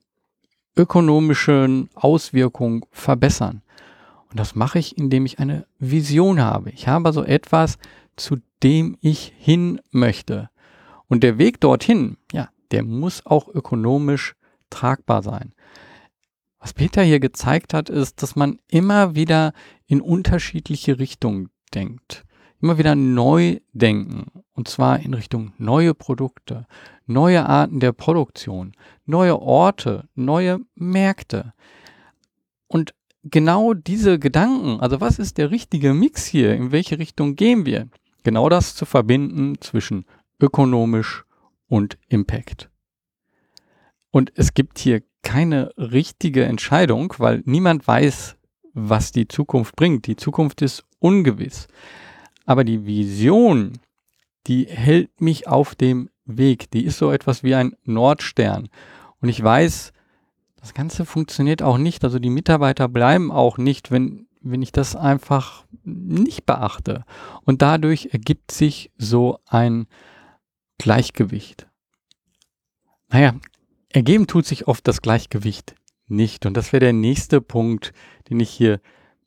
ökonomischen 0.75 1.89
Auswirkungen 1.93 2.83
verbessern. 2.89 3.61
Und 4.31 4.39
das 4.39 4.55
mache 4.55 4.79
ich, 4.79 4.97
indem 4.97 5.27
ich 5.27 5.37
eine 5.37 5.67
Vision 5.77 6.41
habe. 6.41 6.71
Ich 6.71 6.87
habe 6.87 7.07
also 7.07 7.23
etwas, 7.23 7.77
zu 8.15 8.37
dem 8.63 8.97
ich 9.01 9.33
hin 9.37 9.79
möchte. 9.91 10.49
Und 11.07 11.21
der 11.21 11.37
Weg 11.37 11.61
dorthin, 11.61 12.17
ja, 12.31 12.49
der 12.71 12.83
muss 12.83 13.23
auch 13.25 13.47
ökonomisch 13.47 14.35
tragbar 14.71 15.21
sein. 15.21 15.53
Was 16.59 16.73
Peter 16.73 17.03
hier 17.03 17.19
gezeigt 17.19 17.73
hat, 17.73 17.89
ist, 17.89 18.23
dass 18.23 18.35
man 18.35 18.57
immer 18.67 19.13
wieder 19.13 19.53
in 19.85 20.01
unterschiedliche 20.01 20.97
Richtungen 20.97 21.49
denkt. 21.75 22.23
Immer 22.61 22.77
wieder 22.77 22.95
neu 22.95 23.59
denken. 23.73 24.27
Und 24.53 24.67
zwar 24.67 24.99
in 24.99 25.13
Richtung 25.13 25.53
neue 25.57 25.93
Produkte, 25.93 26.67
neue 27.05 27.45
Arten 27.45 27.79
der 27.79 27.91
Produktion, 27.91 28.73
neue 29.05 29.39
Orte, 29.41 30.07
neue 30.15 30.59
Märkte. 30.75 31.53
Und 32.67 32.93
genau 33.23 33.73
diese 33.73 34.19
Gedanken, 34.19 34.79
also 34.79 35.01
was 35.01 35.19
ist 35.19 35.37
der 35.37 35.51
richtige 35.51 35.93
Mix 35.93 36.25
hier, 36.25 36.53
in 36.55 36.71
welche 36.71 36.99
Richtung 36.99 37.35
gehen 37.35 37.65
wir, 37.65 37.87
genau 38.23 38.49
das 38.49 38.75
zu 38.75 38.85
verbinden 38.85 39.59
zwischen 39.61 40.05
ökonomisch 40.39 41.25
und 41.67 41.97
Impact. 42.09 42.69
Und 44.11 44.31
es 44.35 44.53
gibt 44.53 44.79
hier 44.79 45.01
keine 45.23 45.71
richtige 45.77 46.45
Entscheidung, 46.45 47.13
weil 47.17 47.41
niemand 47.45 47.87
weiß, 47.87 48.35
was 48.73 49.11
die 49.11 49.27
Zukunft 49.27 49.75
bringt. 49.75 50.07
Die 50.07 50.15
Zukunft 50.15 50.61
ist 50.61 50.83
ungewiss. 50.99 51.67
Aber 52.45 52.63
die 52.63 52.85
Vision, 52.85 53.73
die 54.47 54.65
hält 54.65 55.21
mich 55.21 55.47
auf 55.47 55.75
dem 55.75 56.09
Weg. 56.25 56.71
Die 56.71 56.85
ist 56.85 56.97
so 56.97 57.11
etwas 57.11 57.43
wie 57.43 57.55
ein 57.55 57.75
Nordstern. 57.83 58.69
Und 59.19 59.29
ich 59.29 59.41
weiß, 59.41 59.93
das 60.57 60.73
Ganze 60.73 61.05
funktioniert 61.05 61.61
auch 61.61 61.77
nicht. 61.77 62.03
Also 62.03 62.19
die 62.19 62.29
Mitarbeiter 62.29 62.87
bleiben 62.87 63.31
auch 63.31 63.57
nicht, 63.57 63.91
wenn, 63.91 64.27
wenn 64.41 64.61
ich 64.61 64.71
das 64.71 64.95
einfach 64.95 65.65
nicht 65.83 66.45
beachte. 66.45 67.03
Und 67.43 67.61
dadurch 67.61 68.09
ergibt 68.11 68.51
sich 68.51 68.91
so 68.97 69.39
ein 69.47 69.87
Gleichgewicht. 70.77 71.67
Naja, 73.09 73.35
ergeben 73.89 74.27
tut 74.27 74.45
sich 74.45 74.67
oft 74.67 74.87
das 74.87 75.01
Gleichgewicht 75.01 75.75
nicht. 76.07 76.45
Und 76.45 76.55
das 76.55 76.71
wäre 76.73 76.79
der 76.81 76.93
nächste 76.93 77.41
Punkt, 77.41 77.93
den 78.29 78.39
ich 78.39 78.49
hier 78.49 78.79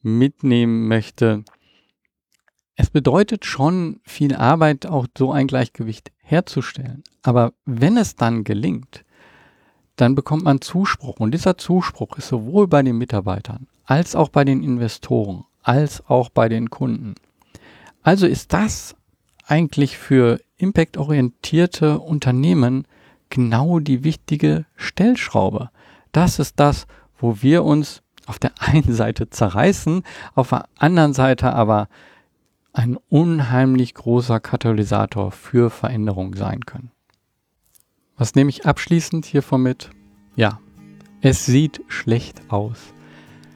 mitnehmen 0.03 0.89
möchte. 0.89 1.45
Es 2.77 2.91
bedeutet 2.91 3.45
schon 3.45 4.01
viel 4.05 4.35
Arbeit, 4.35 4.87
auch 4.87 5.07
so 5.17 5.33
ein 5.33 5.47
Gleichgewicht 5.47 6.11
herzustellen. 6.23 7.05
Aber 7.23 7.53
wenn 7.65 7.97
es 7.97 8.17
dann 8.17 8.45
gelingt, 8.45 9.05
dann 9.97 10.15
bekommt 10.15 10.43
man 10.43 10.61
Zuspruch. 10.61 11.21
Und 11.21 11.33
dieser 11.33 11.57
Zuspruch 11.57 12.19
ist 12.19 12.29
sowohl 12.29 12.67
bei 12.67 12.83
den 12.83 12.99
Mitarbeitern 12.99 13.69
als 13.85 14.17
auch 14.17 14.29
bei 14.29 14.45
den 14.45 14.63
Investoren, 14.63 15.45
als 15.63 16.07
auch 16.09 16.31
bei 16.31 16.49
den 16.49 16.71
Kunden. 16.71 17.15
Also 18.03 18.27
ist 18.27 18.53
das 18.53 18.97
eigentlich 19.47 19.99
für 19.99 20.41
impactorientierte 20.57 21.99
Unternehmen 21.99 22.87
genau 23.31 23.79
die 23.79 24.05
wichtige 24.05 24.65
Stellschraube. 24.77 25.71
Das 26.13 26.39
ist 26.39 26.59
das, 26.61 26.87
wo 27.19 27.43
wir 27.43 27.65
uns 27.65 28.03
auf 28.27 28.39
der 28.39 28.53
einen 28.59 28.93
Seite 28.93 29.29
zerreißen, 29.29 30.03
auf 30.35 30.49
der 30.51 30.67
anderen 30.79 31.13
Seite 31.13 31.53
aber 31.53 31.89
ein 32.75 32.99
unheimlich 33.09 33.95
großer 33.95 34.41
Katalysator 34.41 35.31
für 35.31 35.71
Veränderung 35.71 36.35
sein 36.35 36.67
können. 36.67 36.91
Was 38.17 38.35
nehme 38.35 38.51
ich 38.51 38.67
abschließend 38.67 39.25
hiervon 39.25 39.63
mit? 39.63 39.91
Ja, 40.37 40.61
es 41.21 41.47
sieht 41.47 41.81
schlecht 41.89 42.43
aus. 42.49 42.79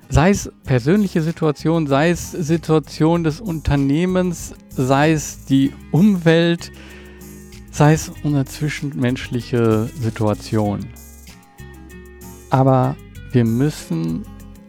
Sei 0.08 0.30
es 0.30 0.50
persönliche 0.64 1.20
Situation, 1.20 1.86
sei 1.86 2.10
es 2.10 2.30
Situation 2.30 3.24
des 3.24 3.40
Unternehmens, 3.40 4.54
sei 4.70 5.12
es 5.12 5.44
die 5.44 5.72
Umwelt, 5.90 6.72
sei 7.70 7.92
es 7.92 8.10
eine 8.24 8.44
zwischenmenschliche 8.46 9.90
Situation. 10.00 10.86
Aber 12.50 12.96
wir 13.32 13.44
müssen 13.44 14.24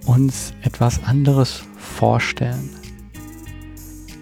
uns 0.06 0.54
etwas 0.64 1.04
anderes 1.06 1.64
vorstellen 1.78 2.79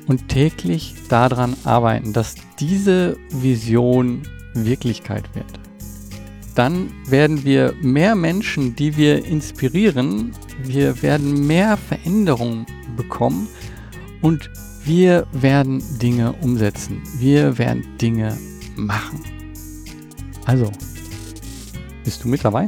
und 0.07 0.29
täglich 0.29 0.95
daran 1.09 1.55
arbeiten, 1.63 2.13
dass 2.13 2.35
diese 2.59 3.17
Vision 3.29 4.23
Wirklichkeit 4.53 5.23
wird. 5.35 5.59
Dann 6.55 6.89
werden 7.07 7.43
wir 7.43 7.73
mehr 7.81 8.15
Menschen, 8.15 8.75
die 8.75 8.97
wir 8.97 9.25
inspirieren, 9.25 10.31
wir 10.63 11.03
werden 11.03 11.45
mehr 11.45 11.77
Veränderungen 11.77 12.65
bekommen 12.95 13.47
und 14.21 14.49
wir 14.83 15.27
werden 15.33 15.83
Dinge 15.99 16.33
umsetzen. 16.41 17.03
Wir 17.19 17.57
werden 17.57 17.85
Dinge 18.01 18.37
machen. 18.75 19.19
Also, 20.45 20.71
bist 22.03 22.23
du 22.23 22.29
mit 22.29 22.43
dabei? 22.43 22.67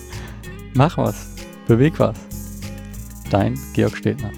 Mach 0.74 0.98
was, 0.98 1.28
beweg 1.66 1.98
was. 1.98 2.16
Dein 3.30 3.58
Georg 3.72 3.96
Stedner. 3.96 4.32